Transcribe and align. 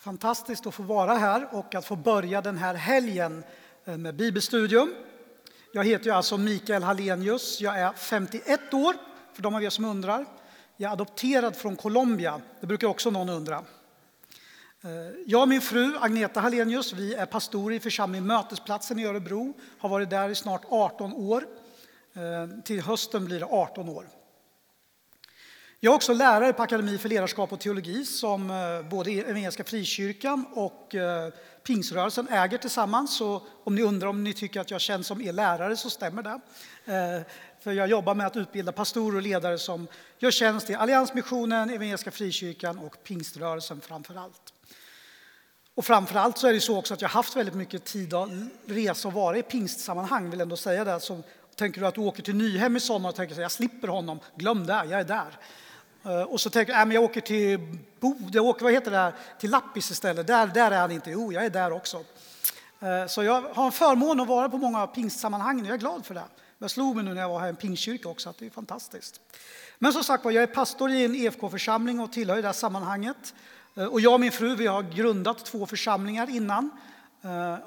Fantastiskt 0.00 0.66
att 0.66 0.74
få 0.74 0.82
vara 0.82 1.14
här 1.14 1.48
och 1.52 1.74
att 1.74 1.84
få 1.84 1.96
börja 1.96 2.40
den 2.40 2.58
här 2.58 2.74
helgen 2.74 3.44
eh, 3.84 3.96
med 3.96 4.14
bibelstudium. 4.14 4.94
Jag 5.72 5.84
heter 5.84 6.04
ju 6.04 6.10
alltså 6.10 6.36
Mikael 6.36 6.82
Hallenius. 6.82 7.60
Jag 7.60 7.78
är 7.78 7.92
51 7.92 8.74
år, 8.74 8.94
för 9.32 9.42
de 9.42 9.54
av 9.54 9.62
er 9.62 9.70
som 9.70 9.84
undrar. 9.84 10.26
Jag 10.76 10.88
är 10.88 10.92
adopterad 10.92 11.56
från 11.56 11.76
Colombia. 11.76 12.40
Det 12.60 12.66
brukar 12.66 12.88
också 12.88 13.10
någon 13.10 13.28
undra. 13.28 13.56
Eh, 14.82 14.90
jag 15.26 15.42
och 15.42 15.48
min 15.48 15.60
fru 15.60 15.96
Agneta 16.00 16.40
Hallenius 16.40 16.92
vi 16.92 17.14
är 17.14 17.26
pastorer 17.26 17.76
i 17.76 17.80
församlingen 17.80 18.26
Mötesplatsen 18.26 18.98
i 18.98 19.06
Örebro. 19.06 19.54
Har 19.78 19.88
varit 19.88 20.10
där 20.10 20.28
i 20.28 20.34
snart 20.34 20.62
18 20.68 21.12
år. 21.12 21.46
Eh, 22.12 22.62
till 22.64 22.82
hösten 22.82 23.24
blir 23.24 23.40
det 23.40 23.46
18 23.46 23.88
år. 23.88 24.19
Jag 25.82 25.92
är 25.92 25.96
också 25.96 26.12
lärare 26.12 26.52
på 26.52 26.62
Akademi 26.62 26.98
för 26.98 27.08
ledarskap 27.08 27.52
och 27.52 27.60
teologi 27.60 28.04
som 28.04 28.50
eh, 28.50 28.88
både 28.90 29.10
Evangeliska 29.10 29.64
Frikyrkan 29.64 30.44
och 30.52 30.94
eh, 30.94 31.32
Pingsrörelsen 31.66 32.28
äger 32.28 32.58
tillsammans. 32.58 33.16
Så 33.16 33.42
om 33.64 33.74
ni 33.74 33.82
undrar 33.82 34.08
om 34.08 34.24
ni 34.24 34.32
tycker 34.32 34.60
att 34.60 34.70
jag 34.70 34.80
känns 34.80 35.06
som 35.06 35.22
er 35.22 35.32
lärare 35.32 35.76
så 35.76 35.90
stämmer 35.90 36.22
det. 36.22 36.40
Eh, 36.92 37.22
för 37.60 37.72
jag 37.72 37.88
jobbar 37.88 38.14
med 38.14 38.26
att 38.26 38.36
utbilda 38.36 38.72
pastorer 38.72 39.16
och 39.16 39.22
ledare 39.22 39.58
som 39.58 39.86
gör 40.18 40.30
tjänst 40.30 40.70
i 40.70 40.74
Alliansmissionen, 40.74 41.70
Evangeliska 41.70 42.10
Frikyrkan 42.10 42.78
och 42.78 42.96
Pingströrelsen 43.04 43.80
framför 43.80 44.14
allt. 44.14 44.52
Och 45.74 45.84
framför 45.84 46.18
allt 46.18 46.38
så 46.38 46.46
är 46.46 46.52
det 46.52 46.60
så 46.60 46.78
också 46.78 46.94
att 46.94 47.00
jag 47.00 47.08
har 47.08 47.14
haft 47.14 47.36
väldigt 47.36 47.54
mycket 47.54 47.84
tid 47.84 48.14
att 48.14 48.30
resa 48.66 49.08
och 49.08 49.14
vara 49.14 49.38
i 49.38 49.42
pingstsammanhang, 49.42 50.30
vill 50.30 50.40
ändå 50.40 50.56
säga 50.56 50.84
det. 50.84 51.00
Så 51.00 51.22
tänker 51.56 51.80
du 51.80 51.86
att 51.86 51.94
du 51.94 52.00
åker 52.00 52.22
till 52.22 52.36
Nyhem 52.36 52.76
i 52.76 52.80
sommar 52.80 53.08
och 53.08 53.14
tänker 53.14 53.34
att 53.34 53.40
jag 53.40 53.52
slipper 53.52 53.88
honom, 53.88 54.20
glöm 54.36 54.66
det, 54.66 54.72
jag 54.72 55.00
är 55.00 55.04
där. 55.04 55.38
Eh, 56.04 56.22
och 56.22 56.40
så 56.40 56.50
tänker 56.50 56.72
jag, 56.72 56.88
äh, 56.88 56.94
jag 56.94 57.04
åker 57.04 57.20
till 57.20 57.78
Bod, 58.00 58.30
jag 58.32 58.44
åker, 58.44 58.64
vad 58.64 58.72
heter 58.72 58.90
det, 58.90 59.12
till 59.40 59.50
Lappis 59.50 59.90
istället. 59.90 60.26
Där, 60.26 60.46
där 60.46 60.70
är 60.70 60.80
han 60.80 60.90
inte. 60.90 61.10
Jo, 61.10 61.32
jag 61.32 61.44
är 61.44 61.50
där 61.50 61.72
också. 61.72 62.04
Eh, 62.80 63.06
så 63.08 63.22
jag 63.22 63.42
har 63.42 63.66
en 63.66 63.72
förmån 63.72 64.20
att 64.20 64.28
vara 64.28 64.48
på 64.48 64.58
många 64.58 64.86
pingstsammanhang 64.86 65.60
och 65.60 65.66
jag 65.66 65.74
är 65.74 65.78
glad 65.78 66.06
för 66.06 66.14
det. 66.14 66.24
Jag 66.58 66.70
slog 66.70 66.96
mig 66.96 67.04
nu 67.04 67.14
när 67.14 67.20
jag 67.20 67.28
var 67.28 67.40
här 67.40 67.46
i 67.46 67.50
en 67.50 67.56
pingstkyrka 67.56 68.08
också, 68.08 68.30
att 68.30 68.38
det 68.38 68.46
är 68.46 68.50
fantastiskt. 68.50 69.20
Men 69.78 69.92
som 69.92 70.04
sagt 70.04 70.24
var, 70.24 70.30
jag 70.30 70.42
är 70.42 70.46
pastor 70.46 70.90
i 70.90 71.04
en 71.04 71.14
EFK-församling 71.14 72.00
och 72.00 72.12
tillhör 72.12 72.36
det 72.36 72.48
här 72.48 72.52
sammanhanget. 72.52 73.34
Eh, 73.76 73.84
och 73.84 74.00
jag 74.00 74.14
och 74.14 74.20
min 74.20 74.32
fru 74.32 74.56
vi 74.56 74.66
har 74.66 74.82
grundat 74.82 75.44
två 75.44 75.66
församlingar 75.66 76.30
innan. 76.30 76.70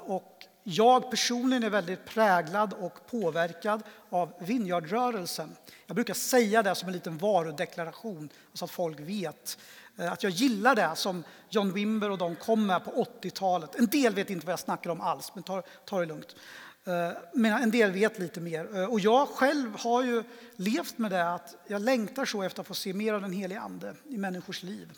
Och 0.06 0.33
jag 0.64 1.10
personligen 1.10 1.62
är 1.62 1.70
väldigt 1.70 2.04
präglad 2.04 2.72
och 2.72 3.06
påverkad 3.06 3.82
av 4.10 4.32
Vineyardrörelsen. 4.38 5.56
Jag 5.86 5.94
brukar 5.94 6.14
säga 6.14 6.62
det 6.62 6.74
som 6.74 6.88
en 6.88 6.94
liten 6.94 7.18
varudeklaration 7.18 8.28
så 8.52 8.64
att 8.64 8.70
folk 8.70 9.00
vet 9.00 9.58
eh, 9.98 10.12
att 10.12 10.22
jag 10.22 10.32
gillar 10.32 10.74
det 10.74 10.90
som 10.96 11.24
John 11.50 11.72
Wimber 11.72 12.10
och 12.10 12.18
de 12.18 12.36
kom 12.36 12.66
med 12.66 12.84
på 12.84 13.06
80-talet. 13.22 13.74
En 13.74 13.86
del 13.86 14.14
vet 14.14 14.30
inte 14.30 14.46
vad 14.46 14.52
jag 14.52 14.60
snackar 14.60 14.90
om 14.90 15.00
alls, 15.00 15.32
men 15.34 15.42
ta, 15.42 15.62
ta 15.84 16.00
det 16.00 16.06
lugnt. 16.06 16.36
Eh, 16.84 17.10
men 17.32 17.62
en 17.62 17.70
del 17.70 17.90
vet 17.92 18.18
lite 18.18 18.40
mer. 18.40 18.76
Eh, 18.76 18.84
och 18.84 19.00
jag 19.00 19.28
själv 19.28 19.76
har 19.78 20.02
ju 20.02 20.24
levt 20.56 20.98
med 20.98 21.10
det 21.10 21.32
att 21.34 21.56
jag 21.66 21.82
längtar 21.82 22.24
så 22.24 22.42
efter 22.42 22.60
att 22.60 22.66
få 22.66 22.74
se 22.74 22.94
mer 22.94 23.14
av 23.14 23.20
den 23.20 23.32
helige 23.32 23.60
Ande 23.60 23.94
i 24.08 24.16
människors 24.16 24.62
liv. 24.62 24.92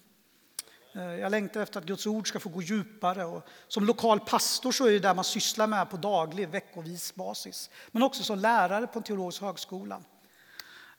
Eh, 0.96 1.14
jag 1.14 1.30
längtar 1.30 1.60
efter 1.60 1.80
att 1.80 1.86
Guds 1.86 2.06
ord 2.06 2.28
ska 2.28 2.40
få 2.40 2.48
gå 2.48 2.62
djupare. 2.62 3.24
Och 3.24 3.46
som 3.68 3.84
lokal 3.84 4.20
pastor 4.20 4.72
så 4.72 4.86
är 4.86 4.92
det 4.92 4.98
där 4.98 5.14
man 5.14 5.24
sysslar 5.24 5.66
med 5.66 5.90
på 5.90 5.96
daglig, 5.96 6.48
veckovis 6.48 7.14
basis. 7.14 7.70
Men 7.90 8.02
också 8.02 8.22
som 8.22 8.38
lärare 8.38 8.86
på 8.86 8.98
en 8.98 9.02
teologisk 9.02 9.42
högskola. 9.42 10.00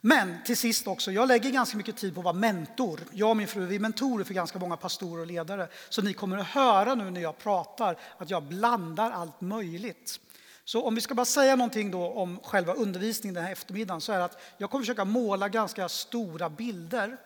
Men 0.01 0.43
till 0.45 0.57
sist 0.57 0.87
också, 0.87 1.11
jag 1.11 1.27
lägger 1.27 1.49
ganska 1.49 1.77
mycket 1.77 1.97
tid 1.97 2.13
på 2.13 2.19
att 2.19 2.25
vara 2.25 2.33
mentor. 2.33 2.99
Jag 3.11 3.29
och 3.29 3.37
min 3.37 3.47
fru 3.47 3.75
är 3.75 3.79
mentorer 3.79 4.23
för 4.23 4.33
ganska 4.33 4.59
många 4.59 4.77
pastorer 4.77 5.21
och 5.21 5.27
ledare. 5.27 5.67
Så 5.89 6.01
ni 6.01 6.13
kommer 6.13 6.37
att 6.37 6.47
höra 6.47 6.95
nu 6.95 7.11
när 7.11 7.21
jag 7.21 7.37
pratar 7.37 7.97
att 8.17 8.29
jag 8.29 8.43
blandar 8.43 9.11
allt 9.11 9.41
möjligt. 9.41 10.19
Så 10.65 10.83
om 10.83 10.95
vi 10.95 11.01
ska 11.01 11.15
bara 11.15 11.25
säga 11.25 11.55
någonting 11.55 11.91
då 11.91 12.11
om 12.11 12.39
själva 12.43 12.73
undervisningen 12.73 13.33
den 13.33 13.43
här 13.43 13.51
eftermiddagen 13.51 14.01
så 14.01 14.11
är 14.11 14.17
det 14.17 14.25
att 14.25 14.41
jag 14.57 14.69
kommer 14.69 14.83
försöka 14.83 15.05
måla 15.05 15.49
ganska 15.49 15.89
stora 15.89 16.49
bilder 16.49 17.17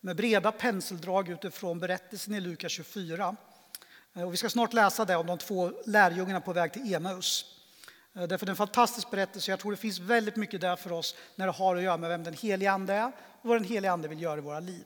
med 0.00 0.16
breda 0.16 0.52
penseldrag 0.52 1.28
utifrån 1.28 1.78
berättelsen 1.78 2.34
i 2.34 2.40
Lukas 2.40 2.72
24. 2.72 3.36
Eh, 4.14 4.22
och 4.22 4.32
vi 4.32 4.36
ska 4.36 4.48
snart 4.48 4.72
läsa 4.72 5.04
det 5.04 5.16
om 5.16 5.26
de 5.26 5.38
två 5.38 5.72
lärjungarna 5.86 6.40
på 6.40 6.52
väg 6.52 6.72
till 6.72 6.94
Emaus. 6.94 7.44
Eh, 8.14 8.22
därför 8.22 8.46
det 8.46 8.50
är 8.50 8.52
en 8.52 8.56
fantastisk 8.56 9.10
berättelse. 9.10 9.50
Jag 9.50 9.60
tror 9.60 9.70
det 9.70 9.76
finns 9.76 9.98
väldigt 9.98 10.36
mycket 10.36 10.60
där 10.60 10.76
för 10.76 10.92
oss 10.92 11.14
när 11.34 11.46
det 11.46 11.52
har 11.52 11.76
att 11.76 11.82
göra 11.82 11.96
med 11.96 12.10
vem 12.10 12.24
den 12.24 12.34
helige 12.34 12.72
Ande 12.72 12.94
är 12.94 13.12
och 13.42 13.48
vad 13.48 13.56
den 13.56 13.68
helige 13.68 13.92
Ande 13.92 14.08
vill 14.08 14.22
göra 14.22 14.38
i 14.38 14.40
våra 14.40 14.60
liv. 14.60 14.84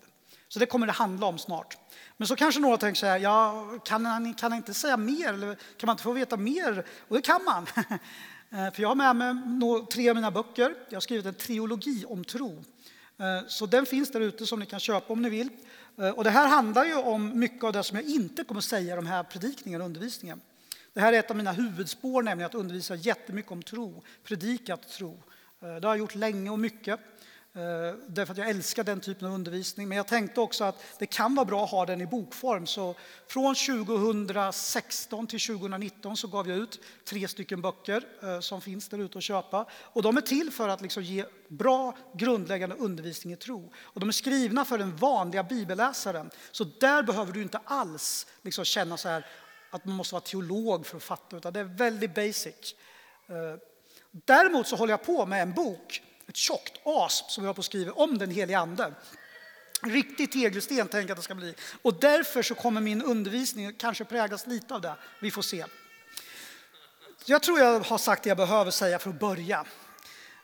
Så 0.48 0.58
det 0.58 0.66
kommer 0.66 0.86
det 0.86 0.92
handla 0.92 1.26
om 1.26 1.38
snart. 1.38 1.78
Men 2.16 2.28
så 2.28 2.36
kanske 2.36 2.60
några 2.60 2.76
tänker 2.76 2.98
så 2.98 3.06
här, 3.06 3.18
ja, 3.18 3.66
kan 3.84 4.06
han, 4.06 4.34
kan 4.34 4.52
han 4.52 4.56
inte 4.56 4.74
säga 4.74 4.96
mer? 4.96 5.28
Eller 5.28 5.54
kan 5.54 5.86
man 5.86 5.94
inte 5.94 6.02
få 6.02 6.12
veta 6.12 6.36
mer? 6.36 6.86
Och 7.08 7.16
det 7.16 7.22
kan 7.22 7.44
man. 7.44 7.66
Eh, 8.52 8.72
för 8.72 8.82
jag 8.82 8.88
har 8.88 8.94
med 8.94 9.16
mig 9.16 9.86
tre 9.92 10.08
av 10.08 10.16
mina 10.16 10.30
böcker. 10.30 10.74
Jag 10.88 10.96
har 10.96 11.00
skrivit 11.00 11.26
en 11.26 11.34
trilogi 11.34 12.04
om 12.08 12.24
tro. 12.24 12.64
Eh, 13.20 13.46
så 13.46 13.66
den 13.66 13.86
finns 13.86 14.10
där 14.10 14.20
ute 14.20 14.46
som 14.46 14.60
ni 14.60 14.66
kan 14.66 14.80
köpa 14.80 15.12
om 15.12 15.22
ni 15.22 15.30
vill. 15.30 15.48
Eh, 15.98 16.10
och 16.10 16.24
det 16.24 16.30
här 16.30 16.48
handlar 16.48 16.84
ju 16.84 16.94
om 16.94 17.38
mycket 17.38 17.64
av 17.64 17.72
det 17.72 17.82
som 17.82 17.96
jag 17.96 18.06
inte 18.06 18.44
kommer 18.44 18.60
säga 18.60 18.92
i 18.92 18.96
de 18.96 19.06
här 19.06 19.22
predikningarna 19.22 19.84
och 19.84 19.88
undervisningen. 19.88 20.40
Det 20.92 21.00
här 21.00 21.12
är 21.12 21.18
ett 21.18 21.30
av 21.30 21.36
mina 21.36 21.52
huvudspår, 21.52 22.22
nämligen 22.22 22.46
att 22.46 22.54
undervisa 22.54 22.94
jättemycket 22.94 23.52
om 23.52 23.62
tro, 23.62 24.02
predikat 24.24 24.88
tro. 24.88 25.22
Eh, 25.62 25.74
det 25.74 25.86
har 25.86 25.94
jag 25.94 25.98
gjort 25.98 26.14
länge 26.14 26.50
och 26.50 26.58
mycket, 26.58 27.00
Eh, 27.52 27.94
därför 28.06 28.32
att 28.32 28.38
jag 28.38 28.48
älskar 28.48 28.84
den 28.84 29.00
typen 29.00 29.28
av 29.28 29.34
undervisning. 29.34 29.88
Men 29.88 29.96
jag 29.96 30.06
tänkte 30.06 30.40
också 30.40 30.64
att 30.64 30.82
det 30.98 31.06
kan 31.06 31.34
vara 31.34 31.44
bra 31.44 31.64
att 31.64 31.70
ha 31.70 31.86
den 31.86 32.00
i 32.00 32.06
bokform. 32.06 32.66
Så 32.66 32.94
från 33.26 33.54
2016 33.54 35.26
till 35.26 35.40
2019 35.40 36.16
så 36.16 36.28
gav 36.28 36.48
jag 36.48 36.58
ut 36.58 36.80
tre 37.04 37.28
stycken 37.28 37.62
böcker 37.62 38.04
eh, 38.22 38.40
som 38.40 38.60
finns 38.60 38.88
där 38.88 38.98
ute 38.98 39.18
att 39.18 39.24
köpa. 39.24 39.66
Och 39.72 40.02
de 40.02 40.16
är 40.16 40.20
till 40.20 40.50
för 40.50 40.68
att 40.68 40.80
liksom 40.80 41.02
ge 41.02 41.24
bra 41.48 41.96
grundläggande 42.14 42.76
undervisning 42.76 43.32
i 43.32 43.36
tro. 43.36 43.72
Och 43.78 44.00
de 44.00 44.08
är 44.08 44.12
skrivna 44.12 44.64
för 44.64 44.78
den 44.78 44.96
vanliga 44.96 45.42
bibelläsaren. 45.42 46.30
Så 46.50 46.64
där 46.64 47.02
behöver 47.02 47.32
du 47.32 47.42
inte 47.42 47.60
alls 47.64 48.26
liksom 48.42 48.64
känna 48.64 48.96
så 48.96 49.08
här, 49.08 49.26
att 49.70 49.84
man 49.84 49.96
måste 49.96 50.14
vara 50.14 50.22
teolog 50.22 50.86
för 50.86 50.96
att 50.96 51.02
fatta, 51.02 51.36
utan 51.36 51.52
det 51.52 51.60
är 51.60 51.64
väldigt 51.64 52.14
basic. 52.14 52.74
Eh, 53.26 53.34
däremot 54.10 54.66
så 54.66 54.76
håller 54.76 54.92
jag 54.92 55.04
på 55.04 55.26
med 55.26 55.42
en 55.42 55.52
bok, 55.52 56.02
ett 56.30 56.36
tjockt 56.36 56.72
as 56.84 57.24
som 57.28 57.44
jag 57.44 57.56
på 57.56 57.62
skrivet 57.62 57.94
om 57.96 58.18
den 58.18 58.30
helige 58.30 58.58
Ande. 58.58 58.94
Riktig 59.82 60.32
tegelsten 60.32 60.76
tänker 60.88 60.98
jag 60.98 61.10
att 61.10 61.16
det 61.16 61.22
ska 61.22 61.34
bli. 61.34 61.54
Och 61.82 61.94
därför 62.00 62.42
så 62.42 62.54
kommer 62.54 62.80
min 62.80 63.02
undervisning 63.02 63.74
kanske 63.74 64.04
präglas 64.04 64.46
lite 64.46 64.74
av 64.74 64.80
det. 64.80 64.94
Vi 65.20 65.30
får 65.30 65.42
se. 65.42 65.64
Jag 67.24 67.42
tror 67.42 67.58
jag 67.58 67.80
har 67.80 67.98
sagt 67.98 68.22
det 68.22 68.28
jag 68.28 68.36
behöver 68.36 68.70
säga 68.70 68.98
för 68.98 69.10
att 69.10 69.20
börja. 69.20 69.64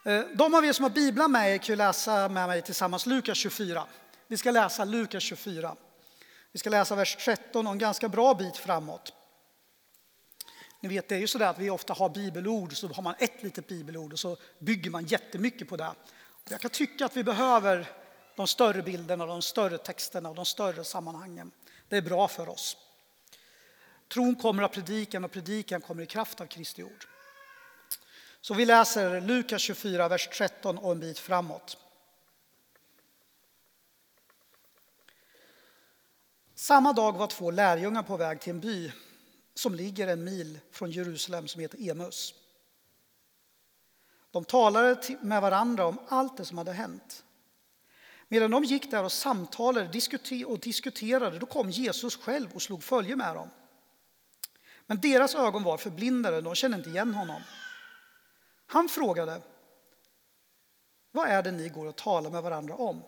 Eh, 0.05 0.21
de 0.35 0.55
av 0.55 0.65
er 0.65 0.73
som 0.73 0.83
har 0.83 0.91
biblar 0.91 1.29
med 1.29 1.55
er 1.55 1.59
kan 1.59 1.79
läsa 1.79 2.29
med 2.29 2.49
mig 2.49 2.63
tillsammans 2.63 3.07
Lukas 3.07 3.39
24. 3.39 3.87
Vi 4.29 4.37
ska 4.37 4.51
läsa 4.51 4.85
Lukas 4.85 5.23
24. 5.23 5.77
Vi 6.53 6.59
ska 6.59 6.71
läsa 6.71 6.95
vers 6.95 7.17
13 7.25 7.67
och 7.67 7.73
en 7.73 7.79
ganska 7.79 8.09
bra 8.09 8.35
bit 8.35 8.57
framåt. 8.57 9.13
Ni 10.81 10.89
vet, 10.89 11.09
det 11.09 11.15
är 11.15 11.19
ju 11.19 11.27
så 11.27 11.45
att 11.45 11.59
vi 11.59 11.71
ofta 11.71 11.93
har 11.93 12.09
bibelord, 12.09 12.77
så 12.77 12.89
har 12.89 13.03
man 13.03 13.15
ett 13.19 13.43
litet 13.43 13.67
bibelord 13.67 14.13
och 14.13 14.19
så 14.19 14.37
bygger 14.59 14.91
man 14.91 15.05
jättemycket 15.07 15.69
på 15.69 15.77
det. 15.77 15.93
Jag 16.49 16.61
kan 16.61 16.71
tycka 16.71 17.07
att 17.07 17.17
vi 17.17 17.25
behöver 17.25 17.87
de 18.37 18.47
större 18.47 18.83
bilderna, 18.83 19.27
de 19.27 19.43
större 19.43 19.79
texterna 19.79 20.29
och 20.29 20.35
de 20.35 20.47
större 20.47 20.85
sammanhangen. 20.85 21.51
Det 21.89 21.97
är 21.97 22.03
bra 22.03 22.29
för 22.29 22.49
oss. 22.49 22.77
Tron 24.09 24.35
kommer 24.35 24.63
av 24.63 24.69
predikan 24.69 25.25
och 25.25 25.33
predikan 25.33 25.81
kommer 25.81 26.03
i 26.03 26.07
kraft 26.07 26.41
av 26.41 26.47
Kristi 26.47 26.83
ord. 26.83 27.07
Så 28.41 28.55
vi 28.55 28.65
läser 28.65 29.21
Lukas 29.21 29.63
24, 29.63 30.09
vers 30.09 30.29
13 30.29 30.79
och 30.79 30.93
en 30.93 31.01
bit 31.01 31.19
framåt. 31.19 31.79
Samma 36.55 36.93
dag 36.93 37.13
var 37.13 37.27
två 37.27 37.51
lärjungar 37.51 38.03
på 38.03 38.17
väg 38.17 38.41
till 38.41 38.51
en 38.51 38.61
by 38.61 38.93
som 39.59 39.75
ligger 39.75 40.07
en 40.07 40.25
mil 40.25 40.59
från 40.71 40.91
Jerusalem 40.91 41.49
som 41.49 41.61
heter 41.61 41.91
Emus. 41.91 42.35
De 44.31 44.45
talade 44.45 45.17
med 45.21 45.43
varandra 45.43 45.87
om 45.87 45.99
allt 46.09 46.37
det 46.37 46.45
som 46.45 46.59
hade 46.59 46.73
hänt. 46.73 47.25
Medan 48.29 48.51
de 48.51 48.65
gick 48.65 48.91
där 48.91 49.05
och 49.05 49.13
samtalade 49.13 50.01
och 50.47 50.59
diskuterade 50.59 51.39
då 51.39 51.47
kom 51.47 51.71
Jesus 51.71 52.17
själv 52.17 52.55
och 52.55 52.63
slog 52.63 52.83
följe 52.83 53.17
med 53.17 53.35
dem. 53.35 53.51
Men 54.87 55.01
deras 55.01 55.35
ögon 55.35 55.63
var 55.63 55.79
förblindade, 55.79 56.41
de 56.41 56.55
kände 56.55 56.77
inte 56.77 56.91
igen 56.91 57.15
honom. 57.15 57.43
Han 58.67 58.89
frågade, 58.89 59.41
vad 61.13 61.29
är 61.29 61.43
det 61.43 61.53
ni 61.53 61.69
går 61.69 61.87
och 61.87 61.97
talar 61.97 62.31
med 62.31 62.43
varandra 62.43 62.75
om? 62.75 63.03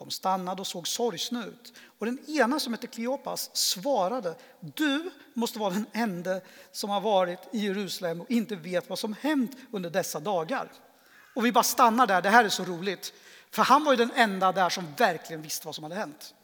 De 0.00 0.10
stannade 0.10 0.60
och 0.60 0.66
såg 0.66 0.88
sorgsna 0.88 1.44
ut. 1.44 1.72
Och 1.98 2.06
den 2.06 2.18
ena 2.30 2.60
som 2.60 2.72
hette 2.72 2.86
Kleopas 2.86 3.50
svarade, 3.56 4.34
du 4.60 5.10
måste 5.34 5.58
vara 5.58 5.70
den 5.70 5.86
enda 5.92 6.40
som 6.72 6.90
har 6.90 7.00
varit 7.00 7.38
i 7.52 7.58
Jerusalem 7.58 8.20
och 8.20 8.30
inte 8.30 8.56
vet 8.56 8.88
vad 8.88 8.98
som 8.98 9.16
hänt 9.20 9.56
under 9.70 9.90
dessa 9.90 10.20
dagar. 10.20 10.72
Och 11.34 11.44
vi 11.44 11.52
bara 11.52 11.64
stannar 11.64 12.06
där, 12.06 12.22
det 12.22 12.30
här 12.30 12.44
är 12.44 12.48
så 12.48 12.64
roligt. 12.64 13.12
För 13.50 13.62
han 13.62 13.84
var 13.84 13.92
ju 13.92 13.96
den 13.96 14.12
enda 14.14 14.52
där 14.52 14.68
som 14.68 14.94
verkligen 14.96 15.42
visste 15.42 15.66
vad 15.66 15.74
som 15.74 15.84
hade 15.84 15.96
hänt. 15.96 16.34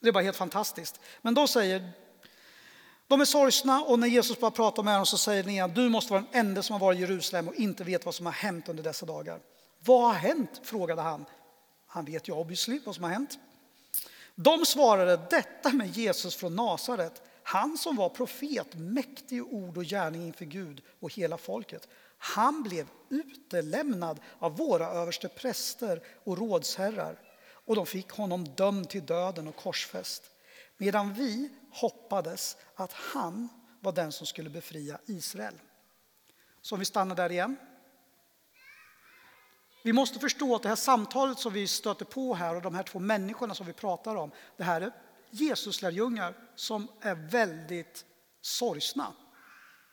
Det 0.00 0.08
är 0.08 0.12
bara 0.12 0.24
helt 0.24 0.36
fantastiskt. 0.36 1.00
Men 1.22 1.34
då 1.34 1.46
säger 1.46 1.90
De 3.08 3.20
är 3.20 3.24
sorgsna 3.24 3.82
och 3.82 3.98
när 3.98 4.08
Jesus 4.08 4.40
bara 4.40 4.50
pratar 4.50 4.82
med 4.82 4.94
dem 4.94 5.06
så 5.06 5.18
säger 5.18 5.42
den 5.42 5.52
ena, 5.52 5.68
du 5.68 5.88
måste 5.88 6.12
vara 6.12 6.24
den 6.30 6.40
enda 6.46 6.62
som 6.62 6.72
har 6.72 6.80
varit 6.80 6.98
i 6.98 7.00
Jerusalem 7.00 7.48
och 7.48 7.54
inte 7.54 7.84
vet 7.84 8.04
vad 8.04 8.14
som 8.14 8.26
har 8.26 8.32
hänt 8.32 8.68
under 8.68 8.82
dessa 8.82 9.06
dagar. 9.06 9.40
Vad 9.78 10.02
har 10.02 10.14
hänt? 10.14 10.60
frågade 10.64 11.02
han. 11.02 11.24
Han 11.96 12.04
vet 12.04 12.28
ju 12.28 12.32
obviously 12.32 12.80
vad 12.84 12.94
som 12.94 13.04
har 13.04 13.10
hänt. 13.10 13.38
De 14.34 14.66
svarade, 14.66 15.26
detta 15.30 15.72
med 15.72 15.88
Jesus 15.88 16.36
från 16.36 16.56
Nasaret, 16.56 17.22
han 17.42 17.78
som 17.78 17.96
var 17.96 18.08
profet, 18.08 18.74
mäktig 18.74 19.36
i 19.36 19.40
ord 19.40 19.76
och 19.76 19.84
gärning 19.84 20.26
inför 20.26 20.44
Gud 20.44 20.82
och 21.00 21.12
hela 21.12 21.38
folket. 21.38 21.88
Han 22.18 22.62
blev 22.62 22.86
utelämnad 23.08 24.20
av 24.38 24.56
våra 24.56 24.86
överste 24.86 25.28
präster 25.28 26.02
och 26.24 26.38
rådsherrar 26.38 27.18
och 27.48 27.76
de 27.76 27.86
fick 27.86 28.10
honom 28.10 28.44
dömd 28.44 28.88
till 28.88 29.06
döden 29.06 29.48
och 29.48 29.56
korsfäst. 29.56 30.22
Medan 30.76 31.14
vi 31.14 31.50
hoppades 31.70 32.56
att 32.74 32.92
han 32.92 33.48
var 33.80 33.92
den 33.92 34.12
som 34.12 34.26
skulle 34.26 34.50
befria 34.50 34.98
Israel. 35.06 35.54
Så 36.62 36.74
om 36.74 36.78
vi 36.78 36.84
stannar 36.84 37.14
där 37.14 37.32
igen. 37.32 37.56
Vi 39.86 39.92
måste 39.92 40.18
förstå 40.18 40.54
att 40.54 40.62
det 40.62 40.68
här 40.68 40.76
samtalet 40.76 41.38
som 41.38 41.52
vi 41.52 41.66
stöter 41.66 42.04
på 42.04 42.34
här 42.34 42.54
och 42.54 42.62
de 42.62 42.74
här 42.74 42.82
två 42.82 42.98
människorna 42.98 43.54
som 43.54 43.66
vi 43.66 43.72
pratar 43.72 44.16
om, 44.16 44.30
det 44.56 44.64
här 44.64 44.80
är 44.80 44.92
Jesuslärjungar 45.30 46.34
som 46.54 46.88
är 47.00 47.14
väldigt 47.14 48.04
sorgsna. 48.40 49.12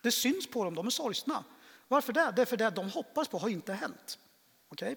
Det 0.04 0.12
syns 0.12 0.48
på 0.48 0.64
dem, 0.64 0.76
de 0.76 0.86
är 0.86 0.90
sorgsna. 0.90 1.44
Varför 1.88 2.14
det? 2.14 2.34
Därför 2.36 2.58
det 2.58 2.70
de 2.70 2.90
hoppas 2.90 3.28
på 3.28 3.38
har 3.38 3.50
inte 3.50 3.74
hänt. 3.74 4.20
Okay? 4.70 4.96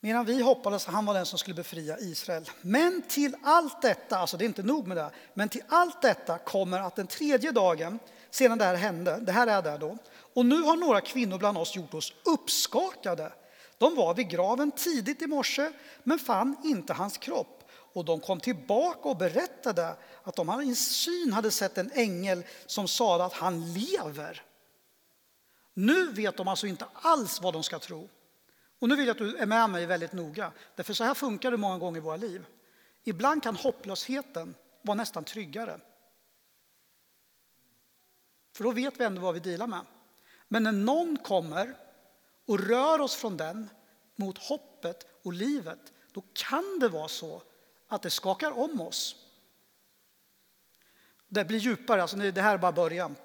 Medan 0.00 0.24
vi 0.24 0.42
hoppades 0.42 0.88
att 0.88 0.94
han 0.94 1.06
var 1.06 1.14
den 1.14 1.26
som 1.26 1.38
skulle 1.38 1.54
befria 1.54 1.98
Israel. 1.98 2.50
Men 2.62 3.02
till 3.02 3.36
allt 3.42 3.82
detta, 3.82 4.18
alltså 4.18 4.36
det 4.36 4.44
är 4.44 4.46
inte 4.46 4.62
nog 4.62 4.86
med 4.86 4.96
det, 4.96 5.10
men 5.34 5.48
till 5.48 5.62
allt 5.68 6.02
detta 6.02 6.38
kommer 6.38 6.80
att 6.80 6.96
den 6.96 7.06
tredje 7.06 7.52
dagen 7.52 7.98
sedan 8.32 8.58
det 8.58 8.64
här 8.64 8.74
hände, 8.74 9.18
det 9.20 9.32
här 9.32 9.46
är 9.46 9.62
där 9.62 9.78
då, 9.78 9.98
och 10.34 10.46
nu 10.46 10.62
har 10.62 10.76
några 10.76 11.00
kvinnor 11.00 11.38
bland 11.38 11.58
oss 11.58 11.76
gjort 11.76 11.94
oss 11.94 12.12
uppskakade. 12.24 13.32
De 13.78 13.94
var 13.94 14.14
vid 14.14 14.28
graven 14.28 14.70
tidigt 14.70 15.22
i 15.22 15.26
morse 15.26 15.70
men 16.02 16.18
fann 16.18 16.56
inte 16.64 16.92
hans 16.92 17.18
kropp. 17.18 17.58
Och 17.94 18.04
de 18.04 18.20
kom 18.20 18.40
tillbaka 18.40 19.08
och 19.08 19.16
berättade 19.16 19.96
att 20.22 20.36
de 20.36 20.62
i 20.62 20.74
syn 20.74 21.32
hade 21.32 21.50
sett 21.50 21.78
en 21.78 21.90
ängel 21.94 22.44
som 22.66 22.88
sade 22.88 23.24
att 23.24 23.32
han 23.32 23.72
lever. 23.72 24.42
Nu 25.74 26.12
vet 26.12 26.36
de 26.36 26.48
alltså 26.48 26.66
inte 26.66 26.86
alls 26.92 27.40
vad 27.42 27.52
de 27.52 27.62
ska 27.62 27.78
tro. 27.78 28.08
Och 28.80 28.88
nu 28.88 28.96
vill 28.96 29.06
jag 29.06 29.14
att 29.14 29.18
du 29.18 29.36
är 29.36 29.46
med 29.46 29.70
mig 29.70 29.86
väldigt 29.86 30.12
noga, 30.12 30.52
därför 30.76 30.94
så 30.94 31.04
här 31.04 31.14
funkar 31.14 31.50
det 31.50 31.56
många 31.56 31.78
gånger 31.78 31.98
i 31.98 32.00
våra 32.00 32.16
liv. 32.16 32.44
Ibland 33.04 33.42
kan 33.42 33.56
hopplösheten 33.56 34.54
vara 34.82 34.94
nästan 34.94 35.24
tryggare. 35.24 35.80
För 38.52 38.64
då 38.64 38.70
vet 38.70 39.00
vi 39.00 39.04
ändå 39.04 39.20
vad 39.20 39.34
vi 39.34 39.40
dealar 39.40 39.66
med. 39.66 39.86
Men 40.48 40.62
när 40.62 40.72
någon 40.72 41.16
kommer 41.16 41.76
och 42.46 42.60
rör 42.60 43.00
oss 43.00 43.14
från 43.14 43.36
den 43.36 43.68
mot 44.16 44.38
hoppet 44.38 45.06
och 45.24 45.32
livet, 45.32 45.92
då 46.12 46.22
kan 46.32 46.78
det 46.80 46.88
vara 46.88 47.08
så 47.08 47.42
att 47.88 48.02
det 48.02 48.10
skakar 48.10 48.58
om 48.58 48.80
oss. 48.80 49.16
Det 51.28 51.44
blir 51.44 51.58
djupare, 51.58 52.02
alltså 52.02 52.16
det 52.16 52.42
här 52.42 52.54
är 52.54 52.58
bara 52.58 52.72
början. 52.72 53.16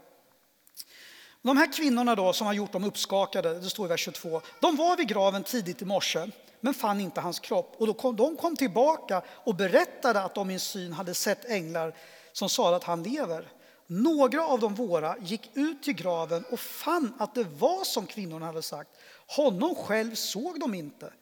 De 1.42 1.58
här 1.58 1.74
kvinnorna 1.74 2.16
då 2.16 2.34
som 2.34 2.48
har 2.48 2.54
gjort 2.54 2.72
dem 2.72 2.84
uppskakade, 2.84 3.60
det 3.60 3.70
står 3.70 3.86
i 3.86 3.90
vers 3.90 4.00
22, 4.00 4.42
de 4.60 4.76
var 4.76 4.98
vid 4.98 5.08
graven 5.08 5.44
tidigt 5.44 5.82
i 5.82 5.86
morse 5.86 6.32
men 6.60 6.74
fann 6.74 7.02
inte 7.02 7.22
hans 7.22 7.40
kropp. 7.40 7.76
Och 7.78 7.88
då 7.88 7.94
kom, 7.94 8.16
de 8.16 8.38
kom 8.38 8.56
tillbaka 8.56 9.22
och 9.28 9.56
berättade 9.56 10.22
att 10.22 10.36
de 10.36 10.50
i 10.50 10.54
en 10.54 10.60
syn 10.60 10.94
hade 10.94 11.14
sett 11.14 11.46
änglar 11.46 11.96
som 12.34 12.50
sa 12.50 12.76
att 12.76 12.84
han 12.84 13.04
lever. 13.04 13.52
Några 13.88 14.46
av 14.46 14.60
de 14.60 14.76
våra 14.76 15.18
gick 15.18 15.50
ut 15.54 15.84
till 15.84 15.94
graven 15.94 16.44
och 16.52 16.60
fann 16.60 17.14
att 17.20 17.36
det 17.36 17.44
var 17.44 17.84
som 17.84 18.08
kvinnorna 18.08 18.46
hade 18.46 18.62
sagt. 18.62 18.90
Honom 19.28 19.76
själv 19.76 20.16
såg 20.16 20.60
de 20.60 20.74
inte. 20.74 21.14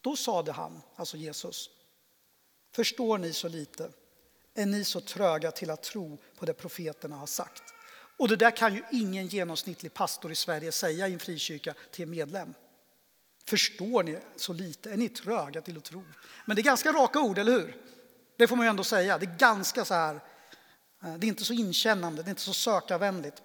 Då 0.00 0.16
sade 0.16 0.52
han, 0.52 0.82
alltså 0.96 1.16
Jesus, 1.16 1.70
förstår 2.72 3.18
ni 3.18 3.32
så 3.32 3.48
lite? 3.48 3.90
Är 4.54 4.66
ni 4.66 4.84
så 4.84 5.00
tröga 5.00 5.50
till 5.50 5.70
att 5.70 5.82
tro 5.82 6.18
på 6.38 6.46
det 6.46 6.54
profeterna 6.54 7.16
har 7.16 7.26
sagt? 7.26 7.62
Och 8.18 8.28
det 8.28 8.36
där 8.36 8.50
kan 8.50 8.74
ju 8.74 8.82
ingen 8.92 9.26
genomsnittlig 9.26 9.94
pastor 9.94 10.32
i 10.32 10.34
Sverige 10.34 10.72
säga 10.72 11.08
i 11.08 11.12
en 11.12 11.18
frikyrka 11.18 11.74
till 11.90 12.02
en 12.02 12.10
medlem. 12.10 12.54
Förstår 13.44 14.02
ni 14.02 14.18
så 14.36 14.52
lite? 14.52 14.92
Är 14.92 14.96
ni 14.96 15.08
tröga 15.08 15.60
till 15.60 15.76
att 15.76 15.84
tro? 15.84 16.04
Men 16.46 16.56
det 16.56 16.60
är 16.60 16.64
ganska 16.64 16.92
raka 16.92 17.20
ord, 17.20 17.38
eller 17.38 17.52
hur? 17.52 17.76
Det 18.36 18.46
får 18.46 18.56
man 18.56 18.66
ju 18.66 18.70
ändå 18.70 18.84
säga. 18.84 19.18
Det 19.18 19.26
är 19.26 19.36
ganska 19.38 19.84
så 19.84 19.94
här, 19.94 20.20
Eh, 21.04 21.14
det 21.14 21.26
är 21.26 21.28
inte 21.28 21.44
så 21.44 21.52
inkännande, 21.52 22.22
det 22.22 22.28
är 22.28 22.30
inte 22.30 22.42
så 22.42 22.54
sökarvänligt. 22.54 23.42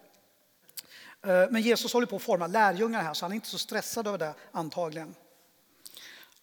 Eh, 1.22 1.46
men 1.50 1.62
Jesus 1.62 1.94
håller 1.94 2.08
på 2.08 2.16
att 2.16 2.22
forma 2.22 2.48
lärjungar 2.48 3.02
här, 3.04 3.14
så 3.14 3.26
han 3.26 3.32
är 3.32 3.36
inte 3.36 3.48
så 3.48 3.58
stressad 3.58 4.08
över 4.08 4.18
det 4.18 4.34
antagligen. 4.52 5.16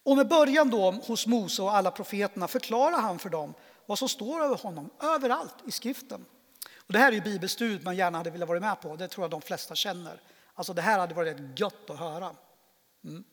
Och 0.03 0.17
med 0.17 0.29
början 0.29 0.71
då 0.71 0.91
hos 0.91 1.27
Mose 1.27 1.63
och 1.63 1.77
alla 1.77 1.91
profeterna 1.91 2.49
förklarar 2.49 3.01
han 3.01 3.19
för 3.19 3.29
dem 3.29 3.55
vad 3.87 3.99
som 3.99 4.09
står 4.09 4.45
över 4.45 4.57
honom 4.57 4.91
överallt 5.03 5.55
i 5.67 5.71
skriften. 5.71 6.25
Och 6.77 6.93
det 6.93 6.99
här 6.99 7.09
är 7.09 7.13
ju 7.13 7.21
bibelstudiet 7.21 7.83
man 7.83 7.97
gärna 7.97 8.19
hade 8.19 8.31
velat 8.31 8.49
vara 8.49 8.61
med 8.61 8.81
på. 8.81 8.97
Det 8.97 9.09
tror 9.09 9.25
jag 9.25 9.31
de 9.31 9.41
flesta 9.41 9.75
känner. 9.75 10.21
Alltså 10.55 10.73
det 10.73 10.83
här 10.83 10.99
hade 10.99 11.15
varit 11.15 11.37
rätt 11.37 11.61
gött 11.61 11.91
att 11.91 11.99
höra. 11.99 12.35
Mm. 13.05 13.25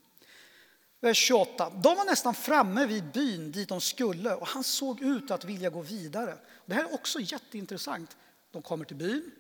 Vers 1.00 1.18
28. 1.18 1.70
De 1.70 1.96
var 1.96 2.06
nästan 2.06 2.34
framme 2.34 2.86
vid 2.86 3.12
byn 3.12 3.52
dit 3.52 3.70
de 3.70 3.82
skulle 3.82 4.34
och 4.34 4.48
han 4.48 4.64
såg 4.64 5.02
ut 5.02 5.32
att 5.32 5.46
vilja 5.46 5.70
gå 5.70 5.82
vidare. 5.82 6.38
Det 6.68 6.74
här 6.74 6.84
är 6.84 6.94
också 6.94 7.20
jätteintressant. 7.20 8.18
De 8.52 8.62
kommer 8.62 8.86
till 8.86 8.96
byn. 8.96 9.32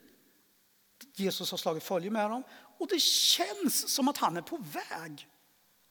Jesus 1.15 1.51
har 1.51 1.57
slagit 1.57 1.83
följe 1.83 2.11
med 2.11 2.29
dem 2.29 2.43
och 2.77 2.87
det 2.87 3.01
känns 3.01 3.89
som 3.89 4.07
att 4.07 4.17
han 4.17 4.37
är 4.37 4.41
på 4.41 4.57
väg. 4.57 5.27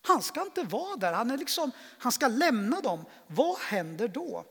Han 0.03 0.23
ska 0.23 0.43
inte 0.43 0.63
vara 0.63 0.97
där, 0.97 1.13
han, 1.13 1.31
är 1.31 1.39
liksom, 1.39 1.71
han 1.99 2.13
ska 2.13 2.29
lämna 2.29 2.81
dem. 2.81 3.05
Vad 3.27 3.59
händer 3.59 4.09
då? 4.09 4.45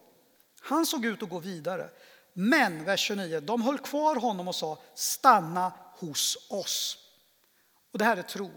Han 0.62 0.86
såg 0.86 1.06
ut 1.06 1.24
att 1.24 1.30
gå 1.30 1.40
vidare. 1.40 1.90
Men, 2.34 2.84
vers 2.84 3.00
29, 3.00 3.40
de 3.40 3.62
höll 3.62 3.78
kvar 3.78 4.16
honom 4.16 4.48
och 4.48 4.56
sa 4.56 4.82
stanna 4.96 5.74
hos 5.98 6.48
oss. 6.50 6.98
Och 7.92 8.00
det 8.00 8.06
här 8.06 8.18
är 8.18 8.24
tro. 8.24 8.52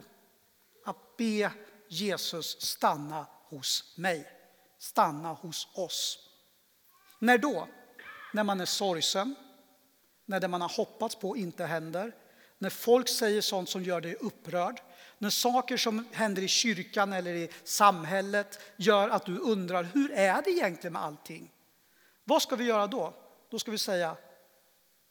Att 0.85 1.17
be 1.17 1.53
Jesus 1.89 2.61
stanna 2.61 3.26
hos 3.45 3.95
mig. 3.97 4.31
Stanna 4.79 5.33
hos 5.33 5.69
oss. 5.75 6.19
När 7.19 7.38
då? 7.38 7.69
När 8.32 8.44
man 8.44 8.61
är 8.61 8.66
sorgsen, 8.66 9.35
när 10.25 10.40
det 10.40 10.49
man 10.49 10.61
har 10.61 10.68
hoppats 10.68 11.14
på 11.16 11.37
inte 11.37 11.64
händer, 11.64 12.12
när 12.58 12.70
folk 12.70 13.08
säger 13.08 13.40
sånt 13.40 13.68
som 13.68 13.82
gör 13.82 14.00
dig 14.00 14.14
upprörd, 14.14 14.80
när 15.18 15.30
saker 15.30 15.76
som 15.76 16.08
händer 16.12 16.42
i 16.42 16.49
kyrkan 16.49 17.12
eller 17.12 17.35
i 17.35 17.50
samhället 17.64 18.58
gör 18.76 19.08
att 19.08 19.26
du 19.26 19.38
undrar 19.38 19.85
hur 19.85 20.11
är 20.11 20.42
det 20.42 20.50
egentligen 20.50 20.92
med 20.92 21.02
allting? 21.02 21.52
Vad 22.25 22.42
ska 22.42 22.56
vi 22.56 22.64
göra 22.64 22.87
då? 22.87 23.14
Då 23.50 23.58
ska 23.58 23.70
vi 23.70 23.78
säga 23.78 24.16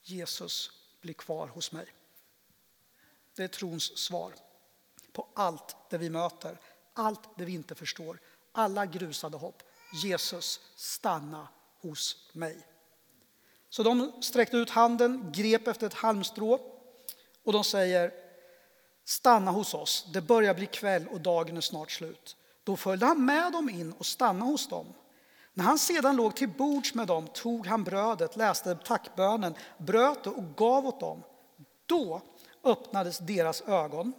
Jesus 0.01 0.71
blir 1.01 1.13
kvar 1.13 1.47
hos 1.47 1.71
mig. 1.71 1.85
Det 3.35 3.43
är 3.43 3.47
trons 3.47 3.97
svar 3.97 4.33
på 5.11 5.27
allt 5.33 5.75
det 5.89 5.97
vi 5.97 6.09
möter, 6.09 6.57
allt 6.93 7.37
det 7.37 7.45
vi 7.45 7.53
inte 7.53 7.75
förstår, 7.75 8.19
alla 8.51 8.85
grusade 8.85 9.37
hopp. 9.37 9.63
Jesus, 10.03 10.59
stanna 10.75 11.47
hos 11.81 12.29
mig. 12.33 12.67
Så 13.69 13.83
de 13.83 14.11
sträckte 14.21 14.57
ut 14.57 14.69
handen, 14.69 15.31
grep 15.33 15.67
efter 15.67 15.87
ett 15.87 15.93
halmstrå 15.93 16.59
och 17.43 17.53
de 17.53 17.63
säger 17.63 18.11
stanna 19.05 19.51
hos 19.51 19.73
oss. 19.73 20.05
Det 20.13 20.21
börjar 20.21 20.53
bli 20.53 20.65
kväll 20.65 21.07
och 21.07 21.21
dagen 21.21 21.57
är 21.57 21.61
snart 21.61 21.91
slut. 21.91 22.35
Då 22.63 22.77
följde 22.77 23.05
han 23.05 23.25
med 23.25 23.51
dem 23.51 23.69
in 23.69 23.91
och 23.91 24.05
stannade 24.05 24.51
hos 24.51 24.67
dem. 24.67 24.85
När 25.53 25.63
han 25.63 25.79
sedan 25.79 26.15
låg 26.15 26.35
till 26.35 26.49
bords 26.49 26.93
med 26.93 27.07
dem 27.07 27.27
tog 27.27 27.67
han 27.67 27.83
brödet, 27.83 28.35
läste 28.35 28.75
tackbönen, 28.75 29.55
bröt 29.77 30.23
det 30.23 30.29
och 30.29 30.55
gav 30.55 30.87
åt 30.87 30.99
dem. 30.99 31.23
Då 31.85 32.21
öppnades 32.63 33.17
deras 33.17 33.61
ögon 33.61 34.13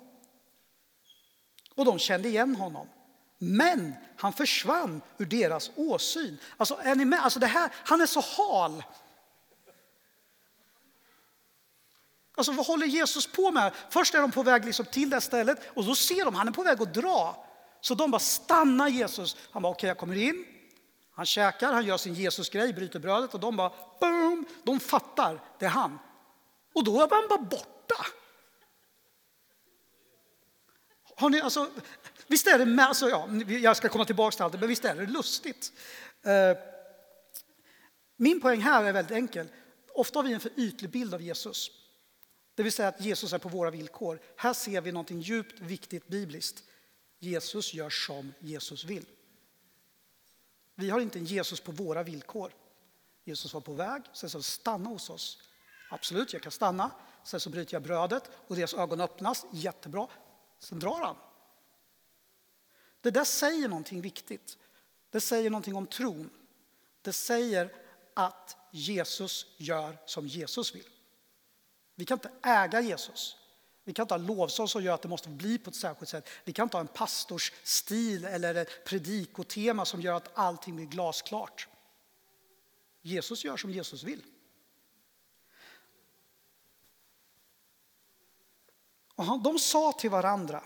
och 1.75 1.85
de 1.85 1.99
kände 1.99 2.29
igen 2.29 2.57
honom. 2.57 2.89
Men 3.39 3.95
han 4.17 4.33
försvann 4.33 5.01
ur 5.19 5.27
deras 5.27 5.71
åsyn. 5.77 6.39
Alltså, 6.57 6.79
är 6.83 6.95
ni 6.95 7.05
med? 7.05 7.25
Alltså 7.25 7.41
det 7.41 7.47
här, 7.47 7.73
han 7.75 8.01
är 8.01 8.07
så 8.07 8.21
hal. 8.21 8.83
Alltså 12.39 12.53
vad 12.53 12.67
håller 12.67 12.87
Jesus 12.87 13.27
på 13.27 13.51
med? 13.51 13.73
Först 13.91 14.15
är 14.15 14.21
de 14.21 14.31
på 14.31 14.43
väg 14.43 14.65
liksom 14.65 14.87
till 14.87 15.11
det 15.11 15.21
stället 15.21 15.59
och 15.75 15.85
då 15.85 15.95
ser 15.95 16.25
de 16.25 16.35
han 16.35 16.49
är 16.49 16.53
på 16.53 16.63
väg 16.63 16.83
att 16.83 16.95
dra. 16.95 17.47
Så 17.81 17.95
de 17.95 18.11
bara 18.11 18.19
stannar 18.19 18.89
Jesus. 18.89 19.37
Han 19.51 19.63
bara 19.63 19.73
okej 19.73 19.79
okay, 19.79 19.89
jag 19.89 19.99
kommer 19.99 20.17
in. 20.17 20.45
Han 21.13 21.27
käkar, 21.27 21.73
han 21.73 21.87
gör 21.87 21.97
sin 21.97 22.15
Jesusgrej, 22.15 22.73
bryter 22.73 22.99
brödet 22.99 23.35
och 23.35 23.41
de 23.41 23.57
bara 23.57 23.73
boom, 24.01 24.47
de 24.63 24.81
fattar, 24.81 25.41
det 25.59 25.65
är 25.65 25.71
han. 25.71 25.99
Och 26.75 26.85
då 26.85 27.03
är 27.03 27.09
han 27.11 27.29
bara 27.29 27.39
borta. 27.39 28.07
Har 31.17 31.31
ni, 31.31 31.41
alltså, 31.41 31.71
visst 32.27 32.47
är 32.47 32.59
det, 32.59 32.67
med, 32.67 32.87
alltså, 32.87 33.09
ja, 33.09 33.29
jag 33.49 33.77
ska 33.77 33.89
komma 33.89 34.05
tillbaka 34.05 34.37
till 34.37 34.43
allt 34.43 34.61
men 34.61 34.69
visst 34.69 34.85
är 34.85 34.95
det 34.95 35.07
lustigt. 35.07 35.73
Eh, 36.23 36.59
min 38.17 38.41
poäng 38.41 38.61
här 38.61 38.85
är 38.85 38.93
väldigt 38.93 39.17
enkel. 39.17 39.49
Ofta 39.95 40.19
har 40.19 40.25
vi 40.25 40.33
en 40.33 40.41
för 40.41 40.51
ytlig 40.57 40.91
bild 40.91 41.15
av 41.15 41.23
Jesus. 41.23 41.71
Det 42.59 42.63
vill 42.63 42.73
säga 42.73 42.89
att 42.89 43.01
Jesus 43.01 43.33
är 43.33 43.39
på 43.39 43.49
våra 43.49 43.71
villkor. 43.71 44.21
Här 44.37 44.53
ser 44.53 44.81
vi 44.81 44.93
något 44.93 45.11
djupt 45.11 45.61
viktigt 45.61 46.09
bibliskt. 46.09 46.65
Jesus 47.19 47.75
gör 47.75 47.91
som 47.91 48.35
Jesus 48.41 48.85
vill. 48.85 49.07
Vi 50.75 50.91
har 50.91 51.01
inte 51.01 51.19
en 51.19 51.25
Jesus 51.25 51.61
på 51.61 51.73
våra 51.73 52.03
villkor. 52.03 52.53
Jesus 53.25 53.55
var 53.55 53.61
på 53.61 53.73
väg, 53.73 54.03
sen 54.13 54.31
så 54.31 54.43
stanna 54.43 54.89
hos 54.89 55.11
oss. 55.11 55.43
Absolut, 55.91 56.33
jag 56.33 56.43
kan 56.43 56.53
stanna. 56.53 56.91
Sen 57.25 57.41
så 57.41 57.51
bryter 57.51 57.75
jag 57.75 57.83
brödet 57.83 58.31
och 58.47 58.57
deras 58.57 58.75
ögon 58.75 59.01
öppnas. 59.01 59.47
Jättebra. 59.51 60.09
Sen 60.59 60.79
drar 60.79 61.05
han. 61.05 61.17
Det 63.01 63.11
där 63.11 63.25
säger 63.25 63.69
någonting 63.69 64.01
viktigt. 64.01 64.59
Det 65.11 65.21
säger 65.21 65.51
någonting 65.51 65.77
om 65.77 65.87
tron. 65.87 66.31
Det 67.03 67.13
säger 67.13 67.75
att 68.15 68.57
Jesus 68.71 69.47
gör 69.57 69.99
som 70.07 70.27
Jesus 70.27 70.75
vill. 70.75 70.98
Vi 71.99 72.05
kan 72.05 72.17
inte 72.17 72.31
äga 72.43 72.81
Jesus. 72.81 73.37
Vi 73.85 73.93
kan 73.93 74.03
inte 74.03 74.15
ha 74.15 74.19
lovsång 74.19 74.69
som 74.69 74.83
gör 74.83 74.95
att 74.95 75.03
det 75.03 75.09
måste 75.09 75.29
bli 75.29 75.59
på 75.59 75.71
ett 75.71 75.77
särskilt 75.77 76.09
sätt. 76.09 76.29
Vi 76.45 76.53
kan 76.53 76.63
inte 76.63 76.77
ha 76.77 76.81
en 76.81 76.89
pastors 76.89 77.53
stil 77.63 78.25
eller 78.25 78.55
ett 78.55 78.85
predikotema 78.85 79.85
som 79.85 80.01
gör 80.01 80.15
att 80.15 80.31
allting 80.35 80.77
blir 80.77 80.87
glasklart. 80.87 81.69
Jesus 83.03 83.45
gör 83.45 83.57
som 83.57 83.71
Jesus 83.71 84.03
vill. 84.03 84.23
Och 89.15 89.43
de 89.43 89.59
sa 89.59 89.93
till 89.93 90.11
varandra, 90.11 90.63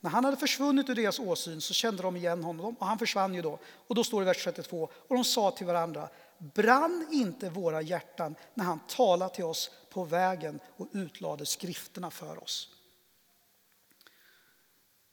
när 0.00 0.10
han 0.10 0.24
hade 0.24 0.36
försvunnit 0.36 0.88
ur 0.88 0.94
deras 0.94 1.18
åsyn 1.18 1.60
så 1.60 1.74
kände 1.74 2.02
de 2.02 2.16
igen 2.16 2.44
honom 2.44 2.76
och 2.76 2.86
han 2.86 2.98
försvann 2.98 3.34
ju 3.34 3.42
då. 3.42 3.58
Och 3.86 3.94
då 3.94 4.04
står 4.04 4.20
det 4.20 4.24
i 4.24 4.26
vers 4.26 4.44
32, 4.44 4.90
och 5.08 5.14
de 5.14 5.24
sa 5.24 5.50
till 5.50 5.66
varandra, 5.66 6.08
brann 6.40 7.06
inte 7.10 7.50
våra 7.50 7.82
hjärtan 7.82 8.34
när 8.54 8.64
han 8.64 8.80
talade 8.88 9.34
till 9.34 9.44
oss 9.44 9.70
på 9.90 10.04
vägen 10.04 10.60
och 10.76 10.88
utlade 10.92 11.46
skrifterna 11.46 12.10
för 12.10 12.42
oss? 12.42 12.76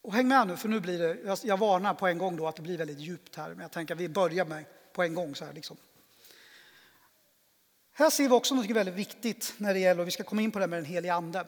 Och 0.01 0.13
häng 0.13 0.27
med 0.27 0.47
nu, 0.47 0.57
för 0.57 0.69
nu 0.69 0.79
blir 0.79 0.99
det, 0.99 1.37
jag 1.43 1.57
varnar 1.57 1.93
på 1.93 2.07
en 2.07 2.17
gång 2.17 2.35
då 2.35 2.47
att 2.47 2.55
det 2.55 2.61
blir 2.61 2.77
väldigt 2.77 2.99
djupt 2.99 3.35
här, 3.35 3.49
men 3.49 3.59
jag 3.59 3.71
tänker 3.71 3.93
att 3.93 4.01
vi 4.01 4.09
börjar 4.09 4.45
med 4.45 4.65
på 4.93 5.03
en 5.03 5.15
gång 5.15 5.35
så 5.35 5.45
här 5.45 5.53
liksom. 5.53 5.77
Här 7.91 8.09
ser 8.09 8.23
vi 8.23 8.35
också 8.35 8.55
något 8.55 8.69
väldigt 8.69 8.95
viktigt 8.95 9.53
när 9.57 9.73
det 9.73 9.79
gäller, 9.79 10.01
och 10.01 10.07
vi 10.07 10.11
ska 10.11 10.23
komma 10.23 10.41
in 10.41 10.51
på 10.51 10.59
det 10.59 10.67
med 10.67 10.77
den 10.77 10.85
heliga 10.85 11.13
ande. 11.13 11.47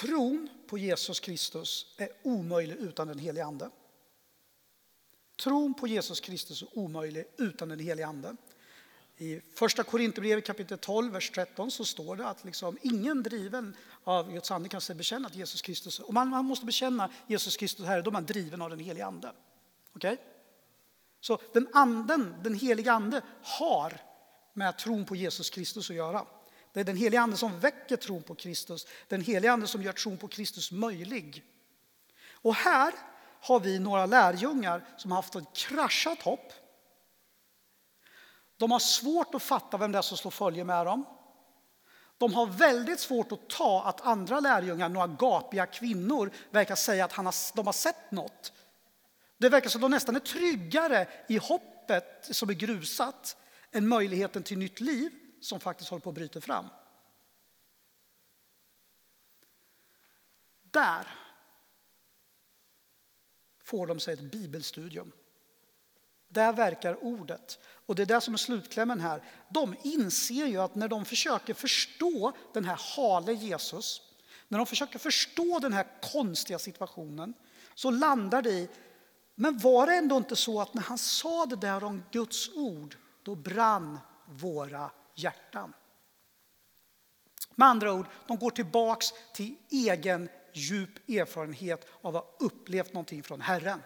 Tron 0.00 0.48
på 0.68 0.78
Jesus 0.78 1.20
Kristus 1.20 1.94
är 1.98 2.08
omöjlig 2.22 2.76
utan 2.76 3.08
den 3.08 3.18
helige 3.18 3.44
Ande. 3.44 3.70
Tron 5.38 5.74
på 5.74 5.86
Jesus 5.86 6.20
Kristus 6.20 6.62
är 6.62 6.78
omöjlig 6.78 7.24
utan 7.36 7.68
den 7.68 7.78
helige 7.78 8.06
Ande. 8.06 8.36
I 9.16 9.40
första 9.54 9.82
Korinthierbrevet 9.82 10.46
kapitel 10.46 10.78
12, 10.78 11.12
vers 11.12 11.30
13 11.30 11.70
så 11.70 11.84
står 11.84 12.16
det 12.16 12.26
att 12.26 12.44
liksom 12.44 12.78
ingen 12.82 13.22
driven 13.22 13.76
av 14.04 14.32
Guds 14.32 14.50
ande 14.50 14.68
kan 14.68 14.80
bekänna 14.94 15.26
att 15.26 15.34
Jesus 15.34 15.62
Kristus, 15.62 16.00
om 16.00 16.14
man, 16.14 16.28
man 16.28 16.44
måste 16.44 16.66
bekänna 16.66 17.10
Jesus 17.26 17.56
Kristus 17.56 17.86
här, 17.86 18.02
då 18.02 18.10
är 18.10 18.12
man 18.12 18.26
driven 18.26 18.62
av 18.62 18.70
den 18.70 18.78
helige 18.78 19.06
Ande. 19.06 19.32
Okej? 19.92 20.12
Okay? 20.12 20.24
Så 21.20 21.40
den 21.52 21.68
anden, 21.72 22.34
den 22.42 22.54
heliga 22.54 22.92
Ande, 22.92 23.22
har 23.42 24.00
med 24.52 24.78
tron 24.78 25.04
på 25.04 25.16
Jesus 25.16 25.50
Kristus 25.50 25.90
att 25.90 25.96
göra. 25.96 26.26
Det 26.72 26.80
är 26.80 26.84
den 26.84 26.96
heliga 26.96 27.20
Ande 27.20 27.36
som 27.36 27.60
väcker 27.60 27.96
tron 27.96 28.22
på 28.22 28.34
Kristus, 28.34 28.86
den 29.08 29.20
heliga 29.20 29.52
Ande 29.52 29.66
som 29.66 29.82
gör 29.82 29.92
tron 29.92 30.18
på 30.18 30.28
Kristus 30.28 30.72
möjlig. 30.72 31.44
Och 32.32 32.54
här 32.54 32.94
har 33.40 33.60
vi 33.60 33.78
några 33.78 34.06
lärjungar 34.06 34.84
som 34.96 35.10
har 35.10 35.18
haft 35.18 35.36
ett 35.36 35.52
kraschat 35.52 36.22
hopp. 36.22 36.52
De 38.56 38.70
har 38.70 38.78
svårt 38.78 39.34
att 39.34 39.42
fatta 39.42 39.76
vem 39.76 39.92
det 39.92 39.98
är 39.98 40.02
som 40.02 40.16
slår 40.16 40.30
följe 40.30 40.64
med 40.64 40.86
dem. 40.86 41.04
De 42.18 42.34
har 42.34 42.46
väldigt 42.46 43.00
svårt 43.00 43.32
att 43.32 43.48
ta 43.48 43.82
att 43.84 44.00
andra 44.00 44.40
lärjungar, 44.40 44.88
några 44.88 45.06
gapiga 45.06 45.66
kvinnor, 45.66 46.30
verkar 46.50 46.74
säga 46.74 47.04
att 47.04 47.12
har, 47.12 47.34
de 47.54 47.66
har 47.66 47.72
sett 47.72 48.10
något. 48.10 48.52
Det 49.38 49.48
verkar 49.48 49.70
som 49.70 49.78
att 49.78 49.82
de 49.82 49.90
nästan 49.90 50.16
är 50.16 50.20
tryggare 50.20 51.08
i 51.28 51.38
hoppet 51.38 52.28
som 52.30 52.48
är 52.50 52.54
grusat 52.54 53.36
än 53.72 53.88
möjligheten 53.88 54.42
till 54.42 54.58
nytt 54.58 54.80
liv 54.80 55.10
som 55.40 55.60
faktiskt 55.60 55.90
håller 55.90 56.00
på 56.00 56.08
att 56.08 56.14
bryta 56.14 56.40
fram. 56.40 56.66
Där 60.62 61.27
får 63.68 63.86
de 63.86 64.00
sig 64.00 64.14
ett 64.14 64.32
bibelstudium. 64.32 65.12
Där 66.28 66.52
verkar 66.52 67.04
ordet. 67.04 67.58
Och 67.86 67.94
det 67.94 68.02
är 68.02 68.06
det 68.06 68.20
som 68.20 68.34
är 68.34 68.38
slutklämmen 68.38 69.00
här. 69.00 69.22
De 69.48 69.74
inser 69.82 70.46
ju 70.46 70.56
att 70.56 70.74
när 70.74 70.88
de 70.88 71.04
försöker 71.04 71.54
förstå 71.54 72.32
den 72.54 72.64
här 72.64 72.80
hale 72.96 73.32
Jesus, 73.32 74.02
när 74.48 74.58
de 74.58 74.66
försöker 74.66 74.98
förstå 74.98 75.58
den 75.58 75.72
här 75.72 75.86
konstiga 76.12 76.58
situationen, 76.58 77.34
så 77.74 77.90
landar 77.90 78.42
det 78.42 78.50
i, 78.50 78.68
men 79.34 79.58
var 79.58 79.86
det 79.86 79.94
ändå 79.94 80.16
inte 80.16 80.36
så 80.36 80.60
att 80.60 80.74
när 80.74 80.82
han 80.82 80.98
sa 80.98 81.46
det 81.46 81.56
där 81.56 81.84
om 81.84 82.02
Guds 82.10 82.56
ord, 82.56 82.96
då 83.22 83.34
brann 83.34 83.98
våra 84.26 84.90
hjärtan. 85.14 85.72
Med 87.54 87.68
andra 87.68 87.92
ord, 87.92 88.06
de 88.26 88.38
går 88.38 88.50
tillbaks 88.50 89.06
till 89.34 89.54
egen 89.70 90.28
djup 90.58 91.08
erfarenhet 91.08 91.86
av 92.00 92.16
att 92.16 92.24
ha 92.24 92.46
upplevt 92.46 92.92
någonting 92.92 93.22
från 93.22 93.40
Herren. 93.40 93.82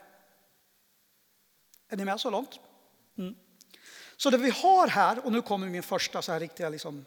Är 1.88 1.96
ni 1.96 2.04
med 2.04 2.20
så 2.20 2.30
långt? 2.30 2.60
Mm. 3.18 3.34
Så 4.16 4.30
det 4.30 4.38
vi 4.38 4.50
har 4.50 4.88
här, 4.88 5.26
och 5.26 5.32
nu 5.32 5.42
kommer 5.42 5.66
min 5.66 5.82
första 5.82 6.22
så 6.22 6.32
här 6.32 6.40
riktiga 6.40 6.68
liksom, 6.68 7.04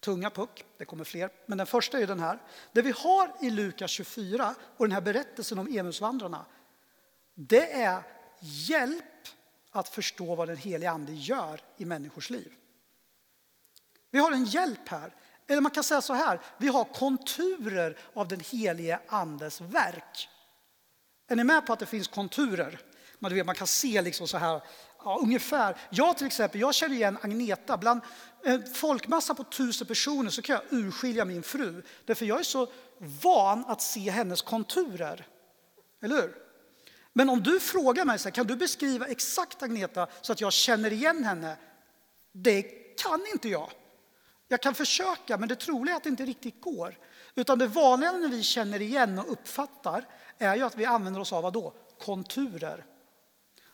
tunga 0.00 0.30
puck, 0.30 0.64
det 0.76 0.84
kommer 0.84 1.04
fler, 1.04 1.30
men 1.46 1.58
den 1.58 1.66
första 1.66 2.00
är 2.00 2.06
den 2.06 2.20
här. 2.20 2.42
Det 2.72 2.82
vi 2.82 2.90
har 2.90 3.32
i 3.42 3.50
Lukas 3.50 3.90
24 3.90 4.54
och 4.76 4.84
den 4.84 4.92
här 4.92 5.00
berättelsen 5.00 5.58
om 5.58 5.76
Emusvandrarna, 5.76 6.46
det 7.34 7.72
är 7.72 8.02
hjälp 8.40 9.04
att 9.70 9.88
förstå 9.88 10.34
vad 10.34 10.48
den 10.48 10.56
heliga 10.56 10.90
Ande 10.90 11.12
gör 11.12 11.60
i 11.76 11.84
människors 11.84 12.30
liv. 12.30 12.52
Vi 14.10 14.18
har 14.18 14.32
en 14.32 14.44
hjälp 14.44 14.88
här. 14.88 15.14
Eller 15.48 15.60
man 15.60 15.70
kan 15.70 15.84
säga 15.84 16.00
så 16.00 16.14
här, 16.14 16.40
vi 16.58 16.68
har 16.68 16.84
konturer 16.84 17.98
av 18.14 18.28
den 18.28 18.40
helige 18.40 19.00
Andes 19.08 19.60
verk. 19.60 20.28
Är 21.28 21.36
ni 21.36 21.44
med 21.44 21.66
på 21.66 21.72
att 21.72 21.78
det 21.78 21.86
finns 21.86 22.08
konturer? 22.08 22.80
Man, 23.18 23.34
vet, 23.34 23.46
man 23.46 23.54
kan 23.54 23.66
se 23.66 24.02
liksom 24.02 24.28
så 24.28 24.38
här, 24.38 24.60
ja, 25.04 25.18
ungefär. 25.22 25.76
Jag 25.90 26.16
till 26.16 26.26
exempel, 26.26 26.60
jag 26.60 26.74
känner 26.74 26.94
igen 26.94 27.18
Agneta. 27.22 27.76
Bland 27.76 28.00
en 28.44 28.74
folkmassa 28.74 29.34
på 29.34 29.44
tusen 29.44 29.86
personer 29.86 30.30
så 30.30 30.42
kan 30.42 30.54
jag 30.54 30.80
urskilja 30.80 31.24
min 31.24 31.42
fru. 31.42 31.82
Därför 32.04 32.26
jag 32.26 32.38
är 32.40 32.44
så 32.44 32.68
van 33.22 33.64
att 33.66 33.82
se 33.82 34.10
hennes 34.10 34.42
konturer. 34.42 35.26
Eller 36.02 36.16
hur? 36.16 36.34
Men 37.12 37.28
om 37.28 37.42
du 37.42 37.60
frågar 37.60 38.04
mig, 38.04 38.18
så 38.18 38.28
här, 38.28 38.34
kan 38.34 38.46
du 38.46 38.56
beskriva 38.56 39.06
exakt 39.06 39.62
Agneta 39.62 40.06
så 40.20 40.32
att 40.32 40.40
jag 40.40 40.52
känner 40.52 40.92
igen 40.92 41.24
henne? 41.24 41.56
Det 42.32 42.62
kan 43.02 43.26
inte 43.34 43.48
jag. 43.48 43.70
Jag 44.48 44.62
kan 44.62 44.74
försöka, 44.74 45.38
men 45.38 45.48
det 45.48 45.56
troliga 45.56 45.94
är 45.94 45.96
att 45.96 46.02
det 46.02 46.08
inte 46.08 46.24
riktigt 46.24 46.60
går. 46.60 46.98
Utan 47.34 47.58
det 47.58 47.66
vanliga 47.66 48.12
när 48.12 48.28
vi 48.28 48.42
känner 48.42 48.82
igen 48.82 49.18
och 49.18 49.32
uppfattar 49.32 50.06
är 50.38 50.56
ju 50.56 50.62
att 50.62 50.76
vi 50.76 50.84
använder 50.84 51.20
oss 51.20 51.32
av 51.32 51.42
vad 51.42 51.52
då? 51.52 51.74
Konturer. 52.04 52.84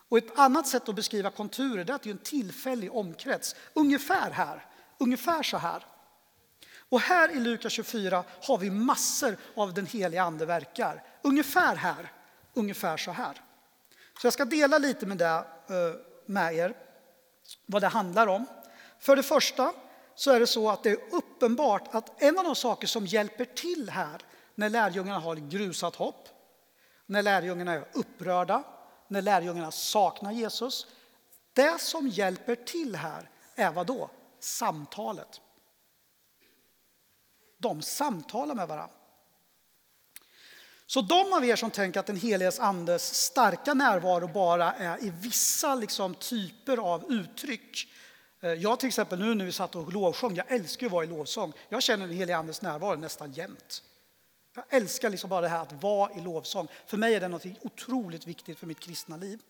Och 0.08 0.18
ett 0.18 0.38
annat 0.38 0.66
sätt 0.66 0.88
att 0.88 0.94
beskriva 0.94 1.30
konturer 1.30 1.90
är 1.90 1.94
att 1.94 2.02
det 2.02 2.10
är 2.10 2.12
en 2.12 2.18
tillfällig 2.18 2.94
omkrets. 2.94 3.56
Ungefär 3.72 4.30
här, 4.30 4.66
ungefär 4.98 5.42
så 5.42 5.56
här. 5.56 5.86
Och 6.88 7.00
här 7.00 7.30
i 7.36 7.40
Lukas 7.40 7.72
24 7.72 8.24
har 8.42 8.58
vi 8.58 8.70
massor 8.70 9.36
av 9.54 9.74
den 9.74 9.86
heliga 9.86 10.22
ande 10.22 10.46
verkar. 10.46 11.02
Ungefär 11.22 11.76
här, 11.76 12.12
ungefär 12.54 12.96
så 12.96 13.10
här. 13.10 13.40
Så 14.20 14.26
jag 14.26 14.32
ska 14.32 14.44
dela 14.44 14.78
lite 14.78 15.06
med, 15.06 15.18
det, 15.18 15.26
eh, 15.26 15.44
med 16.26 16.54
er 16.54 16.76
vad 17.66 17.82
det 17.82 17.88
handlar 17.88 18.26
om. 18.26 18.46
För 18.98 19.16
det 19.16 19.22
första 19.22 19.72
så 20.22 20.30
är 20.30 20.40
det 20.40 20.46
så 20.46 20.70
att 20.70 20.82
det 20.82 20.90
är 20.90 20.98
uppenbart 21.10 21.94
att 21.94 22.22
en 22.22 22.38
av 22.38 22.44
de 22.44 22.56
saker 22.56 22.86
som 22.86 23.06
hjälper 23.06 23.44
till 23.44 23.90
här 23.90 24.22
när 24.54 24.70
lärjungarna 24.70 25.18
har 25.18 25.36
grusat 25.36 25.96
hopp, 25.96 26.28
när 27.06 27.22
lärjungarna 27.22 27.72
är 27.72 27.88
upprörda, 27.92 28.64
när 29.08 29.22
lärjungarna 29.22 29.70
saknar 29.70 30.32
Jesus. 30.32 30.86
Det 31.52 31.80
som 31.80 32.08
hjälper 32.08 32.54
till 32.54 32.96
här 32.96 33.30
är 33.54 33.72
vad 33.72 33.86
då? 33.86 34.10
Samtalet. 34.40 35.40
De 37.58 37.82
samtalar 37.82 38.54
med 38.54 38.68
varandra. 38.68 38.96
Så 40.86 41.00
de 41.00 41.32
av 41.32 41.44
er 41.44 41.56
som 41.56 41.70
tänker 41.70 42.00
att 42.00 42.06
den 42.06 42.16
heliges 42.16 42.60
andes 42.60 43.14
starka 43.14 43.74
närvaro 43.74 44.28
bara 44.28 44.72
är 44.72 45.04
i 45.04 45.10
vissa 45.10 45.74
liksom, 45.74 46.14
typer 46.14 46.76
av 46.76 47.12
uttryck 47.12 47.88
Eh, 48.42 48.52
jag 48.52 48.80
till 48.80 48.86
exempel 48.86 49.18
nu 49.18 49.34
när 49.34 49.44
vi 49.44 49.52
satt 49.52 49.76
och 49.76 49.92
lovsjöng, 49.92 50.34
jag 50.34 50.52
älskar 50.52 50.86
att 50.86 50.92
vara 50.92 51.04
i 51.04 51.06
lovsång. 51.06 51.52
Jag 51.68 51.82
känner 51.82 52.06
den 52.06 52.16
helige 52.16 52.36
Andes 52.36 52.62
närvaro 52.62 52.96
nästan 52.96 53.32
jämt. 53.32 53.82
Jag 54.54 54.64
älskar 54.68 55.10
liksom 55.10 55.30
bara 55.30 55.40
det 55.40 55.48
här 55.48 55.62
att 55.62 55.82
vara 55.82 56.12
i 56.12 56.20
lovsång. 56.20 56.68
För 56.86 56.96
mig 56.96 57.14
är 57.14 57.20
det 57.20 57.28
något 57.28 57.44
otroligt 57.60 58.26
viktigt 58.26 58.58
för 58.58 58.66
mitt 58.66 58.80
kristna 58.80 59.16
liv. 59.16 59.40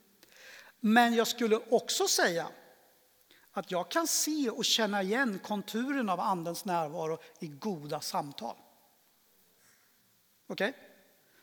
Men 0.80 1.14
jag 1.14 1.26
skulle 1.26 1.60
också 1.70 2.06
säga 2.06 2.46
att 3.52 3.70
jag 3.70 3.88
kan 3.88 4.06
se 4.06 4.50
och 4.50 4.64
känna 4.64 5.02
igen 5.02 5.38
konturen 5.38 6.08
av 6.08 6.20
Andens 6.20 6.64
närvaro 6.64 7.18
i 7.40 7.46
goda 7.46 8.00
samtal. 8.00 8.56
Okej? 10.46 10.68
Okay? 10.68 10.80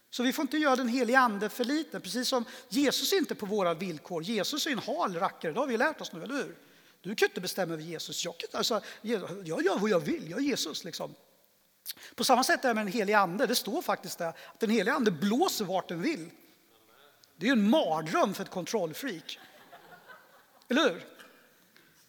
Så 0.10 0.24
vi 0.24 0.34
får 0.34 0.44
inte 0.44 0.58
göra 0.58 0.75
den 0.75 0.88
helige 0.88 1.20
Ande 1.20 1.50
för 1.50 1.63
liten, 1.63 2.01
precis 2.01 2.27
som 2.27 2.46
Jesus 2.70 3.13
är 3.13 3.18
inte 3.18 3.36
på 3.36 3.46
våra 3.46 3.74
villkor. 3.74 4.24
Jesus 4.24 4.65
är 4.65 4.72
en 4.72 4.79
hal 4.79 5.15
rackare, 5.15 5.53
det 5.53 5.60
har 5.60 5.68
vi 5.68 5.77
lärt 5.77 6.01
oss 6.01 6.13
nu, 6.13 6.24
eller 6.24 6.36
hur? 6.36 6.56
Du 7.01 7.15
kan 7.15 7.27
inte 7.27 7.41
bestämma 7.41 7.74
över 7.74 7.84
Jesus. 7.84 8.25
Jag, 8.25 8.38
kan, 8.38 8.50
alltså, 8.53 8.82
jag 9.01 9.63
gör 9.63 9.79
vad 9.79 9.89
jag 9.89 10.00
vill, 10.00 10.29
jag 10.29 10.39
är 10.39 10.44
Jesus. 10.44 10.84
Liksom. 10.84 11.15
På 12.15 12.24
samma 12.24 12.44
sätt 12.44 12.65
är 12.65 12.68
det 12.68 12.74
med 12.74 12.86
den 12.86 12.94
helige 12.94 13.20
Ande. 13.20 13.46
Det 13.46 13.56
står 13.56 13.82
faktiskt 13.82 14.18
där 14.18 14.27
att 14.27 14.60
den 14.60 14.70
helige 14.70 14.94
Ande 14.94 15.12
blåser 15.12 15.65
vart 15.65 15.88
den 15.88 16.01
vill. 16.01 16.29
Det 17.38 17.48
är 17.48 17.51
en 17.51 17.70
mardröm 17.70 18.34
för 18.34 18.44
ett 18.44 18.50
kontrollfreak. 18.50 19.39
Eller 20.68 20.89
hur? 20.89 21.06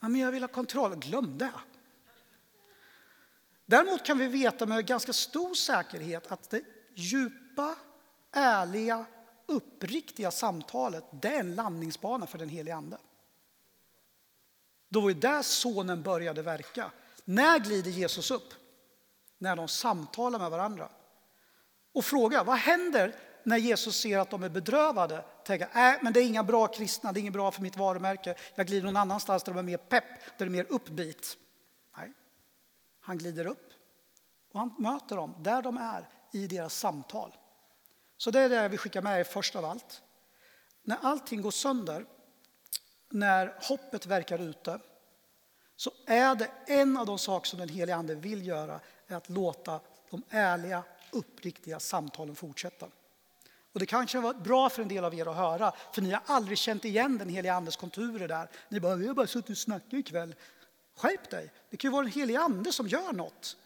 Ja, 0.01 0.09
men 0.09 0.21
jag 0.21 0.33
vill 0.33 0.43
ha 0.43 0.49
kontroll. 0.49 0.97
Glöm 0.97 1.39
det. 1.39 1.53
Däremot 3.67 4.05
kan 4.05 4.19
vi 4.19 4.27
veta 4.27 4.67
med 4.67 4.87
ganska 4.87 5.13
stor 5.13 5.55
säkerhet 5.55 6.33
att 6.33 6.51
det 6.51 6.63
djupa, 6.95 7.77
ärliga, 8.33 9.05
uppriktiga 9.47 10.31
samtalet 10.31 11.05
det 11.11 11.29
är 11.29 11.41
en 11.41 11.55
landningsbana 11.55 12.27
för 12.27 12.39
den 12.39 12.49
helige 12.49 12.75
Ande. 12.75 12.99
Då 14.91 15.01
var 15.01 15.09
det 15.09 15.21
där 15.21 15.43
sonen 15.43 16.03
började 16.03 16.43
verka. 16.43 16.91
När 17.25 17.59
glider 17.59 17.91
Jesus 17.91 18.31
upp? 18.31 18.55
När 19.39 19.57
de 19.57 19.69
samtalar 19.69 20.39
med 20.39 20.51
varandra. 20.51 20.89
Och 21.95 22.05
fråga, 22.05 22.45
vad 22.45 22.57
händer 22.57 23.15
när 23.43 23.57
Jesus 23.57 24.01
ser 24.01 24.19
att 24.19 24.31
de 24.31 24.43
är 24.43 24.49
bedrövade? 24.49 25.25
Tänker, 25.45 25.69
nej, 25.75 25.95
äh, 25.95 26.03
men 26.03 26.13
det 26.13 26.21
är 26.21 26.27
inga 26.27 26.45
bra 26.45 26.67
kristna, 26.67 27.13
det 27.13 27.19
är 27.19 27.21
inget 27.21 27.33
bra 27.33 27.51
för 27.51 27.63
mitt 27.63 27.77
varumärke. 27.77 28.35
Jag 28.55 28.67
glider 28.67 28.87
någon 28.87 28.97
annanstans 28.97 29.43
där 29.43 29.53
de 29.53 29.59
är 29.59 29.63
mer 29.63 29.77
pepp, 29.77 30.39
där 30.39 30.47
det 30.47 30.51
är 30.51 30.51
mer 30.51 30.67
uppbit. 30.69 31.37
Nej, 31.97 32.13
han 33.01 33.19
glider 33.19 33.47
upp 33.47 33.73
och 34.53 34.61
han 34.61 34.75
möter 34.79 35.17
dem 35.17 35.35
där 35.39 35.63
de 35.63 35.77
är 35.77 36.09
i 36.33 36.47
deras 36.47 36.75
samtal. 36.75 37.37
Så 38.17 38.31
det 38.31 38.41
är 38.41 38.49
det 38.49 38.55
jag 38.55 38.69
vill 38.69 38.79
skicka 38.79 39.03
med 39.03 39.21
er 39.21 39.25
först 39.25 39.57
av 39.57 39.65
allt. 39.65 40.03
När 40.83 40.99
allting 41.03 41.43
går 41.43 41.51
sönder 41.51 42.07
när 43.11 43.55
hoppet 43.61 44.07
verkar 44.07 44.39
ute 44.39 44.81
så 45.77 45.91
är 46.07 46.35
det 46.35 46.51
en 46.67 46.97
av 46.97 47.07
de 47.07 47.19
saker 47.19 47.49
som 47.49 47.59
den 47.59 47.69
helige 47.69 47.97
Ande 47.97 48.15
vill 48.15 48.47
göra 48.47 48.81
är 49.07 49.17
att 49.17 49.29
låta 49.29 49.81
de 50.11 50.23
ärliga, 50.31 50.83
uppriktiga 51.11 51.81
samtalen 51.81 52.37
fortsätta. 52.37 52.87
Och 53.73 53.81
det 53.81 53.87
kanske 53.87 54.21
var 54.21 54.35
bra 54.35 54.69
för 54.69 54.83
en 54.83 54.89
del 54.89 55.05
av 55.05 55.15
er 55.15 55.27
att 55.27 55.37
höra, 55.37 55.73
för 55.93 56.03
ni 56.03 56.11
har 56.11 56.23
aldrig 56.27 56.59
känt 56.59 56.85
igen 56.85 57.19
den 57.19 57.29
helige 57.29 57.55
Andes 57.55 57.77
konturer 57.77 58.29
där. 58.29 58.49
Ni 58.69 58.81
bara, 58.81 58.95
vi 58.95 59.07
har 59.07 59.15
bara 59.15 59.27
suttit 59.27 59.51
och 59.51 59.59
snackat 59.59 59.93
ikväll. 59.93 60.35
Skärp 60.97 61.31
dig! 61.31 61.53
Det 61.71 61.77
kan 61.77 61.89
ju 61.89 61.93
vara 61.93 62.03
den 62.03 62.13
helige 62.13 62.41
Ande 62.41 62.73
som 62.73 62.89
gör 62.89 63.13
något. 63.13 63.57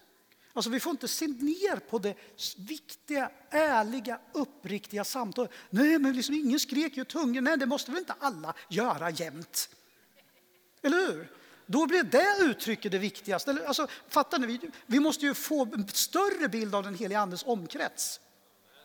Alltså 0.56 0.70
vi 0.70 0.80
får 0.80 0.90
inte 0.90 1.08
se 1.08 1.26
ner 1.26 1.76
på 1.76 1.98
det 1.98 2.14
viktiga, 2.56 3.30
ärliga, 3.50 4.20
uppriktiga 4.32 5.04
samtalet. 5.04 5.50
Nej, 5.70 5.98
men 5.98 6.16
liksom 6.16 6.34
ingen 6.34 6.60
skrek 6.60 6.96
ju 6.96 7.04
tungor. 7.04 7.40
Nej, 7.40 7.56
det 7.56 7.66
måste 7.66 7.90
väl 7.90 7.98
inte 7.98 8.14
alla 8.18 8.54
göra 8.68 9.10
jämt? 9.10 9.68
Eller 10.82 10.96
hur? 10.96 11.30
Då 11.66 11.86
blir 11.86 12.02
det 12.02 12.36
uttrycket 12.40 12.92
det 12.92 12.98
viktigaste. 12.98 13.64
Alltså, 13.66 13.88
fattar 14.08 14.38
ni? 14.38 14.60
Vi 14.86 15.00
måste 15.00 15.26
ju 15.26 15.34
få 15.34 15.62
en 15.74 15.88
större 15.88 16.48
bild 16.48 16.74
av 16.74 16.82
den 16.82 16.94
heliga 16.94 17.18
Andes 17.18 17.44
omkrets. 17.44 18.20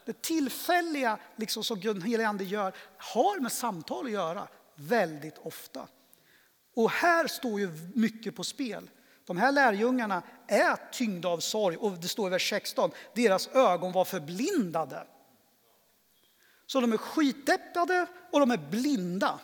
Det 0.06 0.22
tillfälliga 0.22 1.20
liksom, 1.36 1.64
som 1.64 1.80
den 1.80 2.02
heliga 2.02 2.28
Ande 2.28 2.44
gör 2.44 2.74
har 2.98 3.40
med 3.40 3.51
samtal 3.51 4.05
att 4.05 4.12
göra 4.12 4.48
väldigt 4.75 5.38
ofta. 5.38 5.88
Och 6.75 6.92
här 6.92 7.27
står 7.27 7.60
ju 7.60 7.70
mycket 7.96 8.36
på 8.36 8.44
spel. 8.44 8.90
De 9.29 9.37
här 9.37 9.51
lärjungarna 9.51 10.24
är 10.48 10.92
tyngda 10.92 11.29
av 11.29 11.39
sorg 11.39 11.77
och 11.77 11.92
det 11.92 12.07
står 12.07 12.27
i 12.27 12.29
vers 12.29 12.50
16, 12.50 12.92
deras 13.15 13.48
ögon 13.48 13.92
var 13.92 14.05
förblindade. 14.05 15.07
Så 16.65 16.81
de 16.81 16.94
är 16.94 16.98
skitdeppade 16.98 18.07
och 18.31 18.39
de 18.39 18.51
är 18.51 18.57
blinda. 18.57 19.39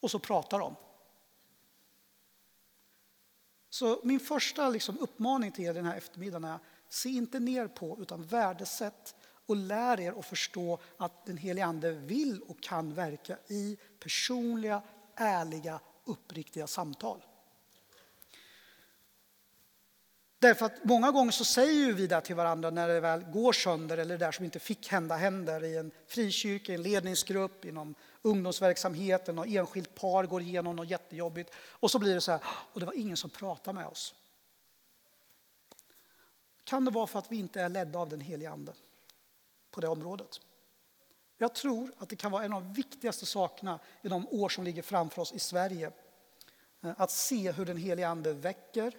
Och 0.00 0.10
så 0.10 0.18
pratar 0.18 0.58
de. 0.58 0.76
Så 3.70 4.00
min 4.04 4.20
första 4.20 4.68
liksom 4.68 4.98
uppmaning 4.98 5.52
till 5.52 5.64
er 5.64 5.74
den 5.74 5.84
här 5.84 5.96
eftermiddagen 5.96 6.44
är, 6.44 6.58
se 6.88 7.08
inte 7.08 7.40
ner 7.40 7.68
på 7.68 7.98
utan 8.00 8.22
värdesätt 8.22 9.14
och 9.46 9.56
lär 9.56 10.00
er 10.00 10.18
att 10.18 10.26
förstå 10.26 10.78
att 10.96 11.26
den 11.26 11.36
helige 11.36 11.66
Ande 11.66 11.92
vill 11.92 12.42
och 12.42 12.62
kan 12.62 12.94
verka 12.94 13.38
i 13.48 13.78
personliga, 14.00 14.82
ärliga, 15.14 15.80
uppriktiga 16.04 16.66
samtal. 16.66 17.22
Därför 20.42 20.66
att 20.66 20.84
många 20.84 21.10
gånger 21.10 21.32
så 21.32 21.44
säger 21.44 21.92
vi 21.92 22.06
det 22.06 22.20
till 22.20 22.34
varandra 22.34 22.70
när 22.70 22.88
det 22.88 23.00
väl 23.00 23.22
går 23.24 23.52
sönder 23.52 23.98
eller 23.98 24.18
det 24.18 24.24
där 24.24 24.32
som 24.32 24.44
inte 24.44 24.58
fick 24.58 24.88
hända 24.88 25.16
händer 25.16 25.64
i 25.64 25.76
en 25.76 25.90
frikyrka, 26.06 26.72
i 26.72 26.74
en 26.74 26.82
ledningsgrupp, 26.82 27.64
inom 27.64 27.94
ungdomsverksamheten 28.22 29.38
och 29.38 29.46
enskilt 29.46 29.94
par 29.94 30.24
går 30.26 30.42
igenom 30.42 30.76
något 30.76 30.90
jättejobbigt 30.90 31.54
och 31.54 31.90
så 31.90 31.98
blir 31.98 32.14
det 32.14 32.20
så 32.20 32.32
här, 32.32 32.40
och 32.46 32.80
det 32.80 32.86
var 32.86 32.92
ingen 32.92 33.16
som 33.16 33.30
pratade 33.30 33.74
med 33.74 33.86
oss. 33.86 34.14
Kan 36.64 36.84
det 36.84 36.90
vara 36.90 37.06
för 37.06 37.18
att 37.18 37.32
vi 37.32 37.36
inte 37.36 37.60
är 37.60 37.68
ledda 37.68 37.98
av 37.98 38.08
den 38.08 38.20
helige 38.20 38.50
Ande 38.50 38.72
på 39.70 39.80
det 39.80 39.88
området? 39.88 40.40
Jag 41.38 41.54
tror 41.54 41.92
att 41.98 42.08
det 42.08 42.16
kan 42.16 42.32
vara 42.32 42.44
en 42.44 42.52
av 42.52 42.62
de 42.62 42.72
viktigaste 42.72 43.26
sakerna 43.26 43.78
i 44.02 44.08
de 44.08 44.28
år 44.28 44.48
som 44.48 44.64
ligger 44.64 44.82
framför 44.82 45.22
oss 45.22 45.32
i 45.32 45.38
Sverige. 45.38 45.92
Eh, 46.82 46.92
att 46.96 47.10
se 47.10 47.52
hur 47.52 47.64
den 47.64 47.76
helige 47.76 48.08
Ande 48.08 48.32
väcker, 48.32 48.92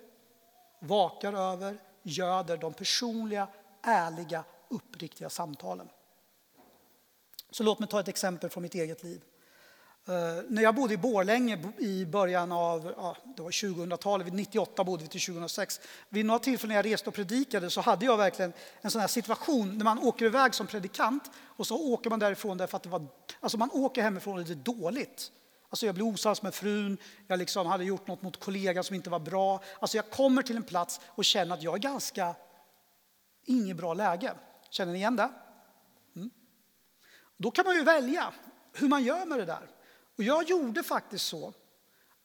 vakar 0.83 1.33
över, 1.33 1.77
göder 2.03 2.57
de 2.57 2.73
personliga, 2.73 3.47
ärliga, 3.81 4.43
uppriktiga 4.69 5.29
samtalen. 5.29 5.89
Så 7.51 7.63
låt 7.63 7.79
mig 7.79 7.89
ta 7.89 7.99
ett 7.99 8.07
exempel 8.07 8.49
från 8.49 8.63
mitt 8.63 8.75
eget 8.75 9.03
liv. 9.03 9.21
Uh, 10.09 10.43
när 10.49 10.63
jag 10.63 10.75
bodde 10.75 10.93
i 10.93 10.97
Borlänge 10.97 11.73
i 11.77 12.05
början 12.05 12.51
av 12.51 12.87
uh, 12.87 13.13
2000-talet, 13.37 14.33
98 14.33 14.83
bodde 14.83 15.03
vi 15.03 15.09
till 15.09 15.21
2006. 15.21 15.79
Vid 16.09 16.25
några 16.25 16.39
tillfällen 16.39 16.69
när 16.69 16.75
jag 16.75 16.85
reste 16.85 17.09
och 17.09 17.15
predikade 17.15 17.69
så 17.69 17.81
hade 17.81 18.05
jag 18.05 18.17
verkligen 18.17 18.53
en 18.81 18.91
sån 18.91 19.01
här 19.01 19.07
situation 19.07 19.77
när 19.77 19.83
man 19.83 19.99
åker 19.99 20.25
iväg 20.25 20.55
som 20.55 20.67
predikant 20.67 21.31
och 21.37 21.67
så 21.67 21.93
åker 21.93 22.09
man 22.09 22.19
därifrån 22.19 22.57
därför 22.57 22.77
att 22.77 22.83
det 22.83 22.89
var, 22.89 23.05
alltså 23.39 23.57
man 23.57 23.69
åker 23.71 24.01
hemifrån 24.01 24.37
och 24.37 24.45
det 24.45 24.53
är 24.53 24.55
dåligt. 24.55 25.31
Alltså 25.73 25.85
jag 25.85 25.95
blev 25.95 26.07
osams 26.07 26.41
med 26.41 26.53
frun, 26.53 26.97
jag 27.27 27.39
liksom 27.39 27.67
hade 27.67 27.83
gjort 27.83 28.07
något 28.07 28.21
mot 28.21 28.39
kollegan 28.39 28.83
som 28.83 28.95
inte 28.95 29.09
var 29.09 29.19
bra. 29.19 29.63
Alltså 29.79 29.97
jag 29.97 30.09
kommer 30.09 30.41
till 30.41 30.55
en 30.55 30.63
plats 30.63 30.99
och 31.07 31.25
känner 31.25 31.53
att 31.53 31.63
jag 31.63 31.73
är 31.75 31.79
ganska, 31.79 32.35
inget 33.45 33.77
bra 33.77 33.93
läge. 33.93 34.33
Känner 34.69 34.93
ni 34.93 34.97
igen 34.97 35.15
det? 35.15 35.29
Mm. 36.15 36.29
Då 37.37 37.51
kan 37.51 37.65
man 37.65 37.75
ju 37.75 37.83
välja 37.83 38.33
hur 38.73 38.87
man 38.87 39.03
gör 39.03 39.25
med 39.25 39.39
det 39.39 39.45
där. 39.45 39.69
Och 40.17 40.23
jag 40.23 40.49
gjorde 40.49 40.83
faktiskt 40.83 41.25
så 41.25 41.53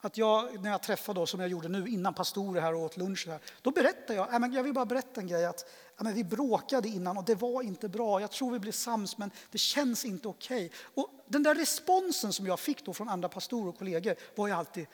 att 0.00 0.16
jag, 0.16 0.62
när 0.62 0.70
jag 0.70 0.82
träffade, 0.82 1.20
då, 1.20 1.26
som 1.26 1.40
jag 1.40 1.48
gjorde 1.48 1.68
nu 1.68 1.88
innan 1.88 2.14
pastorer 2.14 2.61
här 2.61 2.74
och 2.74 2.82
åt 2.82 2.96
lunch, 2.96 3.26
här, 3.28 3.40
då 3.62 3.70
berättade 3.70 4.14
jag, 4.14 4.34
äh, 4.34 4.54
jag 4.54 4.62
vill 4.62 4.74
bara 4.74 4.87
berätta 4.87 5.20
en 5.20 5.26
grej, 5.26 5.46
att 5.46 5.70
äh, 6.06 6.12
vi 6.12 6.24
bråkade 6.24 6.88
innan 6.88 7.18
och 7.18 7.24
det 7.24 7.34
var 7.34 7.62
inte 7.62 7.88
bra, 7.88 8.20
jag 8.20 8.30
tror 8.30 8.50
vi 8.50 8.58
blev 8.58 8.72
sams 8.72 9.18
men 9.18 9.30
det 9.50 9.58
känns 9.58 10.04
inte 10.04 10.28
okej. 10.28 10.66
Okay. 10.66 10.78
Och 10.94 11.24
den 11.26 11.42
där 11.42 11.54
responsen 11.54 12.32
som 12.32 12.46
jag 12.46 12.61
fick 12.61 12.84
då 12.84 12.92
från 12.94 13.08
andra 13.08 13.28
pastorer 13.28 13.68
och 13.68 13.78
kollegor 13.78 14.16
var 14.34 14.46
ju 14.46 14.52
alltid, 14.52 14.87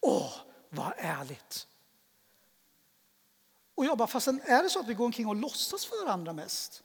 åh, 0.00 0.32
vad 0.68 0.92
ärligt. 0.96 1.66
Och 3.74 3.84
jag 3.84 3.98
bara, 3.98 4.08
fast 4.08 4.28
är 4.28 4.62
det 4.62 4.70
så 4.70 4.80
att 4.80 4.88
vi 4.88 4.94
går 4.94 5.04
omkring 5.04 5.26
och 5.26 5.36
låtsas 5.36 5.84
för 5.84 6.04
varandra 6.04 6.32
mest? 6.32 6.82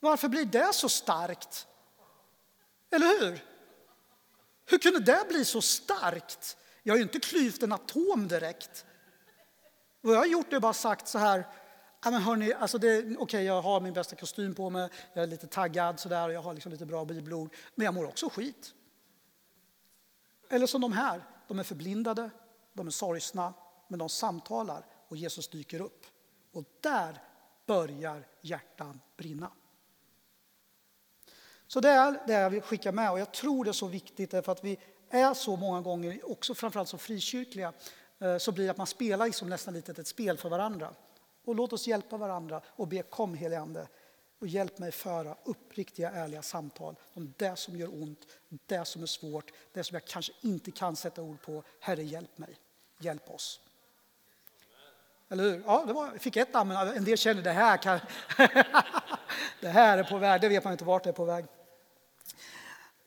Varför 0.00 0.28
blir 0.28 0.44
det 0.44 0.72
så 0.72 0.88
starkt? 0.88 1.66
Eller 2.90 3.06
hur? 3.06 3.44
Hur 4.66 4.78
kunde 4.78 5.00
det 5.00 5.24
bli 5.28 5.44
så 5.44 5.62
starkt? 5.62 6.56
Jag 6.82 6.92
har 6.92 6.96
ju 6.98 7.02
inte 7.02 7.20
klyvt 7.20 7.62
en 7.62 7.72
atom 7.72 8.28
direkt. 8.28 8.84
Vad 10.00 10.14
jag 10.14 10.20
har 10.20 10.26
gjort 10.26 10.52
är 10.52 10.60
bara 10.60 10.72
sagt 10.72 11.08
så 11.08 11.18
här, 11.18 11.46
ja, 12.04 12.10
men 12.10 12.22
hörni, 12.22 12.52
alltså 12.52 12.76
okej 12.76 13.16
okay, 13.16 13.42
jag 13.42 13.62
har 13.62 13.80
min 13.80 13.92
bästa 13.92 14.16
kostym 14.16 14.54
på 14.54 14.70
mig, 14.70 14.88
jag 15.12 15.22
är 15.22 15.26
lite 15.26 15.46
taggad 15.46 16.00
sådär, 16.00 16.28
jag 16.28 16.42
har 16.42 16.54
liksom 16.54 16.72
lite 16.72 16.86
bra 16.86 17.04
bibelord, 17.04 17.54
men 17.74 17.84
jag 17.84 17.94
mår 17.94 18.04
också 18.04 18.28
skit. 18.28 18.74
Eller 20.50 20.66
som 20.66 20.80
de 20.80 20.92
här, 20.92 21.24
de 21.48 21.58
är 21.58 21.62
förblindade, 21.62 22.30
de 22.72 22.86
är 22.86 22.90
sorgsna, 22.90 23.54
men 23.88 23.98
de 23.98 24.08
samtalar 24.08 24.86
och 25.08 25.16
Jesus 25.16 25.48
dyker 25.48 25.80
upp. 25.80 26.06
Och 26.52 26.64
där 26.80 27.22
börjar 27.66 28.26
hjärtan 28.40 29.00
brinna. 29.16 29.50
Så 31.66 31.80
det 31.80 31.88
är 31.88 32.26
det 32.26 32.32
jag 32.32 32.50
vill 32.50 32.62
skicka 32.62 32.92
med 32.92 33.10
och 33.10 33.20
jag 33.20 33.32
tror 33.32 33.64
det 33.64 33.70
är 33.70 33.72
så 33.72 33.86
viktigt 33.86 34.30
därför 34.30 34.52
att 34.52 34.64
vi 34.64 34.78
är 35.10 35.34
så 35.34 35.56
många 35.56 35.80
gånger, 35.80 36.30
också 36.30 36.54
framförallt 36.54 36.88
som 36.88 36.98
frikyrkliga, 36.98 37.72
Eh, 38.18 38.38
så 38.38 38.52
blir 38.52 38.64
det 38.64 38.70
att 38.70 38.76
man 38.76 38.86
spelar 38.86 39.26
liksom 39.26 39.48
nästan 39.48 39.74
lite 39.74 39.92
ett 39.92 40.06
spel 40.06 40.38
för 40.38 40.48
varandra. 40.48 40.94
Och 41.44 41.54
låt 41.54 41.72
oss 41.72 41.86
hjälpa 41.86 42.16
varandra 42.16 42.60
och 42.66 42.88
be 42.88 43.02
kom 43.02 43.34
helige 43.34 43.60
Ande. 43.60 43.88
Och 44.40 44.46
hjälp 44.46 44.78
mig 44.78 44.92
föra 44.92 45.36
uppriktiga, 45.44 46.10
ärliga 46.10 46.42
samtal 46.42 46.96
om 47.14 47.34
det 47.36 47.58
som 47.58 47.76
gör 47.76 48.02
ont, 48.02 48.26
det 48.66 48.84
som 48.84 49.02
är 49.02 49.06
svårt, 49.06 49.50
det 49.72 49.84
som 49.84 49.94
jag 49.94 50.04
kanske 50.04 50.32
inte 50.40 50.70
kan 50.70 50.96
sätta 50.96 51.22
ord 51.22 51.42
på. 51.42 51.62
Herre, 51.80 52.02
hjälp 52.02 52.38
mig. 52.38 52.58
Hjälp 52.98 53.30
oss. 53.30 53.60
Eller 55.28 55.44
hur? 55.44 55.62
Ja, 55.66 55.84
det 55.86 55.92
var, 55.92 56.06
jag 56.06 56.20
fick 56.20 56.36
ett 56.36 56.54
amen. 56.54 56.88
En 56.88 57.04
del 57.04 57.18
känner 57.18 57.42
det 57.42 57.52
här 57.52 57.76
kan... 57.76 58.00
det 59.60 59.68
här 59.68 59.98
är 59.98 60.04
på 60.04 60.18
väg, 60.18 60.40
det 60.40 60.48
vet 60.48 60.64
man 60.64 60.72
inte 60.72 60.84
vart 60.84 61.04
det 61.04 61.10
är 61.10 61.14
på 61.14 61.24
väg. 61.24 61.44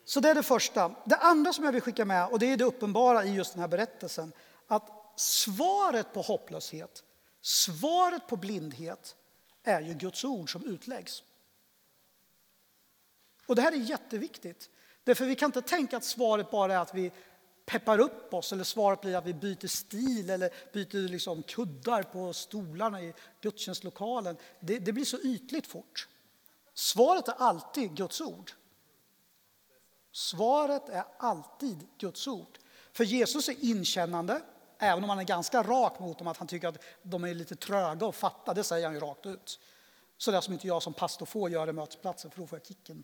Så 0.06 0.19
det 0.19 0.30
är 0.30 0.36
det 0.36 0.43
första. 0.43 0.95
Det 1.06 1.15
andra 1.15 1.54
som 1.54 1.65
jag 1.65 1.71
vill 1.71 1.82
skicka 1.82 2.06
med, 2.06 2.28
och 2.28 2.39
det 2.39 2.45
är 2.45 2.58
det 2.58 2.63
uppenbara 2.63 3.24
i 3.24 3.34
just 3.34 3.54
den 3.54 3.62
här 3.62 3.67
berättelsen, 3.67 4.32
att 4.67 5.00
svaret 5.15 6.13
på 6.13 6.21
hopplöshet, 6.21 7.04
svaret 7.41 8.28
på 8.28 8.36
blindhet 8.36 9.15
är 9.63 9.82
ju 9.82 9.93
Guds 9.93 10.26
ord 10.26 10.52
som 10.52 10.65
utläggs. 10.65 11.24
Och 13.45 13.56
det 13.56 13.62
här 13.62 13.71
är 13.71 13.78
jätteviktigt. 13.78 14.69
Därför 15.04 15.26
vi 15.26 15.36
kan 15.36 15.47
inte 15.47 15.62
tänka 15.62 15.97
att 15.97 16.04
svaret 16.04 16.52
bara 16.52 16.74
är 16.74 16.78
att 16.78 16.95
vi 16.95 17.12
peppar 17.65 18.00
upp 18.00 18.34
oss 18.34 18.54
eller 18.54 18.63
svaret 18.63 19.02
blir 19.02 19.15
att 19.15 19.26
vi 19.26 19.34
byter 19.34 19.67
stil 19.67 20.30
eller 20.30 20.50
byter 20.74 21.10
liksom 21.10 21.43
kuddar 21.43 22.04
på 22.04 22.34
stolarna 22.34 23.02
i 23.02 23.13
gudstjänstlokalen. 23.41 24.38
Det, 24.60 24.80
det 24.80 24.93
blir 24.93 25.06
så 25.06 25.19
ytligt 25.19 25.67
fort. 25.67 26.08
Svaret 26.74 27.28
är 27.28 27.34
alltid 27.38 27.95
Guds 27.95 28.21
ord. 28.21 28.52
Svaret 30.12 30.89
är 30.89 31.04
alltid 31.17 31.88
Guds 31.97 32.28
ord. 32.28 32.60
För 32.93 33.04
Jesus 33.04 33.50
är 33.50 33.56
inkännande, 33.65 34.41
även 34.82 35.04
om 35.04 35.10
han 35.10 35.20
är 35.20 35.24
ganska 35.24 35.63
rak 35.63 36.00
mot 36.00 36.17
dem 36.17 36.28
att 36.28 36.38
han 36.38 36.48
tycker 36.48 36.67
att 36.67 36.84
de 37.04 37.24
är 37.24 37.34
lite 37.34 37.56
tröga 37.56 38.08
att 38.08 38.15
fatta. 38.15 38.54
Det 38.54 38.63
säger 38.63 38.86
han 38.86 38.94
ju 38.94 39.00
rakt 39.00 39.26
ut. 39.26 39.60
Så 40.17 40.32
det 40.32 40.41
som 40.41 40.54
inte 40.54 40.67
jag 40.67 40.84
som 40.84 40.94
pastor 40.94 41.26
får 41.26 41.50
göra 41.50 41.70
i 41.70 41.74
mötesplatsen, 41.74 42.32
för 42.32 42.41
då 42.41 42.48
får 42.48 42.60
jag 42.60 42.67
kicken. 42.67 43.04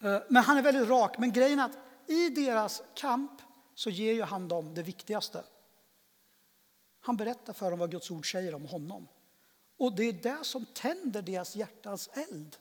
Eh, 0.00 0.18
men 0.28 0.42
han 0.42 0.56
är 0.56 0.62
väldigt 0.62 0.88
rak. 0.88 1.18
Men 1.18 1.32
grejen 1.32 1.60
är 1.60 1.64
att 1.64 1.78
i 2.06 2.28
deras 2.28 2.82
kamp 2.94 3.42
så 3.74 3.90
ger 3.90 4.12
ju 4.12 4.22
han 4.22 4.48
dem 4.48 4.74
det 4.74 4.82
viktigaste. 4.82 5.44
Han 7.00 7.16
berättar 7.16 7.52
för 7.52 7.70
dem 7.70 7.78
vad 7.78 7.90
Guds 7.90 8.10
ord 8.10 8.32
säger 8.32 8.54
om 8.54 8.66
honom. 8.66 9.08
Och 9.78 9.96
det 9.96 10.02
är 10.02 10.12
det 10.12 10.38
som 10.44 10.66
tänder 10.66 11.22
deras 11.22 11.56
hjärtans 11.56 12.08
eld. 12.12 12.56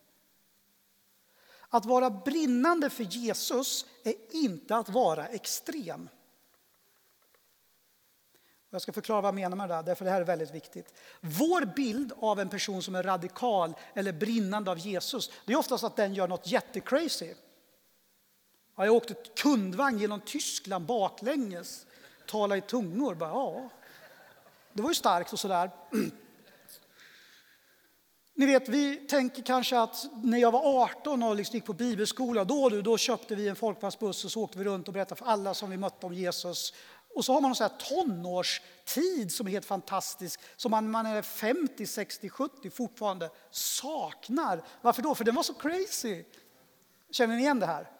Att 1.69 1.85
vara 1.85 2.09
brinnande 2.09 2.89
för 2.89 3.03
Jesus 3.03 3.85
är 4.03 4.13
inte 4.29 4.75
att 4.75 4.89
vara 4.89 5.27
extrem. 5.27 6.09
Jag 8.69 8.81
ska 8.81 8.91
förklara 8.91 9.21
vad 9.21 9.27
jag 9.27 9.35
menar 9.35 9.57
med 9.57 9.69
det 9.69 9.75
här, 9.75 9.83
därför 9.83 10.05
det 10.05 10.11
här 10.11 10.21
är 10.21 10.25
väldigt 10.25 10.53
viktigt. 10.53 10.93
Vår 11.21 11.65
bild 11.65 12.13
av 12.19 12.39
en 12.39 12.49
person 12.49 12.83
som 12.83 12.95
är 12.95 13.03
radikal 13.03 13.73
eller 13.93 14.13
brinnande 14.13 14.71
av 14.71 14.79
Jesus, 14.79 15.31
det 15.45 15.53
är 15.53 15.57
oftast 15.57 15.83
att 15.83 15.95
den 15.95 16.13
gör 16.13 16.27
något 16.27 16.47
jättecrazy. 16.47 17.33
jag 18.75 18.93
åkte 18.93 19.13
kundvagn 19.35 19.99
genom 19.99 20.21
Tyskland 20.21 20.85
baklänges, 20.85 21.85
talade 22.27 22.57
i 22.57 22.61
tungor. 22.61 23.15
Bara, 23.15 23.29
ja. 23.29 23.69
Det 24.73 24.81
var 24.81 24.89
ju 24.89 24.95
starkt 24.95 25.33
och 25.33 25.39
sådär. 25.39 25.71
Ni 28.37 28.45
vet, 28.45 28.69
vi 28.69 28.95
tänker 28.95 29.43
kanske 29.43 29.79
att 29.79 30.05
när 30.23 30.37
jag 30.37 30.51
var 30.51 30.83
18 30.83 31.23
och 31.23 31.35
liksom 31.35 31.55
gick 31.55 31.65
på 31.65 31.73
bibelskola, 31.73 32.43
då, 32.43 32.69
då 32.69 32.97
köpte 32.97 33.35
vi 33.35 33.47
en 33.47 33.55
folkpassbuss 33.55 34.25
och 34.25 34.31
så 34.31 34.41
åkte 34.41 34.57
vi 34.57 34.63
runt 34.63 34.87
och 34.87 34.93
berättade 34.93 35.19
för 35.19 35.25
alla 35.25 35.53
som 35.53 35.69
vi 35.69 35.77
mötte 35.77 36.05
om 36.05 36.13
Jesus. 36.13 36.73
Och 37.15 37.25
så 37.25 37.33
har 37.33 37.41
man 37.41 37.51
en 37.51 37.55
sån 37.55 37.69
här 37.69 37.77
tonårstid 37.77 39.31
som 39.31 39.47
är 39.47 39.51
helt 39.51 39.65
fantastisk, 39.65 40.39
som 40.55 40.71
man, 40.71 40.91
man 40.91 41.05
är 41.05 41.21
50, 41.21 41.85
60, 41.85 42.29
70 42.29 42.69
fortfarande 42.69 43.29
saknar. 43.51 44.63
Varför 44.81 45.01
då? 45.01 45.15
För 45.15 45.23
den 45.23 45.35
var 45.35 45.43
så 45.43 45.53
crazy. 45.53 46.23
Känner 47.11 47.35
ni 47.35 47.41
igen 47.41 47.59
det 47.59 47.65
här? 47.65 47.91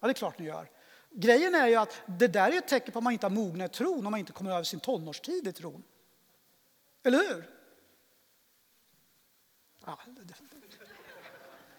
Ja, 0.00 0.06
det 0.06 0.12
är 0.12 0.14
klart 0.14 0.38
ni 0.38 0.44
gör. 0.44 0.70
Grejen 1.10 1.54
är 1.54 1.66
ju 1.66 1.74
att 1.74 2.02
det 2.06 2.28
där 2.28 2.52
är 2.52 2.58
ett 2.58 2.68
tecken 2.68 2.92
på 2.92 2.98
att 2.98 3.02
man 3.02 3.12
inte 3.12 3.26
har 3.26 3.30
mognat 3.30 3.70
i 3.70 3.74
tron, 3.74 4.06
om 4.06 4.10
man 4.10 4.20
inte 4.20 4.32
kommer 4.32 4.50
över 4.50 4.64
sin 4.64 4.80
tonårstid 4.80 5.48
i 5.48 5.52
tron. 5.52 5.82
Eller 7.02 7.18
hur? 7.18 7.50
Ja, 9.86 9.98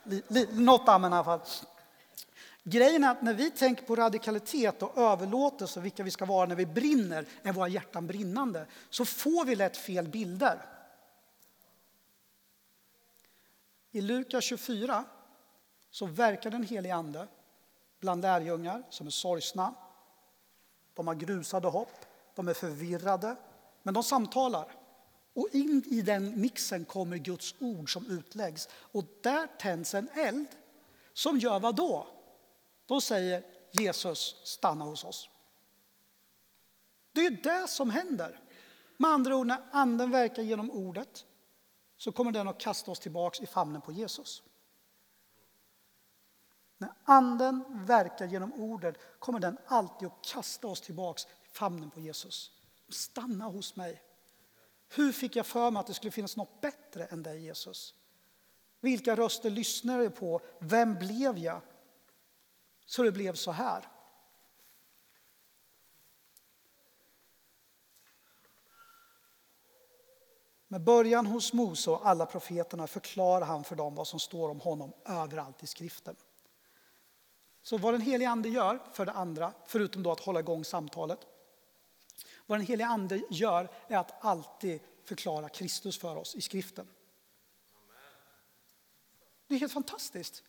li, 0.04 0.24
li, 0.28 0.48
något 0.52 0.90
amen 0.90 1.14
i 1.14 1.16
alla 1.16 1.24
fall. 1.24 1.42
Grejen 2.68 3.04
är 3.04 3.12
att 3.12 3.22
när 3.22 3.34
vi 3.34 3.52
tänker 3.52 3.84
på 3.84 3.96
radikalitet 3.96 4.84
och 4.84 4.98
överlåtelse 4.98 5.80
och 5.80 5.86
vilka 5.86 6.04
vi 6.04 6.12
ska 6.12 6.26
vara 6.26 6.46
när 6.46 6.56
vi 6.56 6.66
brinner, 6.66 7.26
är 7.44 7.54
våra 7.54 7.68
hjärtan 7.68 8.08
brinnande, 8.08 8.66
så 8.90 9.06
får 9.06 9.46
vi 9.46 9.56
lätt 9.56 9.78
fel 9.78 10.08
bilder. 10.08 10.66
I 13.92 14.02
Lukas 14.02 14.44
24 14.44 15.04
så 15.90 16.06
verkar 16.06 16.52
den 16.52 16.64
helige 16.64 16.96
Ande 16.96 17.28
bland 18.00 18.22
lärjungar 18.22 18.84
som 18.90 19.08
är 19.08 19.12
sorgsna. 19.12 19.74
De 20.94 21.08
har 21.08 21.16
grusade 21.16 21.68
hopp, 21.68 22.06
de 22.36 22.48
är 22.48 22.54
förvirrade, 22.54 23.36
men 23.84 23.94
de 23.94 24.04
samtalar. 24.04 24.72
Och 25.34 25.50
in 25.52 25.84
i 25.86 26.02
den 26.02 26.42
mixen 26.42 26.86
kommer 26.86 27.18
Guds 27.18 27.56
ord 27.60 27.94
som 27.94 28.08
utläggs. 28.08 28.70
Och 28.74 29.04
där 29.22 29.48
tänds 29.60 29.94
en 29.94 30.10
eld 30.14 30.48
som 31.14 31.40
gör 31.40 31.60
vad 31.60 31.76
då? 31.76 32.08
Då 32.86 33.02
säger 33.02 33.44
Jesus 33.72 34.42
stanna 34.44 34.86
hos 34.86 35.04
oss. 35.04 35.30
Det 37.12 37.26
är 37.26 37.32
det 37.32 37.68
som 37.68 37.90
händer. 37.90 38.40
Med 38.98 39.12
andra 39.12 39.36
ord, 39.36 39.48
när 39.48 39.64
anden 39.72 40.12
verkar 40.12 40.44
genom 40.44 40.72
ordet 40.72 41.26
så 41.98 42.12
kommer 42.12 42.32
den 42.32 42.48
att 42.48 42.60
kasta 42.60 42.92
oss 42.92 43.00
tillbaks 43.00 43.42
i 43.42 43.46
famnen 43.46 43.82
på 43.82 43.92
Jesus. 43.92 44.44
När 46.78 46.90
anden 47.04 47.64
verkar 47.70 48.28
genom 48.28 48.54
ordet 48.54 49.20
kommer 49.20 49.40
den 49.40 49.58
alltid 49.68 50.08
att 50.08 50.26
kasta 50.26 50.68
oss 50.68 50.82
tillbaks 50.82 51.26
i 51.26 51.28
famnen 51.52 51.92
på 51.92 52.00
Jesus. 52.00 52.52
Stanna 52.90 53.46
hos 53.46 53.76
mig. 53.76 54.02
Hur 54.90 55.12
fick 55.12 55.36
jag 55.36 55.46
för 55.46 55.72
mig 55.72 55.80
att 55.80 55.88
det 55.88 55.94
skulle 55.94 56.12
finnas 56.12 56.38
något 56.38 56.62
bättre 56.62 57.06
än 57.06 57.24
dig 57.24 57.44
Jesus? 57.44 57.94
Vilka 58.80 59.16
röster 59.16 59.50
lyssnade 59.50 60.04
jag 60.04 60.16
på? 60.16 60.42
Vem 60.60 60.96
blev 60.96 61.38
jag? 61.38 61.62
Så 62.86 63.04
det 63.04 63.12
blev 63.12 63.34
så 63.34 63.52
här. 63.52 63.88
Med 70.68 70.84
början 70.84 71.26
hos 71.26 71.54
Mose 71.54 71.92
och 71.92 72.08
alla 72.08 72.26
profeterna 72.26 72.88
förklarar 72.88 73.46
han 73.46 73.64
för 73.64 73.76
dem 73.76 73.96
vad 73.96 74.08
som 74.08 74.20
står 74.20 74.50
om 74.50 74.60
honom 74.60 74.94
överallt 75.06 75.64
i 75.64 75.68
skriften. 75.68 76.16
Så 77.62 77.78
vad 77.78 77.94
den 77.94 78.02
helige 78.02 78.30
Ande 78.30 78.50
gör, 78.50 78.80
för 78.94 79.06
det 79.06 79.12
andra, 79.12 79.54
förutom 79.66 80.04
då 80.04 80.12
att 80.12 80.20
hålla 80.20 80.40
igång 80.40 80.66
samtalet, 80.66 81.20
vad 82.46 82.60
den 82.60 82.66
helige 82.68 82.88
Ande 82.88 83.22
gör 83.30 83.70
är 83.88 83.98
att 83.98 84.24
alltid 84.24 84.80
förklara 85.04 85.50
Kristus 85.50 85.98
för 85.98 86.16
oss 86.16 86.36
i 86.36 86.42
skriften. 86.42 86.88
Det 89.48 89.56
är 89.56 89.60
helt 89.60 89.74
fantastiskt. 89.74 90.44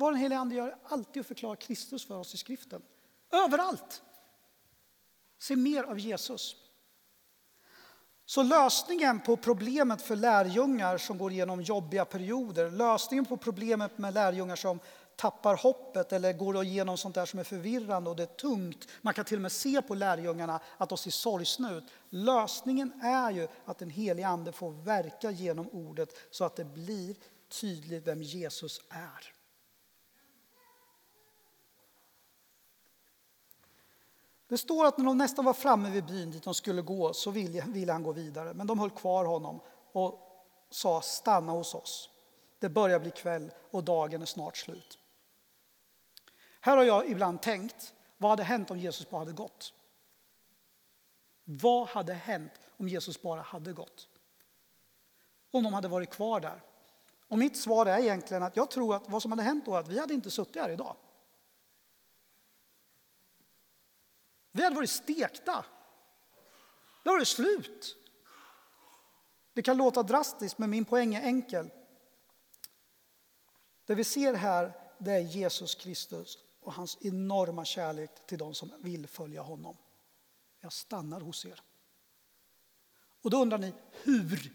Vad 0.00 0.12
den 0.12 0.20
helige 0.20 0.38
Ande 0.38 0.54
gör 0.54 0.68
är 0.68 0.76
alltid 0.84 1.20
att 1.20 1.26
förklara 1.26 1.56
Kristus 1.56 2.06
för 2.06 2.18
oss 2.18 2.34
i 2.34 2.36
skriften. 2.36 2.82
Överallt! 3.32 4.02
Se 5.38 5.56
mer 5.56 5.84
av 5.84 5.98
Jesus. 5.98 6.56
Så 8.26 8.42
lösningen 8.42 9.20
på 9.20 9.36
problemet 9.36 10.02
för 10.02 10.16
lärjungar 10.16 10.98
som 10.98 11.18
går 11.18 11.32
igenom 11.32 11.62
jobbiga 11.62 12.04
perioder, 12.04 12.70
lösningen 12.70 13.24
på 13.24 13.36
problemet 13.36 13.98
med 13.98 14.14
lärjungar 14.14 14.56
som 14.56 14.80
tappar 15.16 15.56
hoppet 15.56 16.12
eller 16.12 16.32
går 16.32 16.64
igenom 16.64 16.96
sånt 16.96 17.14
där 17.14 17.26
som 17.26 17.38
är 17.38 17.44
förvirrande 17.44 18.10
och 18.10 18.16
det 18.16 18.22
är 18.22 18.26
tungt. 18.26 18.88
Man 19.02 19.14
kan 19.14 19.24
till 19.24 19.38
och 19.38 19.42
med 19.42 19.52
se 19.52 19.82
på 19.82 19.94
lärjungarna 19.94 20.60
att 20.76 20.88
de 20.88 20.98
ser 20.98 21.10
sorgsna 21.10 21.72
ut. 21.72 21.84
Lösningen 22.10 23.00
är 23.02 23.30
ju 23.30 23.48
att 23.64 23.78
den 23.78 23.90
helige 23.90 24.28
Ande 24.28 24.52
får 24.52 24.70
verka 24.70 25.30
genom 25.30 25.68
ordet 25.68 26.08
så 26.30 26.44
att 26.44 26.56
det 26.56 26.64
blir 26.64 27.16
tydligt 27.48 28.06
vem 28.06 28.22
Jesus 28.22 28.80
är. 28.88 29.39
Det 34.50 34.58
står 34.58 34.86
att 34.86 34.98
när 34.98 35.04
de 35.04 35.18
nästan 35.18 35.44
var 35.44 35.52
framme 35.52 35.90
vid 35.90 36.06
byn 36.06 36.30
dit 36.30 36.42
de 36.42 36.54
skulle 36.54 36.82
gå 36.82 37.12
så 37.12 37.30
ville, 37.30 37.64
ville 37.68 37.92
han 37.92 38.02
gå 38.02 38.12
vidare. 38.12 38.54
Men 38.54 38.66
de 38.66 38.78
höll 38.78 38.90
kvar 38.90 39.24
honom 39.24 39.60
och 39.92 40.18
sa 40.70 41.00
stanna 41.00 41.52
hos 41.52 41.74
oss. 41.74 42.10
Det 42.58 42.68
börjar 42.68 43.00
bli 43.00 43.10
kväll 43.10 43.50
och 43.70 43.84
dagen 43.84 44.22
är 44.22 44.26
snart 44.26 44.56
slut. 44.56 44.98
Här 46.60 46.76
har 46.76 46.84
jag 46.84 47.08
ibland 47.10 47.42
tänkt, 47.42 47.94
vad 48.16 48.30
hade 48.30 48.42
hänt 48.42 48.70
om 48.70 48.78
Jesus 48.78 49.10
bara 49.10 49.18
hade 49.18 49.32
gått? 49.32 49.72
Vad 51.44 51.88
hade 51.88 52.14
hänt 52.14 52.52
om 52.76 52.88
Jesus 52.88 53.22
bara 53.22 53.40
hade 53.40 53.72
gått? 53.72 54.08
Om 55.50 55.64
de 55.64 55.74
hade 55.74 55.88
varit 55.88 56.10
kvar 56.10 56.40
där? 56.40 56.62
Och 57.28 57.38
mitt 57.38 57.56
svar 57.56 57.86
är 57.86 57.98
egentligen 57.98 58.42
att 58.42 58.56
jag 58.56 58.70
tror 58.70 58.94
att 58.94 59.08
vad 59.08 59.22
som 59.22 59.32
hade 59.32 59.42
hänt 59.42 59.66
då 59.66 59.74
är 59.74 59.78
att 59.78 59.88
vi 59.88 59.98
hade 59.98 60.14
inte 60.14 60.30
suttit 60.30 60.56
här 60.56 60.70
idag. 60.70 60.96
Vi 64.52 64.62
hade 64.62 64.76
varit 64.76 64.90
stekta. 64.90 65.64
Då 67.02 67.10
var 67.10 67.18
det 67.18 67.24
slut. 67.24 67.96
Det 69.52 69.62
kan 69.62 69.76
låta 69.76 70.02
drastiskt, 70.02 70.58
men 70.58 70.70
min 70.70 70.84
poäng 70.84 71.14
är 71.14 71.22
enkel. 71.22 71.70
Det 73.86 73.94
vi 73.94 74.04
ser 74.04 74.34
här 74.34 74.72
det 74.98 75.12
är 75.12 75.20
Jesus 75.20 75.74
Kristus 75.74 76.38
och 76.60 76.72
hans 76.72 76.98
enorma 77.00 77.64
kärlek 77.64 78.10
till 78.26 78.38
de 78.38 78.54
som 78.54 78.72
vill 78.78 79.06
följa 79.06 79.42
honom. 79.42 79.76
Jag 80.60 80.72
stannar 80.72 81.20
hos 81.20 81.46
er. 81.46 81.62
Och 83.22 83.30
då 83.30 83.42
undrar 83.42 83.58
ni, 83.58 83.72
hur? 84.02 84.52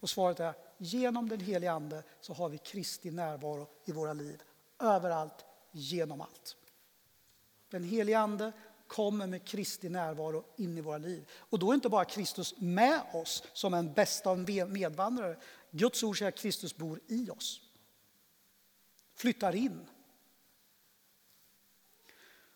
Och 0.00 0.10
svaret 0.10 0.40
är, 0.40 0.54
genom 0.78 1.28
den 1.28 1.40
helige 1.40 1.72
Ande 1.72 2.02
så 2.20 2.32
har 2.32 2.48
vi 2.48 2.58
Kristi 2.58 3.10
närvaro 3.10 3.68
i 3.84 3.92
våra 3.92 4.12
liv. 4.12 4.42
Överallt, 4.78 5.44
genom 5.70 6.20
allt. 6.20 6.56
Den 7.70 7.84
helige 7.84 8.18
Ande 8.18 8.52
kommer 8.88 9.26
med 9.26 9.44
Kristi 9.44 9.88
närvaro 9.88 10.44
in 10.56 10.78
i 10.78 10.80
våra 10.80 10.98
liv. 10.98 11.28
Och 11.38 11.58
då 11.58 11.70
är 11.70 11.74
inte 11.74 11.88
bara 11.88 12.04
Kristus 12.04 12.54
med 12.58 13.00
oss 13.12 13.42
som 13.52 13.74
en 13.74 13.92
bästa 13.92 14.34
medvandrare. 14.34 15.36
Guds 15.70 16.02
ord 16.02 16.18
säger 16.18 16.28
att 16.28 16.38
Kristus 16.38 16.76
bor 16.76 17.00
i 17.06 17.30
oss. 17.30 17.60
Flyttar 19.14 19.54
in. 19.54 19.88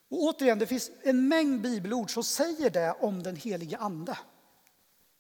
Och 0.08 0.22
återigen, 0.22 0.58
det 0.58 0.66
finns 0.66 0.90
en 1.02 1.28
mängd 1.28 1.60
bibelord 1.60 2.10
som 2.10 2.24
säger 2.24 2.70
det 2.70 2.92
om 2.92 3.22
den 3.22 3.36
helige 3.36 3.76
Ande. 3.76 4.18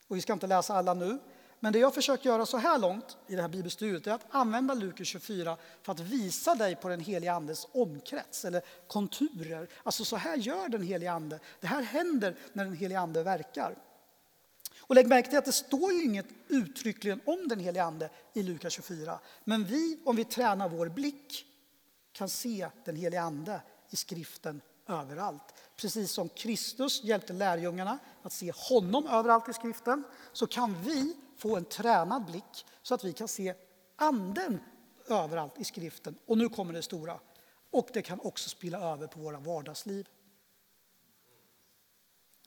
Och 0.08 0.16
vi 0.16 0.20
ska 0.20 0.32
inte 0.32 0.46
läsa 0.46 0.74
alla 0.74 0.94
nu, 0.94 1.18
men 1.62 1.72
det 1.72 1.78
jag 1.78 1.94
försökt 1.94 2.24
göra 2.24 2.46
så 2.46 2.56
här 2.56 2.78
långt 2.78 3.16
i 3.26 3.36
det 3.36 3.42
här 3.42 3.48
bibelstudiet 3.48 4.06
är 4.06 4.12
att 4.12 4.26
använda 4.30 4.74
Lukas 4.74 5.06
24 5.06 5.56
för 5.82 5.92
att 5.92 6.00
visa 6.00 6.54
dig 6.54 6.76
på 6.76 6.88
den 6.88 7.00
helige 7.00 7.32
Andes 7.32 7.66
omkrets 7.72 8.44
eller 8.44 8.62
konturer. 8.86 9.68
Alltså 9.82 10.04
så 10.04 10.16
här 10.16 10.36
gör 10.36 10.68
den 10.68 10.82
helige 10.82 11.12
Ande. 11.12 11.38
Det 11.60 11.66
här 11.66 11.82
händer 11.82 12.36
när 12.52 12.64
den 12.64 12.76
helige 12.76 13.00
Ande 13.00 13.22
verkar. 13.22 13.76
Och 14.80 14.94
lägg 14.94 15.08
märke 15.08 15.28
till 15.28 15.38
att 15.38 15.44
det 15.44 15.52
står 15.52 15.92
ju 15.92 16.04
inget 16.04 16.26
uttryckligen 16.48 17.20
om 17.24 17.48
den 17.48 17.60
helige 17.60 17.84
Ande 17.84 18.10
i 18.32 18.42
Lukas 18.42 18.72
24. 18.72 19.18
Men 19.44 19.64
vi, 19.64 19.98
om 20.04 20.16
vi 20.16 20.24
tränar 20.24 20.68
vår 20.68 20.88
blick, 20.88 21.46
kan 22.12 22.28
se 22.28 22.68
den 22.84 22.96
helige 22.96 23.22
Ande 23.22 23.60
i 23.90 23.96
skriften 23.96 24.60
överallt. 24.88 25.54
Precis 25.76 26.10
som 26.10 26.28
Kristus 26.28 27.04
hjälpte 27.04 27.32
lärjungarna 27.32 27.98
att 28.22 28.32
se 28.32 28.52
honom 28.54 29.06
överallt 29.06 29.48
i 29.48 29.52
skriften 29.52 30.04
så 30.32 30.46
kan 30.46 30.82
vi 30.82 31.16
få 31.42 31.56
en 31.56 31.64
tränad 31.64 32.24
blick 32.24 32.66
så 32.82 32.94
att 32.94 33.04
vi 33.04 33.12
kan 33.12 33.28
se 33.28 33.54
anden 33.96 34.60
överallt 35.08 35.58
i 35.58 35.64
skriften. 35.64 36.18
Och 36.26 36.38
nu 36.38 36.48
kommer 36.48 36.72
det 36.72 36.82
stora. 36.82 37.20
Och 37.70 37.88
det 37.92 38.02
kan 38.02 38.20
också 38.20 38.48
spilla 38.48 38.78
över 38.80 39.06
på 39.06 39.20
våra 39.20 39.38
vardagsliv. 39.38 40.08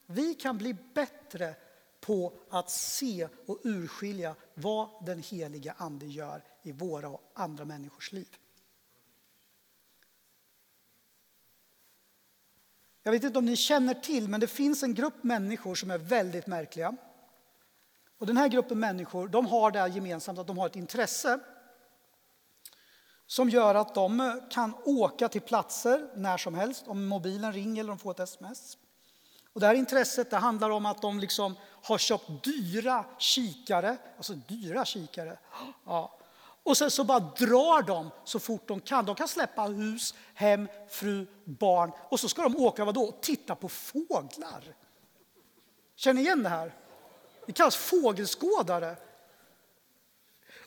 Vi 0.06 0.34
kan 0.34 0.58
bli 0.58 0.76
bättre 0.94 1.56
på 2.02 2.34
att 2.50 2.70
se 2.70 3.28
och 3.46 3.60
urskilja 3.64 4.36
vad 4.54 5.06
den 5.06 5.20
heliga 5.20 5.76
Ande 5.78 6.06
gör 6.06 6.44
i 6.64 6.72
våra 6.72 7.10
och 7.10 7.32
andra 7.34 7.66
människors 7.66 8.12
liv. 8.12 8.38
Jag 13.04 13.12
vet 13.12 13.24
inte 13.24 13.40
om 13.40 13.46
ni 13.46 13.56
känner 13.56 13.94
till, 13.94 14.30
men 14.30 14.40
det 14.40 14.48
finns 14.48 14.84
en 14.84 14.94
grupp 14.94 15.24
människor 15.24 15.76
som 15.76 15.92
är 15.92 15.98
väldigt 15.98 16.48
märkliga. 16.48 16.96
Och 18.18 18.26
den 18.26 18.38
här 18.38 18.48
gruppen 18.48 18.80
människor 18.80 19.28
de 19.28 19.46
har 19.46 19.72
det 19.72 19.88
gemensamt 19.88 20.40
att 20.40 20.48
de 20.48 20.58
har 20.58 20.66
ett 20.66 20.76
intresse 20.76 21.40
som 23.28 23.50
gör 23.50 23.76
att 23.76 23.96
de 23.96 24.20
eh, 24.20 24.34
kan 24.50 24.76
åka 24.86 25.30
till 25.30 25.42
platser 25.42 26.10
när 26.16 26.38
som 26.38 26.56
helst 26.56 26.88
om 26.88 27.06
mobilen 27.06 27.54
ringer 27.54 27.80
eller 27.80 27.90
de 27.90 28.00
får 28.00 28.12
ett 28.12 28.20
sms. 28.20 28.78
Och 29.54 29.62
det 29.62 29.68
här 29.68 29.74
intresset 29.74 30.30
det 30.30 30.38
handlar 30.38 30.70
om 30.70 30.86
att 30.86 31.02
de 31.02 31.20
liksom 31.20 31.56
har 31.84 31.98
köpt 31.98 32.44
dyra 32.44 33.06
kikare, 33.18 33.98
alltså 34.18 34.34
dyra 34.34 34.86
kikare. 34.86 35.38
Ja. 35.86 36.20
Och 36.64 36.78
sen 36.78 36.92
så 36.92 37.04
bara 37.04 37.20
drar 37.20 37.82
de 37.82 38.12
så 38.24 38.40
fort 38.40 38.68
de 38.68 38.80
kan. 38.80 39.06
De 39.06 39.16
kan 39.16 39.28
släppa 39.28 39.62
hus, 39.62 40.14
hem, 40.34 40.68
fru, 40.90 41.28
barn 41.46 41.92
och 42.10 42.20
så 42.20 42.30
ska 42.30 42.42
de 42.42 42.56
åka 42.56 42.86
vadå? 42.86 43.12
titta 43.22 43.56
på 43.56 43.70
fåglar. 43.70 44.76
Känner 45.96 46.14
ni 46.14 46.22
igen 46.22 46.44
det 46.44 46.50
här? 46.50 46.74
Det 47.46 47.54
kallas 47.54 47.76
fågelskådare. 47.76 48.96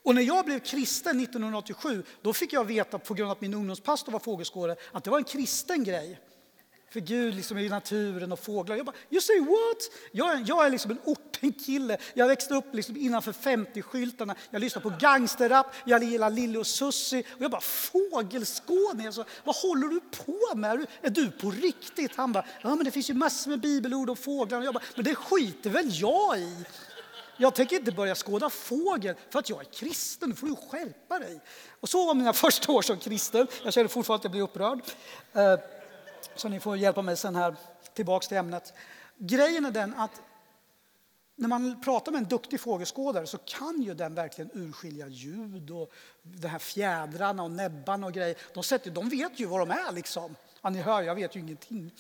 Och 0.03 0.15
när 0.15 0.23
jag 0.23 0.45
blev 0.45 0.59
kristen 0.59 1.21
1987, 1.21 2.03
då 2.23 2.33
fick 2.33 2.53
jag 2.53 2.65
veta 2.65 2.99
på 2.99 3.15
grund 3.15 3.31
av 3.31 3.37
att 3.37 3.41
min 3.41 3.55
ungdomspastor 3.55 4.13
var 4.13 4.19
fågelskådare 4.19 4.77
att 4.93 5.05
det 5.05 5.11
var 5.11 5.19
en 5.19 5.25
kristen 5.25 5.85
grej. 5.85 6.21
För 6.91 7.01
Gud 7.01 7.35
liksom 7.35 7.59
i 7.59 7.69
naturen 7.69 8.33
och 8.33 8.39
fåglar. 8.39 8.77
Jag 8.77 8.87
bara, 8.87 8.97
you 9.11 9.21
say 9.21 9.41
what? 9.41 9.91
Jag, 10.13 10.43
jag 10.43 10.67
är 10.67 10.71
liksom 10.71 10.91
en 10.91 10.99
ortenkille. 11.05 11.99
Jag 12.15 12.29
växte 12.29 12.55
upp 12.55 12.75
liksom 12.75 12.97
innanför 12.97 13.33
50-skyltarna. 13.33 14.35
Jag 14.51 14.61
lyssnar 14.61 14.83
på 14.83 14.93
gangsterrap, 15.01 15.67
jag 15.85 16.05
gillar 16.05 16.31
Lille 16.31 16.59
och 16.59 16.67
Susie. 16.67 17.23
Och 17.37 17.43
jag 17.43 17.51
bara, 17.51 17.61
fågelskådning? 17.61 19.07
Alltså, 19.07 19.25
vad 19.45 19.57
håller 19.57 19.89
du 19.89 20.01
på 20.01 20.57
med? 20.57 20.87
Är 21.03 21.11
du 21.11 21.31
på 21.31 21.51
riktigt? 21.51 22.17
Han 22.17 22.33
bara, 22.33 22.45
ja 22.63 22.75
men 22.75 22.85
det 22.85 22.91
finns 22.91 23.11
ju 23.11 23.15
massor 23.15 23.51
med 23.51 23.61
bibelord 23.61 24.11
om 24.11 24.17
fåglar. 24.17 24.59
Och 24.59 24.65
jag 24.65 24.75
bara, 24.75 24.85
men 24.95 25.05
det 25.05 25.15
skiter 25.15 25.71
väl 25.71 26.01
jag 26.01 26.39
i? 26.39 26.65
Jag 27.41 27.55
tänker 27.55 27.77
inte 27.77 27.93
börja 27.93 28.15
skåda 28.15 28.51
fågel 28.51 29.15
för 29.31 29.39
att 29.39 29.51
jag 29.51 29.61
är 29.61 29.65
kristen. 29.65 30.29
Nu 30.29 30.35
får 30.35 30.47
du 30.47 30.57
skärpa 30.57 31.19
dig. 31.19 31.41
Och 31.81 31.89
så 31.89 32.07
var 32.07 32.15
mina 32.15 32.33
första 32.47 32.73
år 32.73 32.83
som 32.83 32.97
kristen. 32.97 33.47
Jag 33.65 33.73
känner 33.73 33.89
fortfarande 33.89 34.21
att 34.21 34.25
jag 34.25 34.33
blir 34.33 34.43
upprörd. 34.43 34.81
Eh, 35.33 35.55
så 36.39 36.49
ni 36.49 36.61
får 36.61 36.77
hjälpa 36.77 37.03
mig 37.03 37.17
sen 37.17 37.37
här 37.37 37.57
tillbaks 37.95 38.29
till 38.29 38.37
ämnet. 38.37 38.73
Grejen 39.19 39.65
är 39.65 39.71
den 39.71 39.95
att 39.95 40.23
när 41.37 41.49
man 41.49 41.81
pratar 41.81 42.13
med 42.13 42.19
en 42.19 42.29
duktig 42.29 42.61
fågelskådare 42.61 43.27
så 43.27 43.39
kan 43.39 43.83
ju 43.83 43.95
den 43.95 44.15
verkligen 44.15 44.51
urskilja 44.55 45.09
ljud 45.09 45.71
och 45.71 45.93
de 46.23 46.49
här 46.49 46.59
fjädrarna 46.59 47.43
och 47.43 47.51
näbbarna 47.51 48.07
och 48.07 48.13
grejer. 48.13 48.37
De, 48.55 48.63
sätter, 48.63 48.91
de 48.91 49.09
vet 49.09 49.41
ju 49.41 49.47
vad 49.47 49.61
de 49.61 49.71
är 49.71 49.93
liksom. 49.93 50.37
Ja, 50.63 50.71
ni 50.71 50.81
hör, 50.81 51.03
jag 51.03 51.15
vet 51.15 51.37
ju 51.37 51.41
ingenting. 51.41 51.91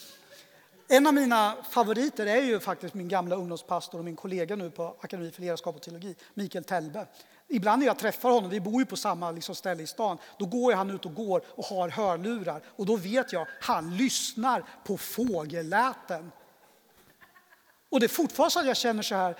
En 0.88 1.06
av 1.06 1.14
mina 1.14 1.56
favoriter 1.70 2.26
är 2.26 2.42
ju 2.42 2.60
faktiskt 2.60 2.94
min 2.94 3.08
gamla 3.08 3.36
ungdomspastor 3.36 3.98
och 3.98 4.04
min 4.04 4.16
kollega 4.16 4.56
nu 4.56 4.70
på 4.70 4.96
Akademi 5.00 5.30
för 5.30 5.40
ledarskap 5.40 5.76
och 5.76 5.82
teologi, 5.82 6.14
Mikael 6.34 6.64
Telbe. 6.64 7.06
Ibland 7.48 7.80
när 7.80 7.86
jag 7.86 7.98
träffar 7.98 8.30
honom, 8.30 8.50
vi 8.50 8.60
bor 8.60 8.80
ju 8.80 8.86
på 8.86 8.96
samma 8.96 9.30
liksom 9.30 9.54
ställe 9.54 9.82
i 9.82 9.86
stan, 9.86 10.18
då 10.38 10.46
går 10.46 10.72
han 10.72 10.90
ut 10.90 11.06
och 11.06 11.14
går 11.14 11.42
och 11.48 11.64
har 11.64 11.88
hörlurar 11.88 12.62
och 12.66 12.86
då 12.86 12.96
vet 12.96 13.32
jag, 13.32 13.46
han 13.60 13.96
lyssnar 13.96 14.64
på 14.84 14.98
fågelläten. 14.98 16.32
Och 17.88 18.00
det 18.00 18.06
är 18.06 18.08
fortfarande 18.08 18.50
så 18.50 18.60
att 18.60 18.66
jag 18.66 18.76
känner 18.76 19.02
så 19.02 19.14
här, 19.14 19.36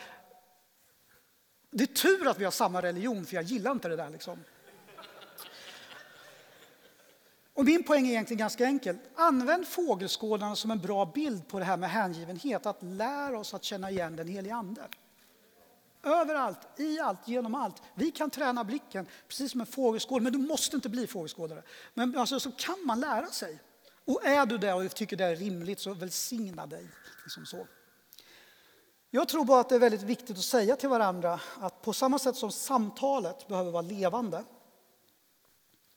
det 1.71 1.85
är 1.85 1.87
tur 1.87 2.29
att 2.29 2.38
vi 2.38 2.44
har 2.44 2.51
samma 2.51 2.83
religion 2.83 3.27
för 3.27 3.35
jag 3.35 3.44
gillar 3.44 3.71
inte 3.71 3.88
det 3.88 3.97
där 3.97 4.11
liksom. 4.11 4.44
Och 7.55 7.64
min 7.64 7.83
poäng 7.83 8.07
är 8.07 8.11
egentligen 8.11 8.38
ganska 8.38 8.64
enkel. 8.64 8.97
Använd 9.14 9.66
fågelskådarna 9.66 10.57
som 10.57 10.71
en 10.71 10.79
bra 10.79 11.07
bild 11.07 11.49
på 11.49 11.59
det 11.59 11.64
här 11.64 11.77
med 11.77 11.90
hängivenhet, 11.90 12.66
att 12.66 12.83
lära 12.83 13.38
oss 13.38 13.55
att 13.55 13.64
känna 13.64 13.90
igen 13.90 14.16
den 14.16 14.29
helige 14.29 14.55
Ande. 14.55 14.83
Överallt, 16.03 16.81
i 16.81 17.01
allt, 17.01 17.29
genom 17.29 17.55
allt. 17.55 17.83
Vi 17.95 18.11
kan 18.11 18.31
träna 18.31 18.65
blicken 18.65 19.07
precis 19.29 19.53
som 19.53 19.61
en 19.61 19.67
fågelskådare, 19.67 20.23
men 20.23 20.33
du 20.33 20.39
måste 20.39 20.77
inte 20.77 20.89
bli 20.89 21.07
fågelskådare. 21.07 21.63
Men 21.95 22.19
alltså, 22.19 22.41
så 22.41 22.53
kan 22.53 22.77
man 22.85 23.01
lära 23.01 23.27
sig. 23.27 23.61
Och 24.05 24.25
är 24.25 24.47
du 24.47 24.59
det 24.59 24.73
och 24.73 24.95
tycker 24.95 25.17
det 25.17 25.25
är 25.25 25.37
rimligt 25.37 25.81
så 25.81 25.95
välsigna 25.95 26.67
dig. 26.67 26.89
Liksom 27.25 27.47
så. 27.47 27.67
Jag 29.11 29.29
tror 29.29 29.45
bara 29.45 29.61
att 29.61 29.69
det 29.69 29.75
är 29.75 29.79
väldigt 29.79 30.03
viktigt 30.03 30.39
att 30.39 30.45
säga 30.45 30.77
till 30.77 30.89
varandra 30.89 31.41
att 31.61 31.83
på 31.83 31.93
samma 31.93 32.19
sätt 32.19 32.37
som 32.37 32.53
samtalet 32.53 33.49
behöver 33.49 33.71
vara 33.71 33.83
levande, 33.83 34.45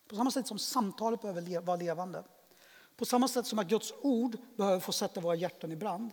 på 0.09 0.15
samma 0.15 0.31
sätt 0.31 0.47
som 0.47 0.59
samtalet 0.59 1.21
behöver 1.21 1.61
vara 1.61 1.75
levande, 1.75 2.23
på 2.97 3.05
samma 3.05 3.27
sätt 3.27 3.45
som 3.45 3.59
att 3.59 3.67
Guds 3.67 3.93
ord 4.01 4.37
behöver 4.57 4.79
få 4.79 4.91
sätta 4.91 5.19
våra 5.21 5.35
hjärtan 5.35 5.71
i 5.71 5.75
brand, 5.75 6.11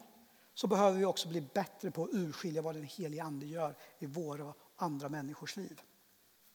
så 0.59 0.67
behöver 0.67 0.99
vi 0.99 1.05
också 1.05 1.29
bli 1.29 1.41
bättre 1.41 1.91
på 1.91 2.05
att 2.05 2.11
urskilja 2.13 2.63
vad 2.63 2.75
den 2.75 2.85
helige 2.85 3.23
Ande 3.23 3.47
gör 3.47 3.75
i 3.99 4.07
våra 4.07 4.45
och 4.45 4.57
andra 4.77 5.09
människors 5.09 5.57
liv. 5.57 5.81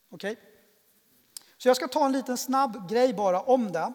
Okej? 0.09 0.31
Okay? 0.31 0.43
Så 1.57 1.67
jag 1.67 1.75
ska 1.75 1.87
ta 1.87 2.05
en 2.05 2.11
liten 2.11 2.37
snabb 2.37 2.89
grej 2.89 3.13
bara 3.13 3.41
om 3.41 3.71
det. 3.71 3.79
Eh, 3.79 3.93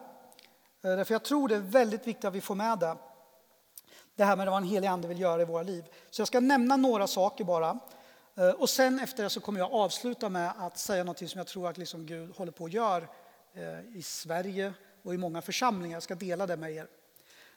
därför 0.81 1.13
jag 1.13 1.23
tror 1.23 1.47
det 1.47 1.55
är 1.55 1.59
väldigt 1.59 2.07
viktigt 2.07 2.25
att 2.25 2.33
vi 2.33 2.41
får 2.41 2.55
med 2.55 2.79
det. 2.79 2.97
Det 4.15 4.23
här 4.23 4.35
med 4.35 4.47
vad 4.47 4.61
den 4.61 4.69
helige 4.69 4.91
Ande 4.91 5.07
vill 5.07 5.19
göra 5.19 5.41
i 5.41 5.45
våra 5.45 5.63
liv. 5.63 5.85
Så 6.09 6.21
jag 6.21 6.27
ska 6.27 6.39
nämna 6.39 6.77
några 6.77 7.07
saker 7.07 7.43
bara. 7.43 7.79
Eh, 8.35 8.49
och 8.49 8.69
sen 8.69 8.99
efter 8.99 9.23
det 9.23 9.29
så 9.29 9.39
kommer 9.39 9.59
jag 9.59 9.73
avsluta 9.73 10.29
med 10.29 10.53
att 10.57 10.77
säga 10.77 11.03
något 11.03 11.29
som 11.29 11.37
jag 11.37 11.47
tror 11.47 11.69
att 11.69 11.77
liksom 11.77 12.05
Gud 12.05 12.35
håller 12.35 12.51
på 12.51 12.65
att 12.65 12.73
göra 12.73 13.03
eh, 13.53 13.97
i 13.97 14.01
Sverige 14.03 14.73
och 15.03 15.13
i 15.13 15.17
många 15.17 15.41
församlingar. 15.41 15.95
Jag 15.95 16.03
ska 16.03 16.15
dela 16.15 16.47
det 16.47 16.57
med 16.57 16.71
er. 16.71 16.87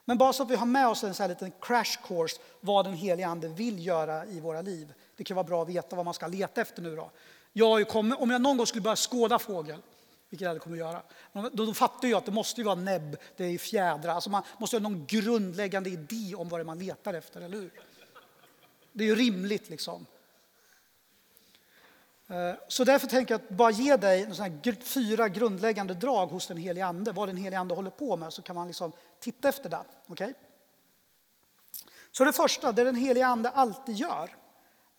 Men 0.04 0.18
bara 0.18 0.32
så 0.32 0.42
att 0.42 0.50
vi 0.50 0.56
har 0.56 0.66
med 0.66 0.88
oss 0.88 1.04
en 1.04 1.14
sån 1.14 1.24
här 1.24 1.28
liten 1.28 1.52
crash 1.60 1.98
course 2.06 2.40
vad 2.60 2.84
den 2.84 2.94
helige 2.94 3.26
Ande 3.26 3.48
vill 3.48 3.86
göra 3.86 4.26
i 4.26 4.40
våra 4.40 4.62
liv. 4.62 4.92
Det 5.16 5.24
kan 5.24 5.34
vara 5.34 5.46
bra 5.46 5.62
att 5.62 5.68
veta 5.68 5.96
vad 5.96 6.04
man 6.04 6.14
ska 6.14 6.26
leta 6.26 6.60
efter 6.60 6.82
nu 6.82 6.96
då. 6.96 7.10
Jag 7.52 7.88
kommit, 7.88 8.18
om 8.18 8.30
jag 8.30 8.42
någon 8.42 8.56
gång 8.56 8.66
skulle 8.66 8.82
börja 8.82 8.96
skåda 8.96 9.38
fågel, 9.38 9.82
vilket 10.30 10.44
jag 10.44 10.50
aldrig 10.50 10.62
kommer 10.62 10.76
att 10.76 11.02
göra, 11.32 11.50
då, 11.50 11.64
då 11.64 11.74
fattar 11.74 12.08
jag 12.08 12.18
att 12.18 12.24
det 12.24 12.32
måste 12.32 12.62
vara 12.62 12.74
näbb, 12.74 13.16
det 13.36 13.44
är 13.44 13.58
fjädrar. 13.58 14.14
Alltså 14.14 14.30
man 14.30 14.42
måste 14.58 14.76
ha 14.76 14.80
någon 14.80 15.06
grundläggande 15.06 15.90
idé 15.90 16.34
om 16.34 16.48
vad 16.48 16.60
det 16.60 16.62
är 16.62 16.64
man 16.64 16.78
letar 16.78 17.14
efter, 17.14 17.40
eller 17.40 17.56
hur? 17.56 17.70
Det 18.92 19.04
är 19.04 19.08
ju 19.08 19.14
rimligt 19.14 19.70
liksom. 19.70 20.06
Eh, 22.28 22.54
så 22.68 22.84
därför 22.84 23.06
tänker 23.06 23.34
jag 23.34 23.40
att 23.40 23.48
bara 23.48 23.70
ge 23.70 23.96
dig 23.96 24.28
fyra 24.80 25.28
grundläggande 25.28 25.94
drag 25.94 26.26
hos 26.26 26.46
den 26.46 26.56
helige 26.56 26.86
Ande, 26.86 27.12
vad 27.12 27.28
den 27.28 27.36
helige 27.36 27.58
Ande 27.58 27.74
håller 27.74 27.90
på 27.90 28.16
med, 28.16 28.32
så 28.32 28.42
kan 28.42 28.56
man 28.56 28.66
liksom 28.66 28.92
titta 29.22 29.48
efter 29.48 29.70
det. 29.70 29.85
Okay? 30.08 30.35
Så 32.11 32.24
det 32.24 32.32
första, 32.32 32.72
det 32.72 32.85
den 32.85 32.96
helige 32.96 33.26
Ande 33.26 33.50
alltid 33.50 33.96
gör, 33.96 34.24
eh, 34.24 34.30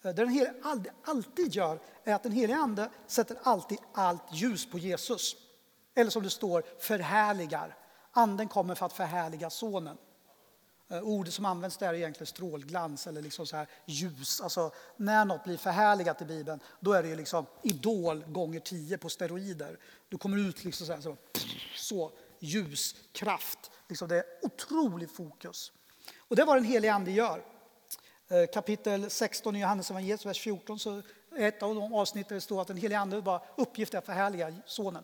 det 0.01 0.13
den 0.13 0.29
helige 0.29 0.53
Ande 0.63 0.93
alltid 1.03 1.55
gör 1.55 1.79
är 2.03 2.13
att 2.13 2.23
den 2.23 2.31
helige 2.31 2.57
Ande 2.57 2.89
sätter 3.07 3.37
alltid 3.43 3.77
allt 3.93 4.23
ljus 4.31 4.71
på 4.71 4.77
Jesus. 4.77 5.35
Eller 5.95 6.11
som 6.11 6.23
det 6.23 6.29
står, 6.29 6.63
förhärligar. 6.79 7.77
Anden 8.11 8.47
kommer 8.47 8.75
för 8.75 8.85
att 8.85 8.93
förhärliga 8.93 9.49
Sonen. 9.49 9.97
Eh, 10.89 11.03
Ordet 11.03 11.33
som 11.33 11.45
används 11.45 11.77
där 11.77 11.87
är 11.87 11.93
egentligen 11.93 12.27
strålglans 12.27 13.07
eller 13.07 13.21
liksom 13.21 13.47
så 13.47 13.55
här 13.55 13.67
ljus. 13.85 14.41
Alltså, 14.41 14.71
när 14.97 15.25
något 15.25 15.43
blir 15.43 15.57
förhärligat 15.57 16.21
i 16.21 16.25
Bibeln, 16.25 16.59
då 16.79 16.93
är 16.93 17.03
det 17.03 17.09
ju 17.09 17.15
liksom 17.15 17.45
idol 17.61 18.23
gånger 18.27 18.59
tio 18.59 18.97
på 18.97 19.09
steroider. 19.09 19.79
Du 20.09 20.17
kommer 20.17 20.37
ut 20.37 20.63
liksom 20.63 20.87
så, 20.87 20.93
här, 20.93 21.01
så, 21.01 21.17
så 21.75 22.11
ljus, 22.43 22.95
kraft. 23.11 23.71
Liksom 23.87 24.07
det 24.07 24.17
är 24.17 24.23
otroligt 24.41 25.11
fokus. 25.11 25.71
Och 26.17 26.35
det 26.35 26.41
är 26.41 26.45
vad 26.45 26.57
den 26.57 26.63
helige 26.63 26.93
Ande 26.93 27.11
gör. 27.11 27.43
Eh, 28.27 28.45
kapitel 28.53 29.09
16 29.09 29.55
i 29.55 29.59
Johannes 29.59 29.91
evangeliet, 29.91 30.25
vers 30.25 30.41
14, 30.41 30.79
så 30.79 31.01
ett 31.35 31.63
av 31.63 31.75
de 31.75 31.93
avsnitten 31.93 32.41
står 32.41 32.61
att 32.61 32.67
den 32.67 32.77
helige 32.77 32.99
Ande 32.99 33.21
bara 33.21 33.41
uppgift 33.57 33.93
är 33.93 33.97
att 33.97 34.05
förhärliga 34.05 34.53
Sonen. 34.65 35.03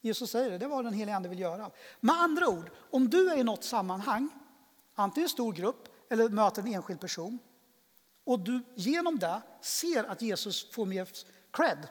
Jesus 0.00 0.30
säger 0.30 0.50
det, 0.50 0.58
det 0.58 0.64
är 0.64 0.68
vad 0.68 0.84
den 0.84 0.94
helige 0.94 1.16
Ande 1.16 1.28
vill 1.28 1.40
göra. 1.40 1.70
Med 2.00 2.14
andra 2.14 2.48
ord, 2.48 2.70
om 2.90 3.10
du 3.10 3.30
är 3.30 3.36
i 3.36 3.44
något 3.44 3.64
sammanhang, 3.64 4.28
antingen 4.94 5.24
en 5.24 5.28
stor 5.28 5.52
grupp 5.52 5.88
eller 6.10 6.28
möter 6.28 6.62
en 6.62 6.74
enskild 6.74 7.00
person, 7.00 7.38
och 8.24 8.40
du 8.40 8.62
genom 8.74 9.18
det 9.18 9.42
ser 9.60 10.04
att 10.04 10.22
Jesus 10.22 10.70
får 10.70 10.86
mer 10.86 11.08
cred, 11.50 11.88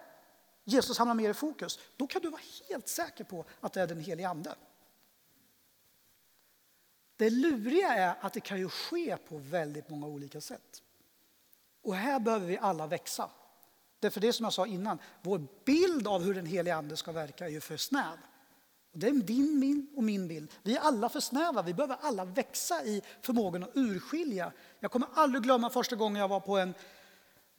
Jesus 0.69 0.97
hamnar 0.97 1.15
mer 1.15 1.29
i 1.29 1.33
fokus, 1.33 1.79
då 1.97 2.07
kan 2.07 2.21
du 2.21 2.29
vara 2.29 2.41
helt 2.69 2.87
säker 2.87 3.23
på 3.23 3.45
att 3.61 3.73
det 3.73 3.81
är 3.81 3.87
den 3.87 3.99
helige 3.99 4.29
Ande. 4.29 4.55
Det 7.15 7.29
luriga 7.29 7.95
är 7.95 8.15
att 8.21 8.33
det 8.33 8.39
kan 8.39 8.59
ju 8.59 8.69
ske 8.69 9.17
på 9.17 9.37
väldigt 9.37 9.89
många 9.89 10.07
olika 10.07 10.41
sätt. 10.41 10.83
Och 11.83 11.95
här 11.95 12.19
behöver 12.19 12.47
vi 12.47 12.57
alla 12.57 12.87
växa. 12.87 13.29
Därför 13.99 14.21
det 14.21 14.33
som 14.33 14.43
jag 14.43 14.53
sa 14.53 14.67
innan, 14.67 14.99
vår 15.21 15.41
bild 15.65 16.07
av 16.07 16.23
hur 16.23 16.33
den 16.33 16.45
helige 16.45 16.75
ande 16.75 16.97
ska 16.97 17.11
verka 17.11 17.45
är 17.45 17.49
ju 17.49 17.61
för 17.61 17.77
snäv. 17.77 18.17
det 18.91 19.07
är 19.07 19.11
din 19.11 19.59
min 19.59 19.87
och 19.95 20.03
min 20.03 20.27
bild. 20.27 20.51
Vi 20.63 20.75
är 20.75 20.81
alla 20.81 21.09
för 21.09 21.19
snäva, 21.19 21.61
vi 21.61 21.73
behöver 21.73 21.97
alla 22.01 22.25
växa 22.25 22.83
i 22.83 23.01
förmågan 23.21 23.63
att 23.63 23.71
urskilja. 23.73 24.51
Jag 24.79 24.91
kommer 24.91 25.07
aldrig 25.13 25.43
glömma 25.43 25.69
första 25.69 25.95
gången 25.95 26.21
jag 26.21 26.27
var 26.27 26.39
på 26.39 26.57
en 26.57 26.73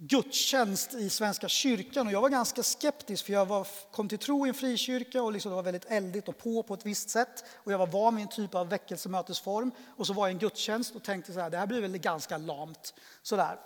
gudstjänst 0.03 0.95
i 0.95 1.11
Svenska 1.11 1.49
kyrkan 1.49 2.07
och 2.07 2.13
jag 2.13 2.21
var 2.21 2.29
ganska 2.29 2.63
skeptisk 2.63 3.27
för 3.27 3.33
jag 3.33 3.47
var, 3.47 3.67
kom 3.93 4.09
till 4.09 4.19
tro 4.19 4.47
i 4.47 4.49
en 4.49 4.55
frikyrka 4.55 5.23
och 5.23 5.33
liksom 5.33 5.51
det 5.51 5.57
var 5.57 5.63
väldigt 5.63 5.85
eldigt 5.85 6.29
och 6.29 6.39
på 6.39 6.63
på 6.63 6.75
ett 6.75 6.87
visst 6.87 7.11
sätt 7.11 7.45
och 7.55 7.73
jag 7.73 7.79
var 7.79 7.87
van 7.87 8.17
vid 8.17 8.23
en 8.23 8.29
typ 8.29 8.55
av 8.55 8.69
väckelsemötesform 8.69 9.71
och 9.97 10.07
så 10.07 10.13
var 10.13 10.27
jag 10.27 10.33
i 10.33 10.35
en 10.35 10.39
gudstjänst 10.39 10.95
och 10.97 11.03
tänkte 11.03 11.33
så 11.33 11.41
här, 11.41 11.51
det 11.51 11.57
här 11.57 11.67
blir 11.67 11.81
väl 11.81 11.99
ganska 11.99 12.39
lamt 12.39 12.95
sådär. 13.23 13.61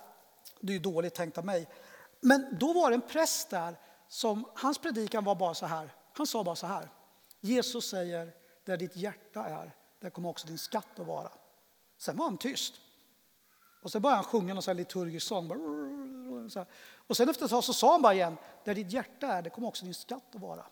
Det 0.61 0.71
är 0.71 0.73
ju 0.73 0.79
dåligt 0.79 1.13
tänkt 1.13 1.37
av 1.37 1.45
mig. 1.45 1.67
Men 2.21 2.57
då 2.59 2.73
var 2.73 2.89
det 2.89 2.95
en 2.95 3.01
präst 3.01 3.49
där 3.49 3.75
som, 4.07 4.45
hans 4.55 4.77
predikan 4.77 5.23
var 5.23 5.35
bara 5.35 5.53
så 5.53 5.65
här. 5.65 5.93
Han 6.13 6.27
sa 6.27 6.43
bara 6.43 6.55
så 6.55 6.67
här. 6.67 6.89
Jesus 7.41 7.89
säger, 7.89 8.31
där 8.65 8.77
ditt 8.77 8.95
hjärta 8.95 9.45
är, 9.45 9.75
där 10.01 10.09
kommer 10.09 10.29
också 10.29 10.47
din 10.47 10.57
skatt 10.57 10.99
att 10.99 11.07
vara. 11.07 11.31
Sen 11.97 12.17
var 12.17 12.25
han 12.25 12.37
tyst. 12.37 12.73
Och 13.83 13.91
sen 13.91 14.01
började 14.01 14.17
han 14.17 14.25
sjunga 14.25 14.53
någon 14.53 14.77
liturgisk 14.77 15.27
sång. 15.27 15.51
Och 17.07 17.17
sen 17.17 17.29
efter 17.29 17.45
ett 17.45 17.51
tag 17.51 17.63
så 17.63 17.73
sa 17.73 17.91
han 17.91 18.01
bara 18.01 18.13
igen, 18.13 18.37
där 18.63 18.75
ditt 18.75 18.91
hjärta 18.91 19.27
är, 19.27 19.41
det 19.41 19.49
kommer 19.49 19.67
också 19.67 19.85
din 19.85 19.93
skatt 19.93 20.35
att 20.35 20.41
vara. 20.41 20.65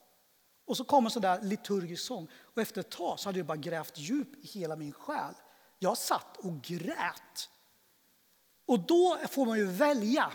Och 0.65 0.77
så 0.77 0.83
kom 0.83 1.05
en 1.05 1.11
sån 1.11 1.21
där 1.21 1.41
liturgisk 1.41 2.05
sång. 2.05 2.27
Och 2.53 2.61
efter 2.61 2.81
ett 2.81 2.89
tag 2.89 3.19
så 3.19 3.29
hade 3.29 3.39
jag 3.39 3.45
bara 3.45 3.57
grävt 3.57 3.97
djup 3.97 4.35
i 4.35 4.47
hela 4.47 4.75
min 4.75 4.93
själ. 4.93 5.33
Jag 5.79 5.97
satt 5.97 6.37
och 6.37 6.61
grät. 6.61 7.49
Och 8.65 8.79
då 8.79 9.17
får 9.29 9.45
man 9.45 9.57
ju 9.57 9.65
välja. 9.65 10.31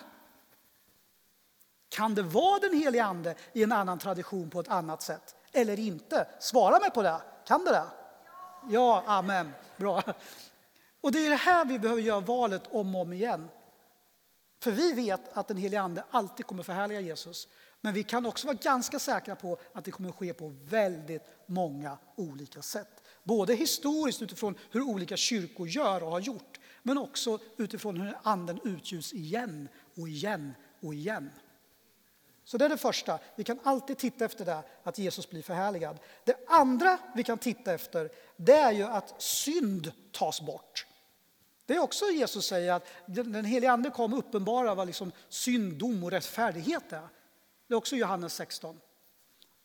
Kan 1.88 2.14
det 2.14 2.22
vara 2.22 2.59
den 2.59 2.79
helige 2.79 3.05
Ande 3.05 3.35
i 3.53 3.62
en 3.62 3.72
annan 3.72 3.98
tradition 3.98 4.51
på 4.51 4.61
ett 4.61 4.68
annat 4.68 5.03
sätt? 5.03 5.37
Eller 5.53 5.79
inte? 5.79 6.29
Svara 6.40 6.79
mig 6.81 6.90
på 6.90 7.03
det. 7.03 7.20
Kan 7.46 7.64
det 7.64 7.70
det? 7.70 7.87
Ja, 8.68 9.03
amen. 9.07 9.53
Bra. 9.77 10.03
Och 11.01 11.12
det 11.12 11.27
är 11.27 11.31
det 11.31 11.37
här 11.37 11.64
vi 11.64 11.79
behöver 11.79 12.03
göra 12.03 12.20
valet 12.20 12.62
om 12.70 12.94
och 12.94 13.01
om 13.01 13.12
igen. 13.12 13.48
För 14.61 14.71
vi 14.71 14.92
vet 14.92 15.37
att 15.37 15.49
den 15.49 15.57
helige 15.57 15.81
Ande 15.81 16.05
alltid 16.11 16.47
kommer 16.47 16.62
förhärliga 16.62 17.01
Jesus. 17.01 17.49
Men 17.81 17.94
vi 17.94 18.03
kan 18.03 18.27
också 18.27 18.47
vara 18.47 18.57
ganska 18.62 18.99
säkra 18.99 19.37
på 19.37 19.59
att 19.73 19.85
det 19.85 19.90
kommer 19.90 20.12
ske 20.12 20.35
på 20.35 20.55
väldigt 20.64 21.23
många 21.47 21.99
olika 22.16 22.62
sätt. 22.62 23.03
Både 23.23 23.55
historiskt 23.55 24.23
utifrån 24.23 24.55
hur 24.71 24.83
olika 24.83 25.16
kyrkor 25.16 25.68
gör 25.68 26.03
och 26.03 26.11
har 26.11 26.21
gjort, 26.21 26.61
men 26.83 26.99
också 26.99 27.38
utifrån 27.57 28.01
hur 28.01 28.18
anden 28.23 28.61
utgjuts 28.64 29.12
igen 29.12 29.68
och 29.97 30.09
igen 30.09 30.55
och 30.81 30.94
igen. 30.94 31.31
Så 32.44 32.59
det 32.59 32.64
är 32.64 32.68
det 32.68 32.77
första. 32.77 33.18
Vi 33.37 33.44
kan 33.44 33.61
alltid 33.62 33.99
titta 33.99 34.25
efter 34.25 34.44
det, 34.44 34.62
att 34.83 34.99
Jesus 34.99 35.31
blir 35.31 35.42
förhärligad. 35.42 35.99
Det 36.25 36.37
andra 36.49 36.99
vi 37.14 37.25
kan 37.25 37.38
titta 37.38 37.75
efter, 37.75 38.11
det 38.37 38.57
är 38.57 38.73
ju 38.73 38.85
att 38.85 39.23
synd 39.23 39.92
tas 40.12 40.40
bort. 40.40 40.87
Det 41.69 41.75
är 41.75 41.79
också 41.79 42.05
Jesus 42.05 42.47
säger 42.47 42.73
att 42.73 42.87
den 43.07 43.45
helige 43.45 43.73
Ande 43.73 43.91
kom 43.91 44.15
uppenbara 44.15 44.75
vad 44.75 44.87
liksom 44.87 45.13
synd, 45.29 45.73
dom 45.73 46.05
och 46.05 46.11
rättfärdighet 46.11 46.93
är. 46.93 47.09
Det 47.67 47.75
är 47.75 47.77
också 47.77 47.97
Johannes 47.97 48.35
16. 48.35 48.81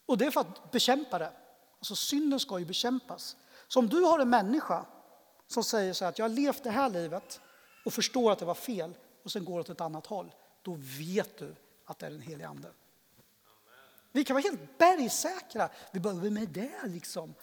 Och 0.06 0.18
det 0.18 0.26
är 0.26 0.32
för 0.32 0.42
att 0.42 0.72
bekämpa 0.72 1.20
det. 1.20 1.32
Alltså 1.78 1.96
synden 1.96 2.40
ska 2.40 2.60
ju 2.60 2.66
bekämpas. 2.66 3.38
Så 3.68 3.80
om 3.80 3.90
du 3.90 4.02
har 4.02 4.20
en 4.20 4.30
människa 4.30 4.86
som 5.48 5.64
säger 5.64 5.94
så 5.94 6.06
här 6.06 6.10
att 6.10 6.20
jag 6.20 6.24
har 6.24 6.30
levt 6.30 6.64
det 6.64 6.70
här 6.70 6.90
livet 6.90 7.42
och 7.86 7.94
förstår 7.94 8.32
att 8.32 8.40
det 8.40 8.46
var 8.46 8.56
fel 8.56 8.94
och 9.24 9.32
sen 9.32 9.46
går 9.46 9.60
åt 9.60 9.70
ett 9.70 9.82
annat 9.82 10.06
håll, 10.06 10.34
då 10.62 10.78
vet 11.00 11.38
du 11.38 11.56
att 11.86 12.00
det 12.00 12.06
är 12.06 12.12
den 12.12 12.22
helige 12.22 12.48
Ande. 12.48 12.72
Vi 14.12 14.24
kan 14.24 14.34
vara 14.34 14.44
helt 14.44 14.78
bergsäkra. 14.78 15.70
Vi 15.92 16.00
behöver 16.00 16.30
med 16.30 16.50
det 16.50 16.88
liksom. 16.88 17.34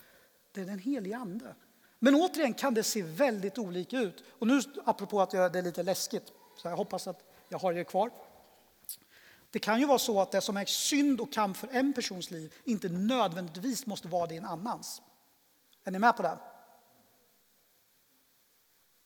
Det 0.52 0.60
är 0.60 0.64
den 0.64 0.78
helige 0.78 1.16
Ande. 1.16 1.54
Men 2.02 2.14
återigen 2.14 2.54
kan 2.54 2.74
det 2.74 2.82
se 2.82 3.02
väldigt 3.02 3.58
olika 3.58 3.98
ut. 3.98 4.24
Och 4.38 4.46
nu 4.46 4.60
apropå 4.84 5.20
att 5.20 5.30
det 5.30 5.38
är 5.38 5.62
lite 5.62 5.82
läskigt, 5.82 6.32
så 6.56 6.68
jag 6.68 6.76
hoppas 6.76 7.06
att 7.06 7.24
jag 7.48 7.58
har 7.58 7.72
er 7.72 7.84
kvar. 7.84 8.10
Det 9.50 9.58
kan 9.58 9.80
ju 9.80 9.86
vara 9.86 9.98
så 9.98 10.20
att 10.20 10.30
det 10.30 10.40
som 10.40 10.56
är 10.56 10.64
synd 10.64 11.20
och 11.20 11.32
kamp 11.32 11.56
för 11.56 11.68
en 11.72 11.92
persons 11.92 12.30
liv 12.30 12.54
inte 12.64 12.88
nödvändigtvis 12.88 13.86
måste 13.86 14.08
vara 14.08 14.26
det 14.26 14.34
i 14.34 14.36
en 14.36 14.44
annans. 14.44 15.02
Är 15.84 15.90
ni 15.90 15.98
med 15.98 16.16
på 16.16 16.22
det? 16.22 16.38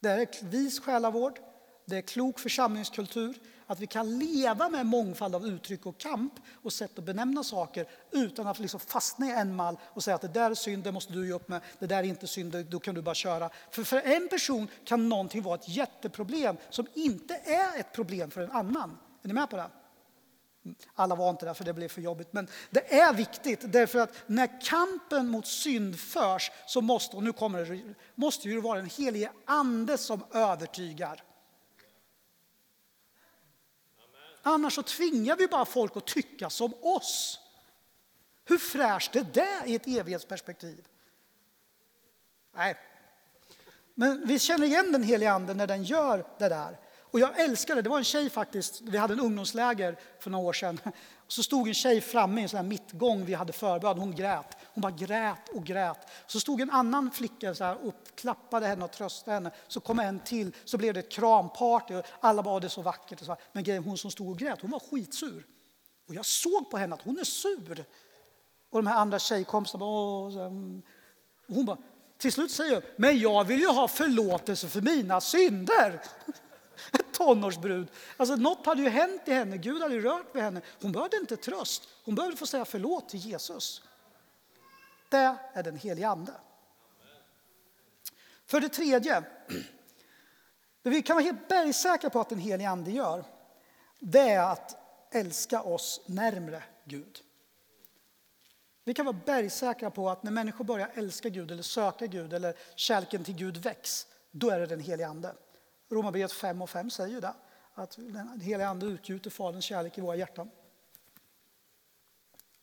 Det 0.01 0.09
är 0.09 0.45
vis 0.45 0.81
själavård, 0.81 1.39
det 1.85 1.97
är 1.97 2.03
klok 2.03 2.39
församlingskultur, 2.39 3.39
att 3.67 3.81
vi 3.81 3.87
kan 3.87 4.19
leva 4.19 4.69
med 4.69 4.81
en 4.81 4.87
mångfald 4.87 5.35
av 5.35 5.47
uttryck 5.47 5.87
och 5.87 5.99
kamp 5.99 6.33
och 6.63 6.73
sätt 6.73 6.99
att 6.99 7.05
benämna 7.05 7.45
saker 7.45 7.87
utan 8.11 8.47
att 8.47 8.59
liksom 8.59 8.81
fastna 8.81 9.27
i 9.27 9.31
en 9.31 9.57
mall 9.57 9.77
och 9.85 10.05
säga 10.05 10.15
att 10.15 10.23
det 10.23 10.29
där 10.29 10.51
är 10.51 10.55
synd, 10.55 10.85
det 10.85 10.93
måste 10.93 11.13
du 11.13 11.27
ge 11.27 11.33
upp 11.33 11.49
med, 11.49 11.61
det 11.79 11.87
där 11.87 11.99
är 11.99 12.03
inte 12.03 12.27
synd, 12.27 12.67
då 12.71 12.81
kan 12.81 12.95
du 12.95 13.03
bara 13.03 13.15
köra. 13.15 13.51
För 13.71 13.85
för 13.85 14.01
en 14.01 14.29
person 14.29 14.69
kan 14.85 15.09
någonting 15.09 15.43
vara 15.43 15.55
ett 15.55 15.69
jätteproblem 15.69 16.57
som 16.71 16.87
inte 16.95 17.35
är 17.35 17.81
ett 17.81 17.93
problem 17.93 18.31
för 18.31 18.41
en 18.41 18.51
annan. 18.51 18.99
Är 19.23 19.29
ni 19.29 19.35
med 19.35 19.51
på 19.51 19.57
det? 19.57 19.71
Alla 20.95 21.15
var 21.15 21.31
inte 21.31 21.47
där 21.47 21.55
för 21.55 21.65
det 21.65 21.73
blev 21.73 21.89
för 21.89 22.01
jobbigt. 22.01 22.33
Men 22.33 22.49
det 22.71 22.95
är 22.95 23.15
viktigt 23.15 23.73
därför 23.73 23.99
att 23.99 24.15
när 24.27 24.61
kampen 24.61 25.29
mot 25.29 25.47
synd 25.47 25.99
förs 26.01 26.51
så 26.67 26.81
måste, 26.81 27.17
och 27.17 27.23
nu 27.23 27.33
kommer 27.33 27.65
det, 27.65 27.95
måste 28.15 28.49
det 28.49 28.61
vara 28.61 28.79
den 28.79 28.91
helige 28.91 29.31
ande 29.45 29.99
som 29.99 30.25
övertygar. 30.33 31.23
Annars 34.47 34.75
så 34.75 34.83
tvingar 34.83 35.37
vi 35.37 35.47
bara 35.47 35.65
folk 35.65 35.97
att 35.97 36.07
tycka 36.07 36.51
som 36.51 36.75
oss. 36.83 37.41
Hur 38.45 38.59
fräscht 38.59 39.17
är 39.17 39.27
det 39.33 39.63
i 39.67 39.75
ett 39.75 39.87
evighetsperspektiv? 39.87 40.87
Nej. 42.55 42.77
Men 43.95 44.27
vi 44.27 44.39
känner 44.39 44.67
igen 44.67 44.93
den 44.93 45.03
heliga 45.03 45.33
anden 45.33 45.57
när 45.57 45.67
den 45.67 45.85
gör 45.85 46.27
det 46.39 46.49
där. 46.49 46.79
Och 47.01 47.21
jag 47.21 47.41
älskar 47.41 47.75
det. 47.75 47.83
Det 47.83 47.89
var 47.89 47.99
en 47.99 48.05
tjej 48.05 48.31
faktiskt, 48.31 48.81
vi 48.81 48.99
hade 48.99 49.15
en 49.15 49.21
ungdomsläger 49.21 49.99
för 50.21 50.31
några 50.31 50.45
år 50.45 50.53
sedan. 50.53 50.81
Så 51.29 51.43
stod 51.43 51.69
en 51.69 51.75
tjej 51.75 52.01
framme 52.01 52.41
i 52.41 52.43
en 52.43 52.49
sån 52.49 52.57
här 52.57 52.65
mittgång 52.65 53.25
vi 53.25 53.35
hade 53.35 53.53
förberett. 53.53 53.99
Hon 53.99 54.15
grät. 54.15 54.57
Hon 54.75 54.81
bara 54.81 54.93
grät 54.93 55.49
och 55.49 55.65
grät. 55.65 56.09
Så 56.27 56.41
stod 56.41 56.61
en 56.61 56.71
annan 56.71 57.11
flicka 57.11 57.55
så 57.55 57.65
här 57.65 57.87
och 57.87 57.95
klappade 58.15 58.67
henne 58.67 58.85
och 58.85 58.93
tröstade 58.93 59.35
henne. 59.35 59.51
Så 59.69 59.81
kom 59.81 59.99
en 59.99 60.21
till, 60.21 60.53
så 60.65 60.79
blev 60.79 60.95
det 60.95 61.01
ett 61.01 61.13
kramparty. 61.13 61.95
Och 61.95 62.05
alla 62.21 62.43
bara, 62.43 62.61
det 62.61 62.69
så 62.69 62.83
vackert. 62.83 63.21
Och 63.21 63.27
så. 63.27 63.37
Men 63.53 63.65
grejen, 63.65 63.85
hon 63.85 63.99
som 63.99 64.11
stod 64.11 64.29
och 64.29 64.39
grät, 64.39 64.61
hon 64.61 64.71
var 64.71 64.83
skitsur. 64.91 65.47
Och 66.09 66.15
jag 66.15 66.27
såg 66.27 66.71
på 66.71 66.77
henne 66.77 66.95
att 66.95 67.03
hon 67.03 67.19
är 67.19 67.25
sur. 67.25 67.85
Och 68.71 68.83
de 68.83 68.87
här 68.87 68.97
andra 68.97 69.19
tjejkompisarna 69.19 69.79
bara, 69.79 70.47
mm. 70.47 70.83
och 71.49 71.55
hon 71.55 71.65
bara, 71.65 71.79
till 72.19 72.33
slut 72.33 72.51
säger 72.51 72.75
hon, 72.75 72.83
men 72.97 73.19
jag 73.19 73.45
vill 73.45 73.61
ju 73.61 73.69
ha 73.69 73.89
förlåtelse 73.89 74.69
för 74.69 74.81
mina 74.81 75.21
synder. 75.21 76.03
tonårsbrud. 77.13 77.89
Alltså 78.17 78.37
något 78.37 78.67
hade 78.67 78.83
ju 78.83 78.89
hänt 78.89 79.23
i 79.27 79.33
henne, 79.33 79.57
Gud 79.57 79.83
hade 79.83 79.95
ju 79.95 80.01
rört 80.01 80.35
vid 80.35 80.43
henne. 80.43 80.61
Hon 80.83 80.93
behövde 80.93 81.17
inte 81.17 81.37
tröst, 81.37 81.89
hon 82.05 82.15
behövde 82.15 82.37
få 82.37 82.47
säga 82.47 82.65
förlåt 82.65 83.09
till 83.09 83.21
Jesus. 83.21 83.83
Det 85.15 85.37
är 85.53 85.63
den 85.63 85.77
helige 85.77 86.09
Ande. 86.09 86.33
För 88.47 88.61
det 88.61 88.69
tredje, 88.69 89.23
det 90.83 90.91
vi 90.91 91.03
kan 91.03 91.17
vara 91.17 91.25
helt 91.25 91.49
bergsäkra 91.49 92.11
på 92.11 92.21
att 92.21 92.29
den 92.29 92.39
helige 92.39 92.69
Ande 92.69 92.91
gör, 92.91 93.25
det 93.99 94.31
är 94.31 94.53
att 94.53 94.77
älska 95.15 95.63
oss 95.63 96.01
närmre 96.07 96.63
Gud. 96.85 97.21
Vi 98.85 98.95
kan 98.95 99.07
vara 99.07 99.17
bergsäkra 99.27 99.91
på 99.91 100.11
att 100.11 100.23
när 100.23 100.31
människor 100.31 100.65
börjar 100.65 100.91
älska 100.95 101.29
Gud 101.29 101.51
eller 101.51 101.63
söka 101.63 102.07
Gud 102.07 102.33
eller 102.33 102.57
kärleken 102.75 103.25
till 103.25 103.37
Gud 103.37 103.57
väcks, 103.57 104.07
då 104.31 104.51
är 104.51 104.61
det 104.61 104.67
den 104.67 104.81
helige 104.81 105.09
Ande. 105.09 105.35
Romarbrevet 105.91 106.33
5 106.33 106.63
och 106.63 106.71
5 106.71 106.91
säger 106.91 107.15
ju 107.15 107.21
det, 107.21 107.35
att 107.75 107.97
den 107.97 108.41
helige 108.41 108.69
Ande 108.69 108.87
utgjuter 108.87 109.31
Faderns 109.31 109.65
kärlek 109.65 109.99
i 109.99 110.01
våra 110.01 110.17
hjärtan. 110.17 110.51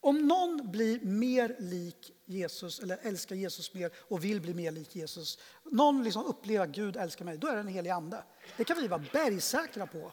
Om 0.04 0.28
någon 0.28 0.72
blir 0.72 1.00
mer 1.00 1.56
lik 1.60 2.12
Jesus 2.26 2.80
eller 2.80 3.00
älskar 3.02 3.36
Jesus 3.36 3.74
mer 3.74 3.92
och 3.98 4.24
vill 4.24 4.42
bli 4.42 4.54
mer 4.54 4.72
lik 4.72 4.96
Jesus, 4.96 5.38
någon 5.64 6.04
liksom 6.04 6.26
upplever 6.26 6.66
att 6.66 6.72
Gud 6.76 6.98
älskar 6.98 7.26
mig, 7.26 7.38
då 7.38 7.48
är 7.48 7.52
det 7.52 7.58
den 7.58 7.68
helige 7.68 7.96
Ande. 7.96 8.24
Det 8.58 8.64
kan 8.64 8.78
vi 8.78 8.88
vara 8.88 9.04
bergsäkra 9.14 9.88
på. 9.88 10.12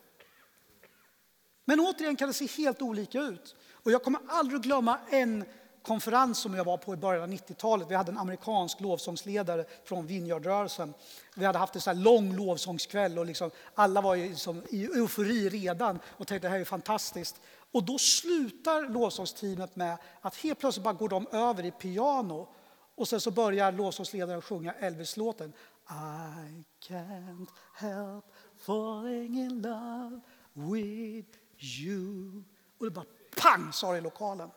Men 1.65 1.81
återigen 1.81 2.17
kan 2.17 2.29
det 2.29 2.35
se 2.35 2.47
helt 2.47 2.83
olika 2.83 3.21
ut. 3.21 3.57
Och 3.71 3.93
jag 3.93 4.03
kommer 4.03 4.21
aldrig 4.29 4.63
glömma 4.63 4.99
en 5.11 5.45
konferens 5.83 6.39
som 6.39 6.55
jag 6.55 6.65
var 6.65 6.77
på 6.77 6.95
i 6.95 6.97
början 6.97 7.23
av 7.23 7.29
90-talet. 7.29 7.91
Vi 7.91 7.95
hade 7.95 8.13
en 8.13 8.19
amerikansk 8.19 8.81
lovsångsledare 8.81 9.65
från 9.85 10.07
Vineyardrörelsen. 10.07 10.95
Vi 11.35 11.45
hade 11.45 11.59
haft 11.59 11.75
en 11.75 11.81
så 11.81 11.93
lång 11.93 12.37
lovsångskväll 12.37 13.19
och 13.19 13.27
liksom, 13.27 13.51
alla 13.75 14.01
var 14.01 14.17
liksom 14.17 14.63
i 14.69 14.85
eufori 14.85 15.49
redan 15.49 15.99
och 16.07 16.27
tänkte 16.27 16.49
det 16.49 16.53
här 16.53 16.61
är 16.61 16.65
fantastiskt. 16.65 17.41
Och 17.73 17.85
då 17.85 17.99
slutar 17.99 18.89
lovsångsteamet 18.89 19.77
med 19.77 19.99
att 20.21 20.37
helt 20.37 20.59
plötsligt 20.59 20.85
bara 20.85 20.95
går 20.95 21.09
de 21.09 21.27
över 21.33 21.65
i 21.65 21.71
piano 21.71 22.49
och 22.95 23.09
sen 23.09 23.21
så 23.21 23.31
börjar 23.31 23.73
lovsångsledaren 23.73 24.43
sjunga 24.43 24.73
Elvis-låten. 24.73 25.53
I 25.91 26.65
can't 26.89 27.49
help 27.75 28.25
falling 28.57 29.39
in 29.39 29.63
love 29.63 30.21
with 30.53 31.39
you. 31.59 32.43
Och 32.79 32.85
det 32.85 32.91
bara 32.91 33.05
pang 33.37 33.73
sa 33.73 33.93
det 33.93 33.99
i 33.99 34.01
lokalen. 34.01 34.51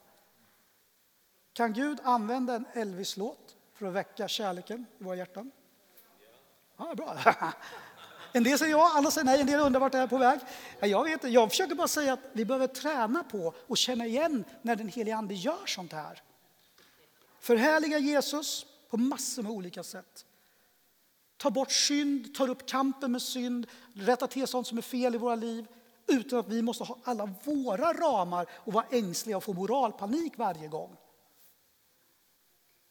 Kan 1.54 1.74
Gud 1.74 2.00
använda 2.04 2.56
en 2.56 2.66
Elvis-låt 2.74 3.56
för 3.74 3.86
att 3.86 3.94
väcka 3.94 4.28
kärleken 4.28 4.86
i 5.00 5.04
våra 5.04 5.16
hjärtan? 5.16 5.52
Ja, 6.78 6.96
bra. 6.96 7.18
En 8.32 8.44
del 8.44 8.60
säger 8.60 8.72
ja, 8.72 8.92
andra 8.96 9.12
säger 9.12 9.26
nej, 9.26 9.42
en 9.42 9.48
del 9.48 9.60
undrar 9.60 9.80
vart 9.80 9.92
det 9.92 9.98
är 9.98 10.08
på 10.08 10.18
väg. 10.18 10.40
Jag, 10.80 11.04
vet, 11.04 11.24
jag 11.24 11.50
försöker 11.50 11.76
bara 11.76 11.88
säga 11.88 12.14
att 12.14 12.20
vi 12.34 12.46
behöver 12.46 12.68
träna 12.68 13.24
på 13.24 13.54
och 13.68 13.78
känna 13.78 14.06
igen 14.06 14.44
när 14.62 14.76
den 14.76 14.88
helige 14.88 15.16
Ande 15.16 15.34
gör 15.34 15.66
sånt 15.66 15.94
här. 15.94 16.22
Förhärliga 17.40 17.98
Jesus 17.98 18.66
på 18.90 18.98
massor 18.98 19.44
med 19.44 19.52
olika 19.52 19.84
sätt. 19.84 20.26
Ta 21.38 21.50
bort 21.50 21.72
synd, 21.72 22.36
tar 22.36 22.50
upp 22.50 22.66
kampen 22.66 23.12
med 23.12 23.22
synd, 23.22 23.68
rätta 23.94 24.28
till 24.28 24.48
sånt 24.48 24.68
som 24.68 24.78
är 24.78 24.82
fel 24.82 25.16
i 25.16 25.18
våra 25.18 25.36
liv 25.36 25.68
utan 26.08 26.40
att 26.40 26.48
vi 26.48 26.62
måste 26.62 26.84
ha 26.84 26.98
alla 27.04 27.34
våra 27.44 27.94
ramar 27.94 28.48
och 28.52 28.74
vara 28.74 28.86
ängsliga 28.92 29.38
och 29.38 29.44
få 29.44 29.54
moralpanik 29.54 30.38
varje 30.38 30.68
gång. 30.68 30.98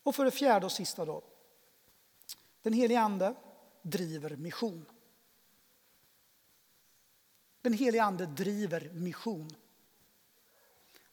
Och 0.02 0.14
för 0.14 0.24
det 0.24 0.30
fjärde 0.30 0.66
och 0.66 0.72
sista 0.72 1.04
då. 1.04 1.22
Den 2.62 2.72
helige 2.72 3.00
Ande 3.00 3.34
driver 3.82 4.36
mission. 4.36 4.86
Den 7.62 7.72
helige 7.72 8.02
Ande 8.02 8.26
driver 8.26 8.90
mission. 8.92 9.50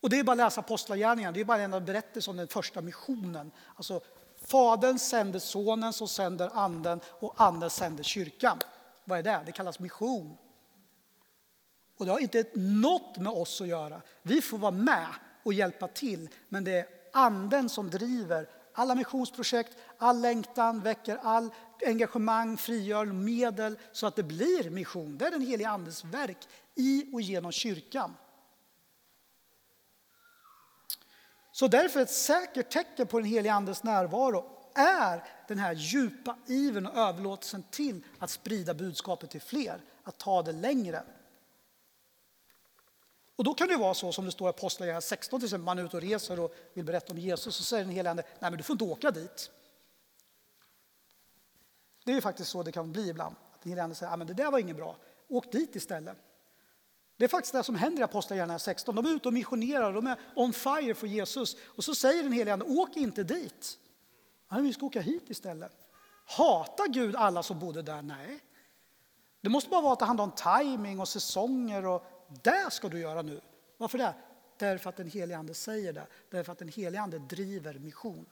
Och 0.01 0.09
det 0.09 0.19
är 0.19 0.23
bara 0.23 0.31
att 0.31 0.37
läsa 0.37 0.61
Apostlagärningarna, 0.61 1.31
det 1.31 1.39
är 1.39 1.45
bara 1.45 1.61
en 1.61 1.85
berättelse 1.85 2.29
om 2.29 2.37
den 2.37 2.47
första 2.47 2.81
missionen. 2.81 3.51
Alltså, 3.75 4.01
Fadern 4.45 4.99
sänder 4.99 5.39
Sonen 5.39 5.93
som 5.93 6.07
sänder 6.07 6.49
Anden 6.53 6.99
och 7.05 7.33
Anden 7.37 7.69
sänder 7.69 8.03
kyrkan. 8.03 8.59
Vad 9.03 9.19
är 9.19 9.23
det? 9.23 9.43
Det 9.45 9.51
kallas 9.51 9.79
mission. 9.79 10.37
Och 11.97 12.05
det 12.05 12.11
har 12.11 12.19
inte 12.19 12.45
något 12.53 13.17
med 13.17 13.33
oss 13.33 13.61
att 13.61 13.67
göra. 13.67 14.01
Vi 14.21 14.41
får 14.41 14.57
vara 14.57 14.71
med 14.71 15.07
och 15.43 15.53
hjälpa 15.53 15.87
till, 15.87 16.29
men 16.49 16.63
det 16.63 16.71
är 16.71 16.85
Anden 17.13 17.69
som 17.69 17.89
driver 17.89 18.49
alla 18.73 18.95
missionsprojekt, 18.95 19.77
all 19.97 20.21
längtan 20.21 20.79
väcker 20.79 21.19
all 21.21 21.49
engagemang, 21.85 22.57
frigör 22.57 23.05
medel 23.05 23.77
så 23.91 24.07
att 24.07 24.15
det 24.15 24.23
blir 24.23 24.69
mission. 24.69 25.17
Det 25.17 25.27
är 25.27 25.31
den 25.31 25.41
helige 25.41 25.69
Andes 25.69 26.03
verk 26.03 26.47
i 26.75 27.09
och 27.13 27.21
genom 27.21 27.51
kyrkan. 27.51 28.13
Så 31.51 31.67
därför 31.67 31.99
ett 31.99 32.11
säkert 32.11 32.69
tecken 32.69 33.07
på 33.07 33.19
den 33.19 33.27
helige 33.27 33.53
Andes 33.53 33.83
närvaro 33.83 34.57
är 34.75 35.23
den 35.47 35.59
här 35.59 35.73
djupa 35.73 36.37
ivern 36.47 36.85
och 36.85 36.97
överlåtelsen 36.97 37.63
till 37.71 38.03
att 38.19 38.29
sprida 38.29 38.73
budskapet 38.73 39.29
till 39.29 39.41
fler, 39.41 39.81
att 40.03 40.17
ta 40.17 40.41
det 40.41 40.51
längre. 40.51 41.03
Och 43.35 43.43
då 43.43 43.53
kan 43.53 43.67
det 43.67 43.77
vara 43.77 43.93
så 43.93 44.11
som 44.11 44.25
det 44.25 44.31
står 44.31 44.47
i 44.47 44.49
Apostlagärningarna 44.49 45.01
16, 45.01 45.39
till 45.39 45.47
exempel, 45.47 45.65
man 45.65 45.79
är 45.79 45.83
ute 45.83 45.97
och 45.97 46.03
reser 46.03 46.39
och 46.39 46.55
vill 46.73 46.85
berätta 46.85 47.13
om 47.13 47.19
Jesus, 47.19 47.55
så 47.55 47.63
säger 47.63 47.83
den 47.83 47.93
helige 47.93 48.09
Ande, 48.09 48.23
nej 48.39 48.51
men 48.51 48.57
du 48.57 48.63
får 48.63 48.73
inte 48.73 48.83
åka 48.83 49.11
dit. 49.11 49.51
Det 52.07 52.13
är 52.13 52.21
faktiskt 52.21 52.49
så 52.49 52.63
det 52.63 52.71
kan 52.71 52.91
bli 52.91 53.09
ibland, 53.09 53.35
att 53.53 53.61
den 53.61 53.69
helige 53.69 53.83
Ande 53.83 53.95
säger, 53.95 54.13
ah, 54.13 54.15
men 54.15 54.27
det 54.27 54.33
där 54.33 54.51
var 54.51 54.59
inget 54.59 54.75
bra, 54.75 54.97
åk 55.27 55.51
dit 55.51 55.75
istället. 55.75 56.17
Det 57.17 57.23
är 57.23 57.29
faktiskt 57.29 57.53
det 57.53 57.63
som 57.63 57.75
händer 57.75 58.01
i 58.01 58.03
Apostlagärningarna 58.03 58.59
16, 58.59 58.95
de 58.95 59.05
är 59.05 59.09
ute 59.09 59.27
och 59.27 59.33
missionerar, 59.33 59.93
de 59.93 60.07
är 60.07 60.19
on 60.35 60.53
fire 60.53 60.93
för 60.93 61.07
Jesus, 61.07 61.57
och 61.65 61.83
så 61.83 61.95
säger 61.95 62.23
den 62.23 62.31
helige 62.31 62.53
Ande, 62.53 62.65
åk 62.65 62.97
inte 62.97 63.23
dit, 63.23 63.79
nej, 64.49 64.61
vi 64.61 64.73
ska 64.73 64.85
åka 64.85 65.01
hit 65.01 65.29
istället. 65.29 65.71
Hatar 66.25 66.87
Gud 66.87 67.15
alla 67.15 67.43
som 67.43 67.59
bodde 67.59 67.81
där? 67.81 68.01
Nej. 68.01 68.39
Det 69.41 69.49
måste 69.49 69.69
bara 69.69 69.81
vara 69.81 69.93
att 69.93 69.99
det 69.99 70.05
handlar 70.05 70.23
om 70.23 70.31
timing 70.31 70.99
och 70.99 71.07
säsonger 71.07 71.85
och 71.85 72.03
det 72.43 72.71
ska 72.71 72.89
du 72.89 72.99
göra 72.99 73.21
nu. 73.21 73.41
Varför 73.77 73.97
det? 73.97 74.13
Därför 74.57 74.89
att 74.89 74.97
den 74.97 75.07
helige 75.07 75.37
Ande 75.37 75.53
säger 75.53 75.93
det. 75.93 76.07
Därför 76.29 76.51
att 76.51 76.59
den 76.59 76.69
helige 76.69 77.01
Ande 77.01 77.19
driver 77.19 77.73
mission. 77.73 78.25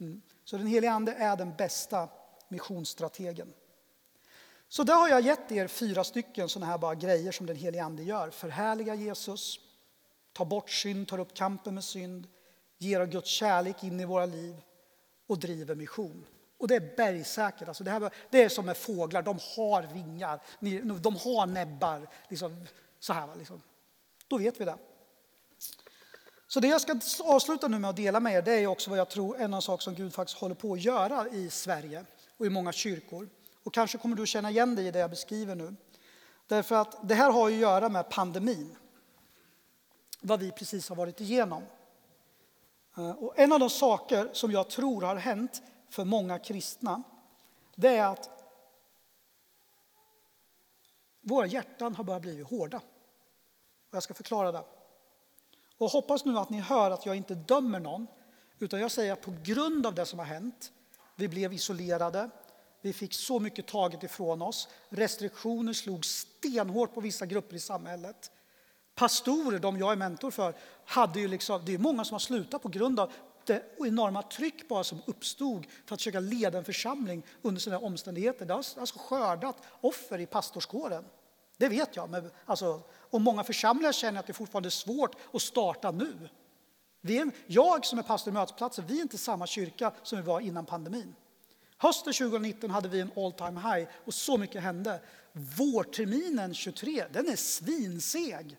Mm. 0.00 0.22
Så 0.44 0.56
den 0.56 0.66
helige 0.66 0.92
Ande 0.92 1.12
är 1.12 1.36
den 1.36 1.54
bästa 1.56 2.08
missionsstrategen. 2.50 3.52
Så 4.68 4.82
där 4.82 4.94
har 4.94 5.08
jag 5.08 5.20
gett 5.20 5.52
er 5.52 5.66
fyra 5.66 6.04
stycken 6.04 6.48
sådana 6.48 6.72
här 6.72 6.78
bara 6.78 6.94
grejer 6.94 7.32
som 7.32 7.46
den 7.46 7.56
helige 7.56 7.84
Ande 7.84 8.02
gör. 8.02 8.30
Förhärliga 8.30 8.94
Jesus, 8.94 9.60
ta 10.32 10.44
bort 10.44 10.70
synd, 10.70 11.08
tar 11.08 11.18
upp 11.18 11.34
kampen 11.34 11.74
med 11.74 11.84
synd, 11.84 12.26
ger 12.78 13.00
av 13.00 13.06
Guds 13.06 13.30
kärlek 13.30 13.84
in 13.84 14.00
i 14.00 14.04
våra 14.04 14.26
liv 14.26 14.56
och 15.26 15.38
driver 15.38 15.74
mission. 15.74 16.26
Och 16.58 16.68
det 16.68 16.76
är 16.76 16.96
bergsäkert. 16.96 17.68
Alltså 17.68 17.84
det, 17.84 17.90
här, 17.90 18.10
det 18.30 18.42
är 18.42 18.48
som 18.48 18.66
med 18.66 18.76
fåglar, 18.76 19.22
de 19.22 19.38
har 19.56 19.82
vingar, 19.82 20.40
de 21.00 21.16
har 21.16 21.46
näbbar. 21.46 22.08
Liksom, 22.28 22.66
så 23.00 23.12
här, 23.12 23.36
liksom. 23.36 23.62
Då 24.28 24.38
vet 24.38 24.60
vi 24.60 24.64
det. 24.64 24.78
Så 26.46 26.60
det 26.60 26.68
jag 26.68 26.80
ska 26.80 27.00
avsluta 27.20 27.68
nu 27.68 27.78
med 27.78 27.90
att 27.90 27.96
dela 27.96 28.20
med 28.20 28.34
er, 28.34 28.42
det 28.42 28.52
är 28.52 28.66
också 28.66 28.90
vad 28.90 28.98
jag 28.98 29.08
tror 29.08 29.36
är 29.36 29.44
en 29.44 29.62
saker 29.62 29.82
som 29.82 29.94
Gud 29.94 30.14
faktiskt 30.14 30.38
håller 30.38 30.54
på 30.54 30.72
att 30.72 30.80
göra 30.80 31.28
i 31.28 31.50
Sverige 31.50 32.04
och 32.40 32.46
i 32.46 32.50
många 32.50 32.72
kyrkor. 32.72 33.28
Och 33.62 33.74
kanske 33.74 33.98
kommer 33.98 34.16
du 34.16 34.26
känna 34.26 34.50
igen 34.50 34.74
dig 34.74 34.86
i 34.86 34.90
det 34.90 34.98
jag 34.98 35.10
beskriver 35.10 35.54
nu. 35.54 35.74
Därför 36.46 36.74
att 36.74 37.08
det 37.08 37.14
här 37.14 37.30
har 37.30 37.48
ju 37.48 37.54
att 37.54 37.60
göra 37.60 37.88
med 37.88 38.10
pandemin. 38.10 38.76
Vad 40.20 40.40
vi 40.40 40.52
precis 40.52 40.88
har 40.88 40.96
varit 40.96 41.20
igenom. 41.20 41.62
Eh, 42.96 43.10
och 43.10 43.38
en 43.38 43.52
av 43.52 43.60
de 43.60 43.70
saker 43.70 44.30
som 44.32 44.50
jag 44.50 44.70
tror 44.70 45.02
har 45.02 45.16
hänt 45.16 45.62
för 45.90 46.04
många 46.04 46.38
kristna, 46.38 47.02
det 47.74 47.96
är 47.96 48.06
att 48.06 48.30
våra 51.20 51.46
hjärtan 51.46 51.94
har 51.94 52.04
börjat 52.04 52.22
bli 52.22 52.42
hårda. 52.42 52.76
Och 53.88 53.96
jag 53.96 54.02
ska 54.02 54.14
förklara 54.14 54.52
det. 54.52 54.64
Och 55.78 55.90
hoppas 55.90 56.24
nu 56.24 56.38
att 56.38 56.50
ni 56.50 56.60
hör 56.60 56.90
att 56.90 57.06
jag 57.06 57.16
inte 57.16 57.34
dömer 57.34 57.80
någon, 57.80 58.06
utan 58.58 58.80
jag 58.80 58.90
säger 58.90 59.12
att 59.12 59.20
på 59.20 59.34
grund 59.42 59.86
av 59.86 59.94
det 59.94 60.06
som 60.06 60.18
har 60.18 60.26
hänt, 60.26 60.72
vi 61.20 61.28
blev 61.28 61.52
isolerade, 61.52 62.30
vi 62.80 62.92
fick 62.92 63.14
så 63.14 63.38
mycket 63.38 63.66
taget 63.66 64.02
ifrån 64.02 64.42
oss, 64.42 64.68
restriktioner 64.88 65.72
slog 65.72 66.04
stenhårt 66.04 66.94
på 66.94 67.00
vissa 67.00 67.26
grupper 67.26 67.56
i 67.56 67.60
samhället. 67.60 68.30
Pastorer, 68.94 69.58
de 69.58 69.78
jag 69.78 69.92
är 69.92 69.96
mentor 69.96 70.30
för, 70.30 70.54
hade 70.84 71.20
ju 71.20 71.28
liksom, 71.28 71.62
det 71.64 71.74
är 71.74 71.78
många 71.78 72.04
som 72.04 72.14
har 72.14 72.18
slutat 72.18 72.62
på 72.62 72.68
grund 72.68 73.00
av 73.00 73.12
det 73.46 73.62
enorma 73.78 74.22
tryck 74.22 74.68
bara 74.68 74.84
som 74.84 75.02
uppstod 75.06 75.66
för 75.86 75.94
att 75.94 76.00
försöka 76.00 76.20
leda 76.20 76.58
en 76.58 76.64
församling 76.64 77.22
under 77.42 77.60
sådana 77.60 77.86
omständigheter. 77.86 78.50
Alltså, 78.50 78.74
det 78.74 78.78
har 78.78 78.80
alltså 78.80 78.98
skördat 78.98 79.56
offer 79.80 80.18
i 80.18 80.26
pastorskåren. 80.26 81.04
Det 81.56 81.68
vet 81.68 81.96
jag. 81.96 82.10
Men 82.10 82.30
alltså, 82.46 82.82
och 82.92 83.20
många 83.20 83.44
församlingar 83.44 83.92
känner 83.92 84.20
att 84.20 84.26
det 84.26 84.32
fortfarande 84.32 84.68
är 84.68 84.70
svårt 84.70 85.16
att 85.32 85.42
starta 85.42 85.90
nu. 85.90 86.28
Vi 87.00 87.18
är, 87.18 87.30
jag 87.46 87.86
som 87.86 87.98
är 87.98 88.02
pastor 88.02 88.30
i 88.30 88.34
mötesplatsen, 88.34 88.86
vi 88.86 88.98
är 88.98 89.02
inte 89.02 89.18
samma 89.18 89.46
kyrka 89.46 89.92
som 90.02 90.18
vi 90.18 90.24
var 90.24 90.40
innan 90.40 90.66
pandemin. 90.66 91.14
Hösten 91.76 92.12
2019 92.12 92.70
hade 92.70 92.88
vi 92.88 93.00
en 93.00 93.12
all 93.16 93.32
time 93.32 93.60
high 93.60 93.88
och 94.04 94.14
så 94.14 94.38
mycket 94.38 94.62
hände. 94.62 95.00
Vårterminen 95.32 96.54
23, 96.54 97.04
den 97.12 97.28
är 97.28 97.36
svinseg. 97.36 98.56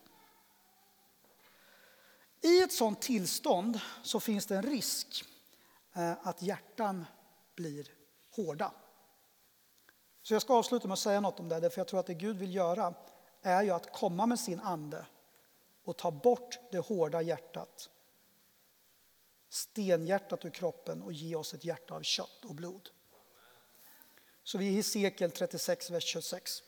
I 2.42 2.62
ett 2.62 2.74
sådant 2.74 3.02
tillstånd 3.02 3.80
så 4.04 4.20
finns 4.20 4.46
det 4.46 4.56
en 4.56 4.64
risk 4.64 5.26
eh, 5.94 6.28
att 6.28 6.42
hjärtan 6.42 7.06
blir 7.56 7.88
hårda. 8.36 8.72
Så 10.24 10.34
jag 10.34 10.42
ska 10.42 10.54
avsluta 10.54 10.88
med 10.88 10.94
att 10.94 11.00
säga 11.00 11.22
något 11.22 11.40
om 11.40 11.50
det, 11.50 11.70
för 11.70 11.80
jag 11.80 11.88
tror 11.88 12.00
att 12.00 12.06
det 12.06 12.14
Gud 12.14 12.38
vill 12.38 12.56
göra 12.56 12.94
är 13.42 13.64
ju 13.64 13.72
att 13.72 13.94
komma 13.94 14.26
med 14.26 14.40
sin 14.40 14.60
ande 14.60 15.06
och 15.86 15.98
ta 15.98 16.12
bort 16.12 16.60
det 16.72 16.80
hårda 16.80 17.22
hjärtat, 17.22 17.90
stenhjärtat 19.54 20.46
ur 20.46 20.50
kroppen 20.50 21.02
och 21.02 21.14
ge 21.14 21.36
oss 21.36 21.54
ett 21.54 21.66
hjärta 21.66 21.94
av 21.94 22.02
kött 22.02 22.46
och 22.46 22.56
blod. 22.56 22.90
Så 24.44 24.58
vi 24.58 24.68
är 24.68 24.72
i 24.72 24.76
Hesekiel 24.76 25.32
36, 25.32 25.92
vers 25.92 26.04
26. 26.04 26.64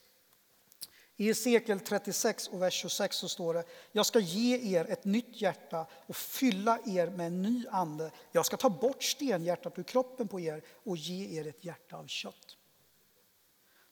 I 1.16 1.24
Hesekiel 1.24 1.80
36 1.80 2.48
och 2.48 2.62
vers 2.62 2.74
26 2.74 3.16
så 3.16 3.28
står 3.28 3.54
det 3.54 3.64
Jag 3.92 4.06
ska 4.06 4.18
ge 4.18 4.76
er 4.76 4.84
ett 4.84 5.04
nytt 5.04 5.40
hjärta 5.42 5.86
och 6.06 6.16
fylla 6.16 6.78
er 6.86 7.10
med 7.10 7.26
en 7.26 7.42
ny 7.42 7.66
ande. 7.70 8.10
Jag 8.32 8.46
ska 8.46 8.56
ta 8.56 8.70
bort 8.70 9.02
stenhjärtat 9.02 9.78
ur 9.78 9.82
kroppen 9.82 10.28
på 10.28 10.40
er 10.40 10.62
och 10.84 10.96
ge 10.96 11.40
er 11.40 11.46
ett 11.46 11.64
hjärta 11.64 11.96
av 11.96 12.06
kött. 12.06 12.56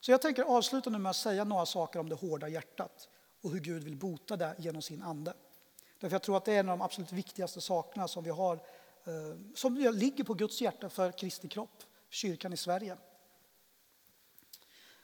Så 0.01 0.11
jag 0.11 0.23
tänker 0.23 0.43
avsluta 0.43 0.91
nu 0.91 0.99
med 0.99 1.11
att 1.11 1.17
säga 1.17 1.45
några 1.45 1.67
saker 1.67 1.99
om 1.99 2.09
det 2.09 2.15
hårda 2.15 2.49
hjärtat 2.49 3.09
och 3.41 3.51
hur 3.51 3.61
Gud 3.61 3.85
vill 3.85 3.97
bota 3.97 4.37
det 4.37 4.55
genom 4.59 4.83
sin 4.83 5.03
ande. 5.03 5.35
Därför 6.01 6.15
jag 6.15 6.23
tror 6.23 6.37
att 6.37 6.45
det 6.45 6.53
är 6.53 6.61
en 6.61 6.69
av 6.69 6.79
de 6.79 6.85
absolut 6.85 7.13
viktigaste 7.13 7.61
sakerna 7.61 8.09
som 8.09 8.25
vi 8.25 8.31
har 8.31 8.61
Eh, 9.05 9.37
som 9.55 9.77
ligger 9.77 10.25
på 10.25 10.35
Guds 10.35 10.61
hjärta 10.61 10.89
för 10.89 11.13
Kristi 11.13 11.49
kropp, 11.49 11.83
kyrkan 12.09 12.53
i 12.53 12.57
Sverige. 12.57 12.97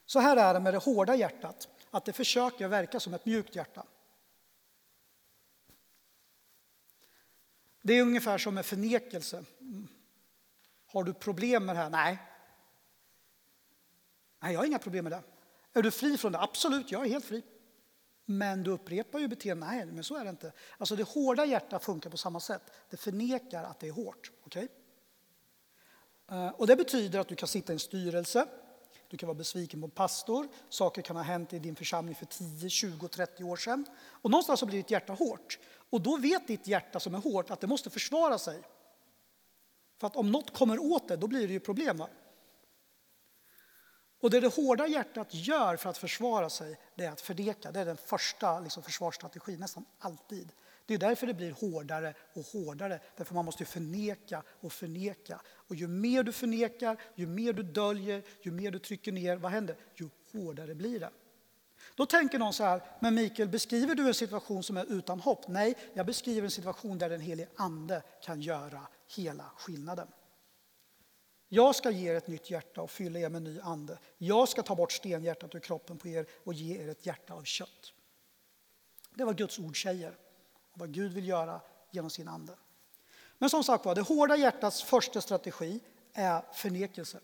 Så 0.07 0.21
här 0.21 0.37
är 0.37 0.55
det 0.55 0.61
med 0.61 0.75
det 0.75 0.79
hårda 0.79 1.15
hjärtat, 1.15 1.69
att 1.91 2.05
det 2.05 2.13
försöker 2.13 2.69
verka 2.69 3.01
som 3.01 3.15
ett 3.15 3.27
mjukt 3.27 3.57
hjärta. 3.57 3.87
Det 7.83 7.95
är 7.95 8.03
ungefär 8.03 8.39
som 8.39 8.55
med 8.55 8.67
förnekelse. 8.67 9.45
Mm. 9.61 9.89
Har 10.87 11.05
du 11.05 11.15
problem 11.15 11.67
med 11.67 11.77
det 11.77 11.81
här? 11.81 11.91
Nej. 11.91 12.19
Nej, 14.41 14.53
jag 14.53 14.61
har 14.61 14.67
inga 14.67 14.79
problem 14.79 15.05
med 15.05 15.13
det. 15.13 15.23
Är 15.73 15.83
du 15.83 15.91
fri 15.91 16.19
från 16.19 16.33
det? 16.33 16.41
Absolut, 16.41 16.93
jag 16.93 17.07
är 17.07 17.09
helt 17.09 17.25
fri. 17.25 17.43
Men 18.31 18.63
du 18.63 18.71
upprepar 18.71 19.19
ju 19.19 19.29
beteendet. 19.29 19.69
Nej, 19.69 19.87
men 19.87 20.05
så 20.05 20.17
är 20.17 20.25
det 20.25 20.31
inte. 20.31 20.53
Alltså 20.79 20.97
det 20.97 21.09
hårda 21.09 21.45
hjärtat 21.45 21.85
funkar 21.85 22.11
på 22.11 22.17
samma 22.17 22.41
sätt. 22.41 22.63
Det 22.91 22.97
förnekar 22.97 23.65
att 23.65 23.81
det 23.81 23.89
är 23.89 23.93
hårt. 23.93 24.31
Okay? 24.45 24.69
Eh, 26.31 26.49
och 26.49 26.67
det 26.67 26.77
betyder 26.77 27.19
att 27.19 27.29
du 27.29 27.35
kan 27.35 27.49
sitta 27.49 27.73
i 27.73 27.75
en 27.75 27.81
styrelse 27.81 28.49
du 29.09 29.17
kan 29.17 29.27
vara 29.27 29.39
besviken 29.39 29.81
på 29.81 29.87
en 29.87 29.91
pastor. 29.91 30.49
Saker 30.69 31.03
kan 31.03 31.17
ha 31.17 31.23
hänt 31.23 31.53
i 31.53 31.59
din 31.59 31.77
församling 31.77 32.15
för 32.15 32.27
10, 32.27 32.71
20, 32.71 33.09
30 33.09 33.45
år 33.45 33.57
sedan. 33.57 33.87
Och 33.99 34.31
någonstans 34.31 34.61
så 34.61 34.67
blir 34.67 34.79
ditt 34.79 34.91
hjärta 34.91 35.13
hårt. 35.13 35.59
Och 35.91 36.01
då 36.01 36.17
vet 36.17 36.47
ditt 36.47 36.67
hjärta 36.67 37.01
som 37.01 37.15
är 37.15 37.19
hårt 37.19 37.51
att 37.51 37.61
det 37.61 37.67
måste 37.67 37.91
försvara 37.91 38.39
sig. 38.39 38.63
För 39.99 40.07
att 40.07 40.17
om 40.17 40.33
något 40.33 40.55
kommer 40.55 40.79
åt 40.79 41.09
det, 41.09 41.17
då 41.17 41.27
blir 41.27 41.47
det 41.47 41.53
ju 41.53 41.61
problem. 41.61 41.97
Va? 41.97 42.09
Och 44.21 44.31
det 44.31 44.41
det 44.41 44.55
hårda 44.55 44.87
hjärtat 44.87 45.35
gör 45.35 45.77
för 45.77 45.91
att 45.91 45.99
försvara 45.99 46.51
sig, 46.51 46.79
det 46.95 47.05
är 47.05 47.11
att 47.11 47.21
förneka. 47.21 47.73
Det 47.73 47.81
är 47.81 47.85
den 47.85 47.97
första 47.97 48.61
liksom, 48.61 48.83
försvarsstrategin, 48.83 49.61
nästan 49.61 49.85
alltid. 49.99 50.53
Det 50.87 50.95
är 50.95 50.99
därför 50.99 51.27
det 51.27 51.35
blir 51.35 51.53
hårdare 51.53 52.15
och 52.35 52.43
hårdare, 52.43 53.01
därför 53.17 53.35
man 53.35 53.45
måste 53.45 53.65
förneka 53.65 54.43
och 54.61 54.73
förneka. 54.73 55.41
Och 55.49 55.75
ju 55.75 55.89
mer 55.89 56.23
du 56.23 56.33
förnekar, 56.33 57.01
ju 57.15 57.27
mer 57.27 57.53
du 57.53 57.63
döljer, 57.63 58.23
ju 58.43 58.51
mer 58.51 58.71
du 58.71 58.79
trycker 58.79 59.13
ner, 59.13 59.37
vad 59.37 59.53
händer? 59.53 59.77
Ju 59.95 60.09
hårdare 60.33 60.75
blir 60.75 61.01
det. 61.01 61.11
Då 61.95 62.07
tänker 62.07 62.39
någon 62.39 62.53
så 62.53 62.65
här, 62.65 62.83
men 63.01 63.15
Mikael, 63.15 63.49
beskriver 63.49 63.95
du 63.95 64.09
en 64.09 64.15
situation 64.15 64.63
som 64.63 64.77
är 64.77 64.93
utan 64.93 65.21
hopp? 65.21 65.49
Nej, 65.49 65.75
jag 65.95 66.07
beskriver 66.07 66.45
en 66.45 66.51
situation 66.51 66.99
där 66.99 67.11
den 67.11 67.21
helige 67.21 67.49
Ande 67.57 68.03
kan 68.23 68.41
göra 68.41 68.87
hela 69.17 69.45
skillnaden. 69.57 70.09
Jag 71.49 71.77
ska 71.77 71.91
ge 71.91 72.11
er 72.11 72.15
ett 72.15 72.29
nytt 72.29 72.51
hjärta 72.51 72.83
och 72.83 72.91
fylla 72.91 73.19
er 73.19 73.29
med 73.29 73.43
ny 73.43 73.61
ande. 73.61 73.99
Jag 74.19 74.49
ska 74.49 74.63
ta 74.63 74.75
bort 74.75 74.93
stenhjärtat 74.93 75.55
ur 75.55 75.61
kroppen 75.61 75.99
på 75.99 76.09
er 76.09 76.27
och 76.45 76.55
ge 76.55 76.83
er 76.83 76.89
ett 76.89 77.07
hjärta 77.07 77.35
av 77.35 77.45
kött. 77.45 77.93
Det 79.15 79.23
är 79.23 79.27
vad 79.27 79.37
Guds 79.37 79.59
ord 79.59 79.83
säger 79.83 80.17
vad 80.75 80.95
Gud 80.95 81.13
vill 81.13 81.29
göra 81.29 81.61
genom 81.91 82.11
sin 82.11 82.29
ande. 82.29 82.57
Men 83.39 83.51
som 83.51 83.65
sagt 83.65 83.85
var, 83.85 83.95
det 83.95 84.01
hårda 84.01 84.37
hjärtats 84.37 84.83
första 84.83 85.21
strategi 85.21 85.81
är 86.13 86.43
förnekelse. 86.53 87.21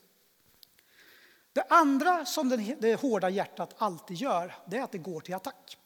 Det 1.53 1.63
andra 1.69 2.25
som 2.25 2.77
det 2.81 3.01
hårda 3.01 3.31
hjärtat 3.31 3.75
alltid 3.79 4.17
gör, 4.17 4.55
det 4.67 4.77
är 4.77 4.83
att 4.83 4.93
det 4.93 4.99
går 4.99 5.21
till 5.21 5.35
attack. 5.35 5.79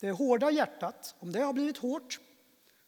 Det 0.00 0.10
hårda 0.10 0.50
hjärtat, 0.50 1.14
om 1.18 1.32
det 1.32 1.40
har 1.40 1.52
blivit 1.52 1.78
hårt, 1.78 2.20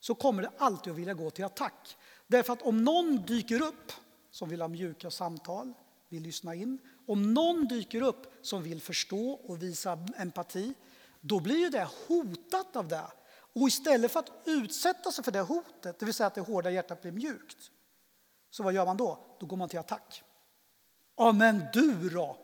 så 0.00 0.14
kommer 0.14 0.42
det 0.42 0.50
alltid 0.58 0.92
att 0.92 0.98
vilja 0.98 1.14
gå 1.14 1.30
till 1.30 1.44
attack. 1.44 1.96
Därför 2.34 2.52
att 2.52 2.62
om 2.62 2.84
någon 2.84 3.16
dyker 3.16 3.62
upp 3.62 3.92
som 4.30 4.48
vill 4.48 4.60
ha 4.60 4.68
mjuka 4.68 5.10
samtal, 5.10 5.74
vill 6.08 6.22
lyssna 6.22 6.54
in, 6.54 6.78
om 7.06 7.34
någon 7.34 7.68
dyker 7.68 8.02
upp 8.02 8.32
som 8.42 8.62
vill 8.62 8.80
förstå 8.80 9.30
och 9.32 9.62
visa 9.62 9.98
empati, 10.16 10.74
då 11.20 11.40
blir 11.40 11.56
ju 11.56 11.68
det 11.68 11.88
hotat 12.08 12.76
av 12.76 12.88
det. 12.88 13.06
Och 13.32 13.68
istället 13.68 14.12
för 14.12 14.20
att 14.20 14.32
utsätta 14.44 15.12
sig 15.12 15.24
för 15.24 15.32
det 15.32 15.40
hotet, 15.40 15.98
det 15.98 16.04
vill 16.04 16.14
säga 16.14 16.26
att 16.26 16.34
det 16.34 16.40
hårda 16.40 16.70
hjärtat 16.70 17.02
blir 17.02 17.12
mjukt, 17.12 17.70
så 18.50 18.62
vad 18.62 18.72
gör 18.72 18.86
man 18.86 18.96
då? 18.96 19.36
Då 19.40 19.46
går 19.46 19.56
man 19.56 19.68
till 19.68 19.78
attack. 19.78 20.22
Ja, 21.16 21.32
men 21.32 21.64
du 21.72 22.08
då? 22.10 22.36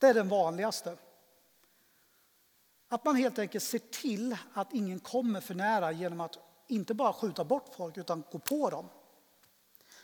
Det 0.00 0.06
är 0.06 0.14
den 0.14 0.28
vanligaste. 0.28 0.96
Att 2.88 3.04
man 3.04 3.16
helt 3.16 3.38
enkelt 3.38 3.64
ser 3.64 3.78
till 3.78 4.36
att 4.54 4.72
ingen 4.72 5.00
kommer 5.00 5.40
för 5.40 5.54
nära 5.54 5.92
genom 5.92 6.20
att 6.20 6.47
inte 6.68 6.94
bara 6.94 7.12
skjuta 7.12 7.44
bort 7.44 7.74
folk 7.76 7.96
utan 7.96 8.24
gå 8.32 8.38
på 8.38 8.70
dem. 8.70 8.88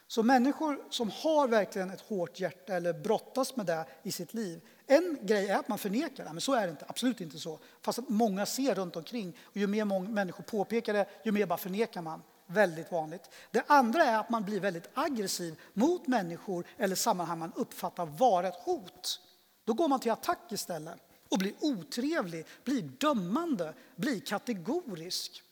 Så 0.07 0.23
människor 0.23 0.85
som 0.91 1.11
har 1.11 1.49
verkligen 1.49 1.91
ett 1.91 2.01
hårt 2.01 2.41
hjärta 2.41 2.75
eller 2.75 2.93
brottas 2.93 3.57
med 3.57 3.67
det 3.67 3.87
i 4.03 4.13
sitt 4.13 4.35
liv, 4.35 4.61
en 4.87 5.19
grej 5.23 5.49
är 5.49 5.57
att 5.57 5.69
man 5.69 5.79
förnekar 5.79 6.25
det, 6.25 6.33
men 6.33 6.41
så 6.41 6.55
är 6.55 6.67
det 6.67 6.71
inte, 6.71 6.85
absolut 6.89 7.21
inte 7.21 7.39
så. 7.39 7.59
Fast 7.83 7.99
att 7.99 8.09
många 8.09 8.47
ser 8.47 8.75
runt 8.75 8.97
omkring 8.97 9.37
och 9.43 9.57
ju 9.57 9.67
mer 9.67 9.85
många 9.85 10.09
människor 10.09 10.45
påpekar 10.45 10.93
det, 10.93 11.07
ju 11.25 11.33
mer 11.33 11.47
bara 11.47 11.59
förnekar 11.59 12.03
man. 12.03 12.23
Väldigt 12.47 12.93
vanligt. 12.93 13.31
Det 13.51 13.65
andra 13.67 14.05
är 14.05 14.19
att 14.19 14.31
man 14.31 14.45
blir 14.45 14.61
väldigt 14.61 14.89
aggressiv 14.95 15.61
mot 15.73 16.07
människor 16.07 16.67
eller 16.79 16.97
sammanhang 16.97 17.39
man 17.39 17.53
uppfattar 17.57 18.07
vara 18.07 18.49
ett 18.49 18.65
hot. 18.65 19.21
Då 19.65 19.73
går 19.73 19.89
man 19.89 20.01
till 20.01 20.13
attack 20.13 20.53
istället 20.53 20.99
och 21.29 21.39
blir 21.39 21.55
otrevlig, 21.61 22.47
blir 22.65 22.83
dömande, 22.83 23.75
blir 23.97 24.21
kategorisk. 24.21 25.43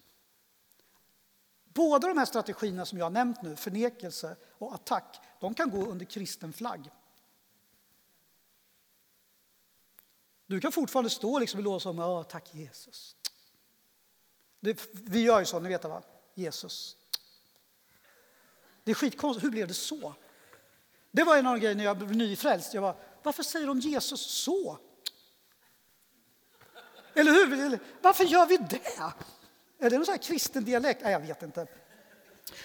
Båda 1.74 2.08
de 2.08 2.18
här 2.18 2.24
strategierna 2.24 2.86
som 2.86 2.98
jag 2.98 3.04
har 3.04 3.10
nämnt 3.10 3.42
nu, 3.42 3.56
förnekelse 3.56 4.36
och 4.58 4.74
attack, 4.74 5.20
de 5.40 5.54
kan 5.54 5.70
gå 5.70 5.86
under 5.86 6.06
kristen 6.06 6.52
flagg. 6.52 6.90
Du 10.46 10.60
kan 10.60 10.72
fortfarande 10.72 11.10
stå 11.10 11.38
liksom 11.38 11.60
i 11.60 11.62
lås 11.62 11.86
och 11.86 11.94
säga 11.94 12.24
tack 12.24 12.54
Jesus. 12.54 13.16
Det, 14.60 14.88
vi 14.92 15.22
gör 15.22 15.40
ju 15.40 15.46
så, 15.46 15.60
ni 15.60 15.68
vet 15.68 15.82
det 15.82 15.88
va? 15.88 16.02
Jesus. 16.34 16.96
Det 18.84 18.90
är 18.90 18.94
skitkonstigt, 18.94 19.44
hur 19.44 19.50
blev 19.50 19.68
det 19.68 19.74
så? 19.74 20.14
Det 21.10 21.24
var 21.24 21.36
en 21.36 21.46
av 21.46 21.54
de 21.54 21.60
grejerna 21.60 21.78
när 21.78 21.84
jag 21.84 21.98
blev 21.98 22.16
nyfrälst. 22.16 22.74
Jag 22.74 22.82
bara, 22.82 22.96
varför 23.22 23.42
säger 23.42 23.66
de 23.66 23.80
Jesus 23.80 24.20
så? 24.20 24.78
Eller 27.14 27.32
hur? 27.32 27.78
Varför 28.02 28.24
gör 28.24 28.46
vi 28.46 28.56
det? 28.56 29.12
Är 29.82 29.90
det 29.90 29.96
någon 29.96 30.06
sån 30.06 30.12
här 30.12 30.22
kristen 30.22 30.64
dialekt? 30.64 31.00
Nej, 31.02 31.12
jag 31.12 31.20
vet 31.20 31.42
inte. 31.42 31.66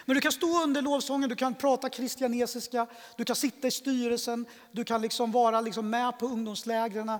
Men 0.05 0.15
du 0.15 0.21
kan 0.21 0.31
stå 0.31 0.63
under 0.63 0.81
lovsången, 0.81 1.29
du 1.29 1.35
kan 1.35 1.55
prata 1.55 1.89
kristianesiska, 1.89 2.87
du 3.17 3.25
kan 3.25 3.35
sitta 3.35 3.67
i 3.67 3.71
styrelsen, 3.71 4.45
du 4.71 4.83
kan 4.83 5.01
liksom 5.01 5.31
vara 5.31 5.61
liksom 5.61 5.89
med 5.89 6.19
på 6.19 6.25
ungdomslägren, 6.25 7.11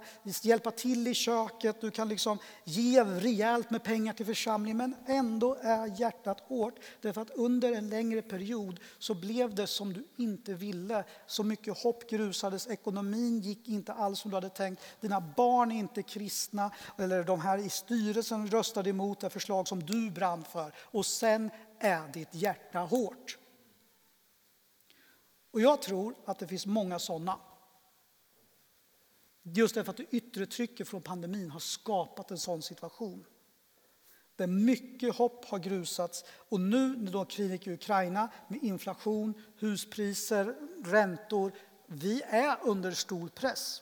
hjälpa 0.41 0.72
till 0.72 1.08
i 1.08 1.14
köket, 1.14 1.82
du 1.82 1.91
kan 1.91 2.10
liksom 2.10 2.38
ge 2.64 3.03
rejält 3.03 3.70
med 3.70 3.84
pengar 3.84 4.14
till 4.14 4.26
församlingen. 4.26 4.78
Men 4.78 4.95
ändå 5.08 5.58
är 5.62 5.99
hjärtat 5.99 6.39
hårt, 6.39 6.80
därför 7.01 7.22
att 7.22 7.32
under 7.32 7.72
en 7.72 7.89
längre 7.89 8.22
period 8.22 8.80
så 8.99 9.14
blev 9.14 9.55
det 9.55 9.68
som 9.68 9.93
du 9.93 10.08
inte 10.18 10.53
ville. 10.53 11.03
Så 11.28 11.43
mycket 11.43 11.78
hopp 11.78 12.10
grusades, 12.10 12.68
ekonomin 12.68 13.39
gick 13.39 13.68
inte 13.68 13.93
alls 13.93 14.20
som 14.20 14.32
du 14.32 14.38
hade 14.38 14.49
tänkt, 14.49 14.84
dina 15.01 15.22
barn 15.22 15.72
är 15.72 15.80
inte 15.80 16.03
kristna, 16.03 16.72
eller 16.97 17.24
de 17.24 17.41
här 17.41 17.58
i 17.58 17.70
styrelsen 17.70 18.47
röstade 18.47 18.89
emot 18.89 19.20
det 19.20 19.30
förslag 19.30 19.68
som 19.68 19.84
du 19.84 20.12
brann 20.12 20.43
för. 20.43 20.74
Och 20.80 21.05
sen 21.05 21.51
är 21.80 22.07
ditt 22.07 22.34
hjärta 22.36 22.80
hårt? 22.80 23.38
Och 25.51 25.61
jag 25.61 25.82
tror 25.82 26.15
att 26.25 26.39
det 26.39 26.47
finns 26.47 26.65
många 26.65 26.99
sådana. 26.99 27.39
Just 29.43 29.75
därför 29.75 29.91
att 29.91 29.97
det 29.97 30.05
yttre 30.11 30.45
trycket 30.45 30.88
från 30.88 31.01
pandemin 31.01 31.51
har 31.51 31.59
skapat 31.59 32.32
en 32.32 32.38
sån 32.38 32.61
situation. 32.61 33.25
Där 34.36 34.47
mycket 34.47 35.15
hopp 35.15 35.45
har 35.45 35.59
grusats 35.59 36.25
och 36.49 36.59
nu 36.59 36.95
när 36.97 37.11
då 37.11 37.25
kriget 37.25 37.67
i 37.67 37.73
Ukraina 37.73 38.30
med 38.47 38.63
inflation, 38.63 39.34
huspriser, 39.59 40.55
räntor. 40.86 41.51
Vi 41.88 42.21
är 42.21 42.57
under 42.63 42.91
stor 42.91 43.28
press. 43.28 43.82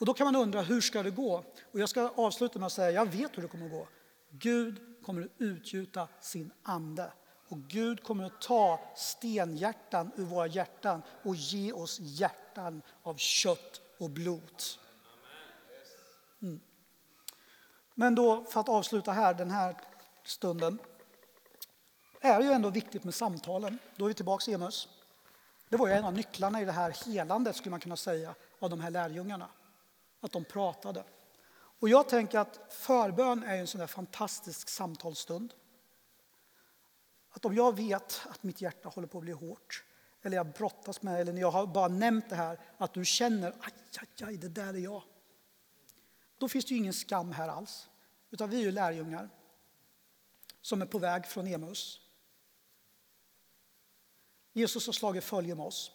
Och 0.00 0.06
då 0.06 0.14
kan 0.14 0.24
man 0.24 0.36
undra 0.36 0.62
hur 0.62 0.80
ska 0.80 1.02
det 1.02 1.10
gå? 1.10 1.44
Och 1.72 1.80
jag 1.80 1.88
ska 1.88 2.08
avsluta 2.08 2.58
med 2.58 2.66
att 2.66 2.72
säga 2.72 2.90
jag 2.90 3.06
vet 3.06 3.36
hur 3.38 3.42
det 3.42 3.48
kommer 3.48 3.66
att 3.66 3.72
gå. 3.72 3.88
Gud 4.30 4.91
kommer 5.02 5.22
att 5.22 5.30
utgjuta 5.38 6.08
sin 6.20 6.52
ande 6.62 7.12
och 7.48 7.58
Gud 7.58 8.02
kommer 8.02 8.24
att 8.24 8.40
ta 8.40 8.80
stenhjärtan 8.96 10.10
ur 10.16 10.24
våra 10.24 10.46
hjärtan 10.46 11.02
och 11.22 11.36
ge 11.36 11.72
oss 11.72 12.00
hjärtan 12.00 12.82
av 13.02 13.16
kött 13.16 13.80
och 13.98 14.10
blod. 14.10 14.62
Mm. 16.42 16.60
Men 17.94 18.14
då 18.14 18.44
för 18.44 18.60
att 18.60 18.68
avsluta 18.68 19.12
här 19.12 19.34
den 19.34 19.50
här 19.50 19.76
stunden 20.24 20.78
är 22.20 22.38
det 22.38 22.44
ju 22.44 22.52
ändå 22.52 22.70
viktigt 22.70 23.04
med 23.04 23.14
samtalen. 23.14 23.78
Då 23.96 24.04
är 24.04 24.08
vi 24.08 24.14
tillbaka 24.14 24.50
i 24.50 24.54
Emus. 24.54 24.88
Det 25.68 25.76
var 25.76 25.88
ju 25.88 25.92
en 25.92 26.04
av 26.04 26.14
nycklarna 26.14 26.62
i 26.62 26.64
det 26.64 26.72
här 26.72 27.06
helandet 27.06 27.56
skulle 27.56 27.70
man 27.70 27.80
kunna 27.80 27.96
säga 27.96 28.34
av 28.58 28.70
de 28.70 28.80
här 28.80 28.90
lärjungarna. 28.90 29.48
Att 30.20 30.32
de 30.32 30.44
pratade. 30.44 31.04
Och 31.82 31.88
jag 31.88 32.08
tänker 32.08 32.38
att 32.38 32.60
förbön 32.72 33.42
är 33.42 33.56
en 33.56 33.66
sån 33.66 33.78
där 33.78 33.86
fantastisk 33.86 34.68
samtalsstund. 34.68 35.54
Att 37.30 37.44
om 37.44 37.54
jag 37.54 37.76
vet 37.76 38.20
att 38.26 38.42
mitt 38.42 38.60
hjärta 38.60 38.88
håller 38.88 39.08
på 39.08 39.18
att 39.18 39.24
bli 39.24 39.32
hårt, 39.32 39.84
eller 40.22 40.36
jag 40.36 40.52
brottas 40.52 41.02
med, 41.02 41.20
eller 41.20 41.32
när 41.32 41.40
jag 41.40 41.50
har 41.50 41.66
bara 41.66 41.88
nämnt 41.88 42.28
det 42.28 42.36
här, 42.36 42.60
att 42.78 42.94
du 42.94 43.04
känner 43.04 43.54
aj, 43.60 43.72
aj, 44.00 44.26
aj, 44.26 44.36
det 44.36 44.48
där 44.48 44.74
är 44.74 44.78
jag. 44.78 45.02
Då 46.38 46.48
finns 46.48 46.64
det 46.64 46.74
ju 46.74 46.80
ingen 46.80 46.92
skam 46.92 47.32
här 47.32 47.48
alls, 47.48 47.88
utan 48.30 48.50
vi 48.50 48.56
är 48.56 48.62
ju 48.62 48.72
lärjungar 48.72 49.30
som 50.60 50.82
är 50.82 50.86
på 50.86 50.98
väg 50.98 51.26
från 51.26 51.46
Emmaus. 51.46 52.00
Jesus 54.52 54.86
har 54.86 54.92
slagit 54.92 55.24
följe 55.24 55.54
med 55.54 55.66
oss. 55.66 55.92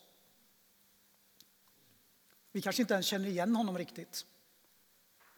Vi 2.52 2.62
kanske 2.62 2.82
inte 2.82 2.94
ens 2.94 3.06
känner 3.06 3.28
igen 3.28 3.56
honom 3.56 3.78
riktigt. 3.78 4.26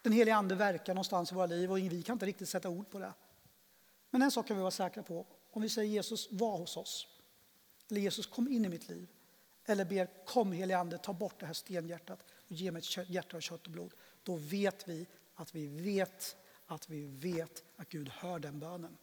Den 0.02 0.14
heliga 0.14 0.36
Ande 0.36 0.56
verkar 0.56 0.93
någonstans 0.93 1.32
i 1.32 1.36
våra 1.36 1.45
liv 1.45 1.72
och 1.72 1.78
vi 1.78 2.04
kan 2.04 2.14
inte 2.14 2.26
riktigt 2.26 2.50
sätta 2.50 2.70
ord 2.70 2.89
på 2.89 3.00
det. 3.00 3.14
Men 4.10 4.22
en 4.22 4.32
sak 4.32 4.47
kan 4.47 4.58
vi 4.58 4.62
vara 4.62 4.72
säkra 4.72 5.04
på. 5.04 5.26
Om 5.52 5.62
vi 5.62 5.70
säger 5.70 5.91
Jesus 5.91 6.28
var 6.32 6.58
hos 6.58 6.78
oss, 6.78 7.08
eller 7.89 8.02
Jesus 8.02 8.26
kom 8.26 8.47
in 8.47 8.66
i 8.66 8.70
mitt 8.70 8.89
liv, 8.89 9.08
eller 9.66 9.86
ber 9.86 10.26
kom 10.26 10.52
helige 10.52 10.78
Ande 10.78 10.97
ta 10.97 11.14
bort 11.14 11.39
det 11.39 11.45
här 11.45 11.54
stenhjärtat 11.54 12.20
och 12.45 12.52
ge 12.52 12.72
mig 12.72 12.80
ett 12.80 13.10
hjärta 13.10 13.38
av 13.38 13.41
kött 13.41 13.66
och 13.66 13.72
blod. 13.72 13.93
Då 14.24 14.36
vet 14.36 14.88
vi 14.88 15.08
att 15.36 15.56
vi 15.56 15.68
vet 15.68 16.36
att 16.66 16.89
vi 16.89 17.06
vet 17.06 17.64
att 17.76 17.89
Gud 17.89 18.10
hör 18.10 18.39
den 18.39 18.60
bönen. 18.60 18.97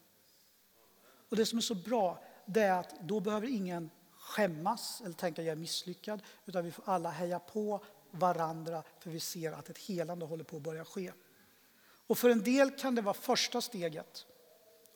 Och 1.29 1.37
det 1.37 1.47
som 1.47 1.59
är 1.59 1.63
så 1.63 1.75
bra 1.75 2.25
det 2.47 2.63
är 2.63 2.81
att 2.81 3.01
då 3.01 3.21
behöver 3.21 3.49
ingen 3.49 3.91
skämmas 4.13 5.03
eller 5.05 5.15
tänka 5.15 5.43
att 5.43 5.47
jag 5.47 5.53
är 5.53 5.57
misslyckad 5.57 6.23
utan 6.47 6.65
vi 6.65 6.71
får 6.71 6.85
alla 6.87 7.11
heja 7.11 7.39
på 7.39 7.85
varandra 8.19 8.83
för 8.99 9.11
vi 9.11 9.21
ser 9.21 9.53
att 9.53 9.71
ett 9.71 9.79
helande 9.79 10.25
håller 10.25 10.45
på 10.45 10.57
att 10.57 10.63
börja 10.63 10.85
ske. 10.85 11.13
Och 12.07 12.19
för 12.19 12.31
en 12.31 12.43
del 12.43 12.71
kan 12.71 12.95
det 12.95 13.03
vara 13.03 13.15
första 13.15 13.61
steget 13.61 14.27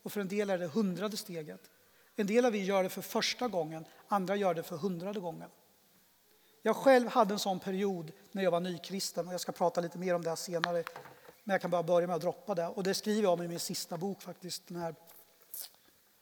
och 0.02 0.12
för 0.12 0.20
en 0.20 0.28
del 0.28 0.50
är 0.50 0.58
det 0.58 0.66
hundrade 0.66 1.16
steget. 1.16 1.70
En 2.16 2.26
del 2.26 2.44
av 2.44 2.56
er 2.56 2.62
gör 2.62 2.82
det 2.82 2.88
för 2.88 3.02
första 3.02 3.48
gången, 3.48 3.84
andra 4.08 4.36
gör 4.36 4.54
det 4.54 4.62
för 4.62 4.76
hundrade 4.76 5.20
gången. 5.20 5.50
Jag 6.62 6.76
själv 6.76 7.08
hade 7.08 7.34
en 7.34 7.38
sån 7.38 7.60
period 7.60 8.12
när 8.32 8.42
jag 8.42 8.50
var 8.50 8.60
nykristen 8.60 9.28
och 9.28 9.34
jag 9.34 9.40
ska 9.40 9.52
prata 9.52 9.80
lite 9.80 9.98
mer 9.98 10.14
om 10.14 10.22
det 10.22 10.36
senare. 10.36 10.84
Men 11.44 11.54
jag 11.54 11.60
kan 11.60 11.70
bara 11.70 11.82
börja 11.82 12.06
med 12.06 12.16
att 12.16 12.22
droppa 12.22 12.54
det. 12.54 12.66
Och 12.66 12.82
det 12.82 12.94
skriver 12.94 13.22
jag 13.22 13.32
om 13.32 13.42
i 13.42 13.48
min 13.48 13.60
sista 13.60 13.96
bok 13.96 14.22
faktiskt, 14.22 14.68
den 14.68 14.76
här 14.76 14.94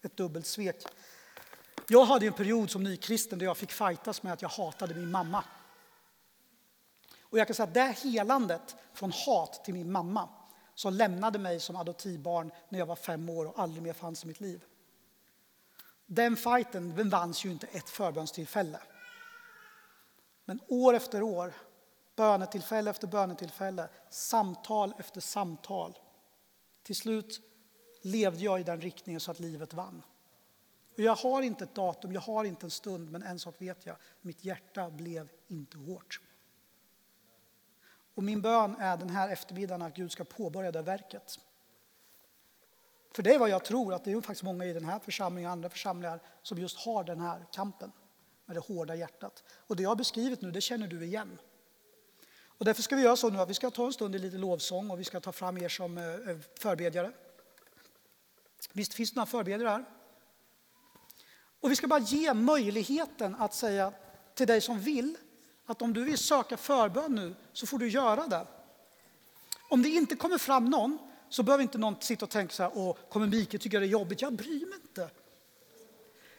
Ett 0.03 0.16
dubbelt 0.16 0.46
svek. 0.46 0.84
Jag 1.88 2.05
hade 2.05 2.26
en 2.26 2.32
period 2.32 2.70
som 2.70 2.82
nykristen 2.82 3.38
där 3.38 3.46
jag 3.46 3.57
fick 3.57 3.72
fightas 3.72 4.22
med 4.22 4.32
att 4.32 4.42
jag 4.42 4.49
hatade 4.49 4.94
min 4.94 5.11
mamma. 5.11 5.44
Och 7.31 7.39
jag 7.39 7.47
kan 7.47 7.55
säga 7.55 7.66
att 7.66 7.74
det 7.74 8.11
helandet 8.11 8.76
från 8.93 9.12
hat 9.12 9.64
till 9.64 9.74
min 9.74 9.93
mamma 9.93 10.29
som 10.74 10.95
lämnade 10.95 11.39
mig 11.39 11.61
som 11.61 11.76
adoptivbarn 11.76 12.51
när 12.68 12.79
jag 12.79 12.87
var 12.87 12.97
fem 12.97 13.29
år 13.29 13.47
och 13.47 13.59
aldrig 13.59 13.83
mer 13.83 13.93
fanns 13.93 14.24
i 14.24 14.26
mitt 14.26 14.41
liv. 14.41 14.64
Den 16.07 16.37
fighten 16.37 16.97
den 16.97 17.11
vanns 17.11 17.45
ju 17.45 17.51
inte 17.51 17.66
ett 17.66 17.89
förbönstillfälle. 17.89 18.81
Men 20.45 20.61
år 20.68 20.95
efter 20.95 21.22
år, 21.22 21.55
bönetillfälle 22.16 22.91
efter 22.91 23.07
bönetillfälle, 23.07 23.89
samtal 24.11 24.95
efter 24.99 25.20
samtal. 25.20 25.99
Till 26.83 26.97
slut 26.97 27.41
levde 28.03 28.45
jag 28.45 28.61
i 28.61 28.62
den 28.62 28.81
riktningen 28.81 29.20
så 29.20 29.31
att 29.31 29.41
livet 29.41 29.74
vann. 29.74 30.03
Och 30.95 31.01
jag 31.01 31.16
har 31.16 31.43
inte 31.43 31.64
ett 31.64 31.74
datum, 31.74 32.12
jag 32.12 32.20
har 32.20 32.45
inte 32.45 32.66
en 32.66 32.70
stund, 32.70 33.11
men 33.11 33.22
en 33.22 33.39
sak 33.39 33.55
vet 33.59 33.87
jag. 33.87 33.97
Mitt 34.20 34.45
hjärta 34.45 34.91
blev 34.91 35.29
inte 35.49 35.79
hårt. 35.79 36.20
Och 38.18 38.24
min 38.24 38.40
bön 38.40 38.76
är 38.78 38.96
den 38.96 39.10
här 39.10 39.28
eftermiddagen 39.28 39.82
att 39.82 39.94
Gud 39.94 40.12
ska 40.12 40.24
påbörja 40.24 40.72
det 40.72 40.82
verket. 40.82 41.38
För 43.14 43.22
det 43.22 43.34
är 43.34 43.38
vad 43.38 43.48
jag 43.48 43.64
tror, 43.64 43.94
att 43.94 44.04
det 44.04 44.12
är 44.12 44.20
faktiskt 44.20 44.42
många 44.42 44.64
i 44.64 44.72
den 44.72 44.84
här 44.84 44.98
församlingen 44.98 45.48
och 45.48 45.52
andra 45.52 45.68
församlingar 45.68 46.20
som 46.42 46.58
just 46.58 46.78
har 46.78 47.04
den 47.04 47.20
här 47.20 47.46
kampen 47.52 47.92
med 48.46 48.56
det 48.56 48.60
hårda 48.60 48.94
hjärtat. 48.94 49.44
Och 49.50 49.76
det 49.76 49.82
jag 49.82 49.90
har 49.90 49.96
beskrivit 49.96 50.40
nu, 50.40 50.50
det 50.50 50.60
känner 50.60 50.86
du 50.86 51.04
igen. 51.04 51.38
Och 52.44 52.64
därför 52.64 52.82
ska 52.82 52.96
vi 52.96 53.02
göra 53.02 53.16
så 53.16 53.30
nu 53.30 53.38
att 53.38 53.50
vi 53.50 53.54
ska 53.54 53.70
ta 53.70 53.86
en 53.86 53.92
stund 53.92 54.14
i 54.14 54.18
lite 54.18 54.38
lovsång 54.38 54.90
och 54.90 55.00
vi 55.00 55.04
ska 55.04 55.20
ta 55.20 55.32
fram 55.32 55.58
er 55.58 55.68
som 55.68 55.98
eh, 55.98 56.04
eh, 56.04 56.38
förbedjare. 56.60 57.12
Visst 58.72 58.94
finns 58.94 59.10
det 59.10 59.16
några 59.16 59.26
förbedjare 59.26 59.68
här? 59.68 59.84
Och 61.60 61.70
vi 61.70 61.76
ska 61.76 61.86
bara 61.86 62.00
ge 62.00 62.34
möjligheten 62.34 63.34
att 63.34 63.54
säga 63.54 63.92
till 64.34 64.46
dig 64.46 64.60
som 64.60 64.80
vill 64.80 65.16
att 65.68 65.82
om 65.82 65.92
du 65.92 66.04
vill 66.04 66.18
söka 66.18 66.56
förbön 66.56 67.14
nu 67.14 67.34
så 67.52 67.66
får 67.66 67.78
du 67.78 67.88
göra 67.88 68.26
det. 68.26 68.46
Om 69.70 69.82
det 69.82 69.88
inte 69.88 70.16
kommer 70.16 70.38
fram 70.38 70.70
någon 70.70 70.98
så 71.28 71.42
behöver 71.42 71.62
inte 71.62 71.78
någon 71.78 71.96
sitta 72.00 72.24
och 72.24 72.30
tänka 72.30 72.54
så 72.54 72.62
här, 72.62 72.72
åh, 72.74 72.96
kommer 73.08 73.26
Mikael 73.26 73.60
tycka 73.60 73.80
det 73.80 73.86
är 73.86 73.88
jobbigt? 73.88 74.22
Jag 74.22 74.32
bryr 74.32 74.66
mig 74.66 74.78
inte. 74.82 75.10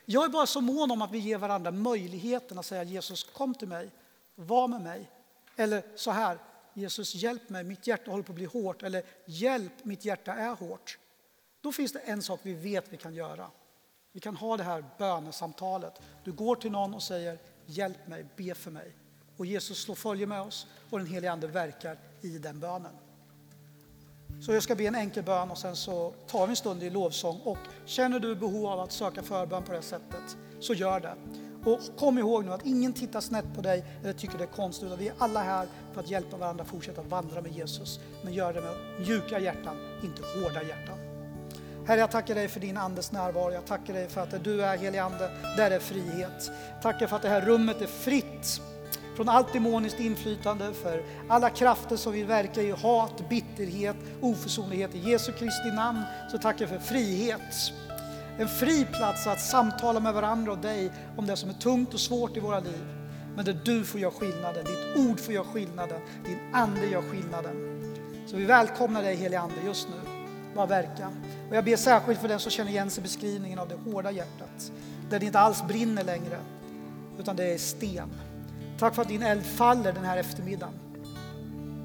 Jag 0.05 0.25
är 0.25 0.30
bara 0.30 0.45
så 0.45 0.61
mån 0.61 0.91
om 0.91 1.01
att 1.01 1.11
vi 1.11 1.17
ger 1.17 1.38
varandra 1.38 1.71
möjligheten 1.71 2.59
att 2.59 2.65
säga 2.65 2.84
Jesus 2.84 3.23
kom 3.23 3.55
till 3.55 3.67
mig, 3.67 3.89
var 4.36 4.67
med 4.67 4.82
mig. 4.82 5.11
Eller 5.55 5.84
så 5.95 6.11
här, 6.11 6.38
Jesus 6.73 7.15
hjälp 7.15 7.49
mig, 7.49 7.63
mitt 7.63 7.88
hjärta 7.88 8.11
håller 8.11 8.23
på 8.23 8.32
att 8.32 8.36
bli 8.36 8.45
hårt. 8.45 8.84
Eller 8.84 9.03
hjälp, 9.25 9.86
mitt 9.86 10.05
hjärta 10.05 10.34
är 10.34 10.55
hårt. 10.55 10.97
Då 11.61 11.71
finns 11.71 11.93
det 11.93 11.99
en 11.99 12.21
sak 12.21 12.39
vi 12.43 12.53
vet 12.53 12.86
vi 12.93 12.97
kan 12.97 13.13
göra. 13.13 13.51
Vi 14.11 14.19
kan 14.19 14.36
ha 14.36 14.57
det 14.57 14.63
här 14.63 14.86
bönesamtalet. 14.97 16.01
Du 16.23 16.32
går 16.32 16.55
till 16.55 16.71
någon 16.71 16.93
och 16.93 17.03
säger 17.03 17.39
hjälp 17.65 18.07
mig, 18.07 18.25
be 18.36 18.55
för 18.55 18.71
mig. 18.71 18.93
Och 19.40 19.46
Jesus 19.46 19.82
slår 19.82 19.96
följe 19.96 20.26
med 20.26 20.42
oss 20.42 20.68
och 20.90 21.00
den 21.00 21.08
helige 21.08 21.32
Ande 21.32 21.48
verkar 21.48 21.98
i 22.22 22.38
den 22.38 22.60
bönen. 22.60 22.92
Så 24.42 24.54
jag 24.54 24.64
ska 24.64 24.76
be 24.76 24.84
en 24.84 24.96
enkel 24.96 25.24
bön 25.24 25.52
och 25.52 25.58
sen 25.58 25.76
så 25.76 26.14
tar 26.28 26.48
vi 26.48 26.50
en 26.50 26.56
stund 26.56 26.84
i 26.84 26.90
lovsång. 26.90 27.40
Och 27.44 27.58
känner 27.86 28.20
du 28.20 28.36
behov 28.36 28.66
av 28.66 28.80
att 28.80 28.92
söka 28.92 29.24
förbön 29.24 29.64
på 29.64 29.72
det 29.72 29.82
sättet, 29.82 30.38
så 30.60 30.74
gör 30.74 31.00
det. 31.00 31.16
Och 31.66 31.80
kom 31.98 32.18
ihåg 32.18 32.46
nu 32.46 32.54
att 32.54 32.66
ingen 32.66 32.94
tittar 32.94 33.22
snett 33.22 33.46
på 33.56 33.62
dig 33.62 33.86
eller 34.04 34.14
tycker 34.14 34.38
det 34.38 34.44
är 34.44 34.48
konstigt. 34.48 34.86
Utan 34.86 35.00
vi 35.00 35.08
är 35.08 35.14
alla 35.18 35.44
här 35.44 35.68
för 35.94 36.02
att 36.02 36.10
hjälpa 36.10 36.38
varandra 36.38 36.64
att 36.64 36.70
fortsätta 36.70 37.02
vandra 37.02 37.42
med 37.42 37.52
Jesus. 37.52 38.00
Men 38.24 38.34
gör 38.34 38.54
det 38.54 38.62
med 38.62 38.76
mjuka 39.00 39.40
hjärtan, 39.40 39.78
inte 40.04 40.22
hårda 40.22 40.64
hjärtan. 40.64 40.98
Herre, 41.88 42.00
jag 42.00 42.12
tackar 42.12 42.36
dig 42.36 42.48
för 42.48 42.60
din 42.60 42.78
Andes 42.78 43.12
närvaro. 43.12 43.52
Jag 43.52 43.66
tackar 43.66 43.94
dig 43.94 44.10
för 44.10 44.22
att 44.22 44.44
du 44.44 44.64
är, 44.64 44.78
helig 44.78 45.00
Ande, 45.00 45.32
där 45.58 45.72
är 45.72 45.80
frihet. 45.80 46.52
Tackar 46.82 47.08
för 47.08 47.16
att 47.16 47.22
det 47.22 47.30
här 47.30 47.42
rummet 47.42 47.82
är 47.82 47.88
fritt 47.88 48.62
från 49.20 49.30
allt 49.30 49.53
demoniskt 49.53 49.99
inflytande, 49.99 50.74
för 50.74 51.03
alla 51.28 51.49
krafter 51.49 51.95
som 51.95 52.13
vill 52.13 52.26
verka 52.26 52.61
i 52.61 52.72
hat, 52.72 53.30
bitterhet, 53.30 53.95
oförsonlighet. 54.22 54.95
I 54.95 54.99
Jesu 54.99 55.32
Kristi 55.32 55.72
namn 55.76 56.01
så 56.32 56.38
tackar 56.38 56.61
jag 56.61 56.70
för 56.70 56.80
frihet. 56.80 57.72
En 58.38 58.47
fri 58.47 58.86
plats 58.86 59.28
att 59.28 59.41
samtala 59.41 59.99
med 59.99 60.13
varandra 60.13 60.51
och 60.51 60.57
dig 60.57 60.91
om 61.17 61.26
det 61.26 61.36
som 61.36 61.49
är 61.49 61.53
tungt 61.53 61.93
och 61.93 61.99
svårt 61.99 62.38
i 62.38 62.39
våra 62.39 62.59
liv. 62.59 62.86
Men 63.36 63.45
där 63.45 63.61
du 63.65 63.84
får 63.86 63.99
göra 63.99 64.11
skillnaden, 64.11 64.65
ditt 64.65 65.05
ord 65.05 65.20
får 65.20 65.34
göra 65.34 65.45
skillnaden, 65.45 66.01
din 66.26 66.39
ande 66.53 66.86
gör 66.86 67.01
skillnaden. 67.01 67.82
Så 68.28 68.36
vi 68.36 68.45
välkomnar 68.45 69.03
dig 69.03 69.15
helige 69.15 69.39
Ande 69.39 69.55
just 69.65 69.88
nu. 69.89 70.09
Bara 70.55 70.65
verka. 70.65 71.11
Och 71.49 71.55
jag 71.55 71.65
ber 71.65 71.76
särskilt 71.76 72.20
för 72.22 72.28
den 72.28 72.39
som 72.39 72.51
känner 72.51 72.72
igen 72.72 72.89
sig 72.89 73.01
i 73.01 73.03
beskrivningen 73.03 73.59
av 73.59 73.67
det 73.67 73.91
hårda 73.91 74.11
hjärtat. 74.11 74.72
Där 75.09 75.20
det 75.20 75.26
inte 75.26 75.39
alls 75.39 75.63
brinner 75.67 76.03
längre, 76.03 76.38
utan 77.20 77.36
det 77.36 77.53
är 77.53 77.57
sten. 77.57 78.09
Tack 78.80 78.95
för 78.95 79.01
att 79.01 79.07
din 79.07 79.23
eld 79.23 79.45
faller 79.45 79.93
den 79.93 80.05
här 80.05 80.17
eftermiddagen. 80.17 80.73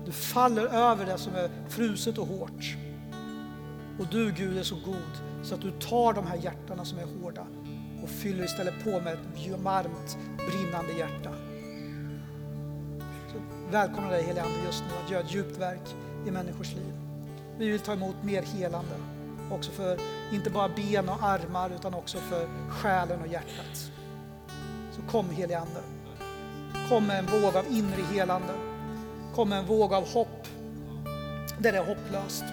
Du 0.07 0.13
faller 0.13 0.67
över 0.67 1.07
det 1.07 1.19
som 1.19 1.35
är 1.35 1.51
fruset 1.69 2.19
och 2.19 2.27
hårt. 2.27 2.77
Och 3.99 4.07
du 4.11 4.33
Gud 4.33 4.59
är 4.59 4.63
så 4.63 4.75
god 4.75 5.23
så 5.43 5.55
att 5.55 5.61
du 5.61 5.71
tar 5.71 6.13
de 6.13 6.27
här 6.27 6.37
hjärtana 6.37 6.85
som 6.85 6.99
är 6.99 7.05
hårda 7.05 7.47
och 8.03 8.09
fyller 8.09 8.45
istället 8.45 8.85
på 8.85 8.91
med 8.91 9.13
ett 9.13 9.59
varmt 9.63 10.19
brinnande 10.37 10.93
hjärta. 10.99 11.31
Så 13.33 13.39
välkomna 13.71 14.11
dig 14.11 14.23
helige 14.23 14.43
Ande 14.43 14.65
just 14.67 14.85
nu 14.89 15.05
att 15.05 15.11
göra 15.11 15.23
ett 15.23 15.35
djupt 15.35 15.59
verk 15.59 15.95
i 16.27 16.31
människors 16.31 16.75
liv. 16.75 16.93
Vi 17.59 17.71
vill 17.71 17.81
ta 17.81 17.93
emot 17.93 18.17
mer 18.23 18.43
helande. 18.43 18.95
också 19.51 19.71
för 19.71 19.99
inte 20.33 20.51
bara 20.51 20.69
ben 20.69 21.09
och 21.09 21.23
armar 21.23 21.71
utan 21.71 21.95
också 21.95 22.19
för 22.19 22.49
själen 22.69 23.21
och 23.21 23.29
hjärtat. 23.29 23.91
Så 24.93 25.03
kom 25.11 25.31
helige 25.31 25.59
Ande. 25.59 25.94
Kom 26.89 27.07
med 27.07 27.19
en 27.19 27.27
våg 27.27 27.57
av 27.57 27.67
inre 27.71 28.03
helande. 28.13 28.55
Kom 29.35 29.49
med 29.49 29.59
en 29.59 29.67
våg 29.67 29.95
av 29.95 30.13
hopp 30.13 30.49
där 31.59 31.73
det 31.73 31.79
är 31.79 31.85
hopplöst. 31.85 32.45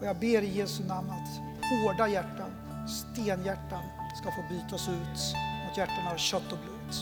Och 0.00 0.06
jag 0.06 0.16
ber 0.16 0.42
i 0.42 0.58
Jesu 0.58 0.84
namn 0.84 1.10
att 1.10 1.40
hårda 1.70 2.08
hjärtan, 2.08 2.50
stenhjärtan 2.88 3.82
ska 4.22 4.30
få 4.30 4.42
bytas 4.50 4.88
ut 4.88 5.34
mot 5.66 5.76
hjärtan 5.76 6.06
av 6.12 6.16
kött 6.16 6.52
och 6.52 6.58
blod. 6.58 6.94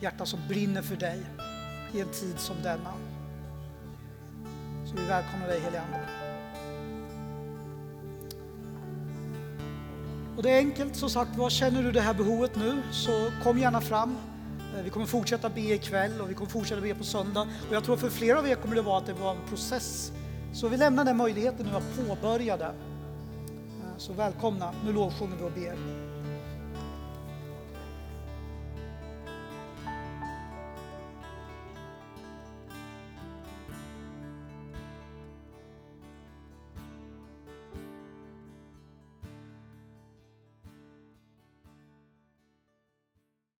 Hjärtan 0.00 0.26
som 0.26 0.40
brinner 0.48 0.82
för 0.82 0.96
dig 0.96 1.22
i 1.92 2.00
en 2.00 2.08
tid 2.08 2.38
som 2.38 2.56
denna. 2.62 2.92
Så 4.86 4.96
vi 4.96 5.04
välkomnar 5.06 5.46
dig 5.46 5.60
helige 5.60 5.82
Ande. 5.82 6.21
Och 10.36 10.42
det 10.42 10.50
är 10.50 10.58
enkelt 10.58 10.96
som 10.96 11.10
sagt 11.10 11.36
var, 11.36 11.50
känner 11.50 11.82
du 11.82 11.92
det 11.92 12.00
här 12.00 12.14
behovet 12.14 12.56
nu 12.56 12.82
så 12.90 13.30
kom 13.42 13.58
gärna 13.58 13.80
fram. 13.80 14.16
Eh, 14.76 14.82
vi 14.84 14.90
kommer 14.90 15.06
fortsätta 15.06 15.48
be 15.48 15.60
ikväll 15.60 16.20
och 16.20 16.30
vi 16.30 16.34
kommer 16.34 16.50
fortsätta 16.50 16.80
be 16.80 16.94
på 16.94 17.04
söndag. 17.04 17.48
Och 17.68 17.74
jag 17.74 17.84
tror 17.84 17.96
för 17.96 18.10
flera 18.10 18.38
av 18.38 18.48
er 18.48 18.54
kommer 18.54 18.74
det 18.76 18.82
vara 18.82 18.98
att 18.98 19.06
det 19.06 19.12
var 19.12 19.30
en 19.30 19.48
process. 19.48 20.12
Så 20.52 20.68
vi 20.68 20.76
lämnar 20.76 21.04
den 21.04 21.16
möjligheten 21.16 21.66
nu 21.66 21.76
att 21.76 22.08
påbörja 22.08 22.56
det. 22.56 22.64
Eh, 22.64 23.96
så 23.96 24.12
välkomna, 24.12 24.72
nu 24.84 24.92
lovsjunger 24.92 25.36
vi 25.36 25.44
och 25.44 25.52
ber. 25.52 26.01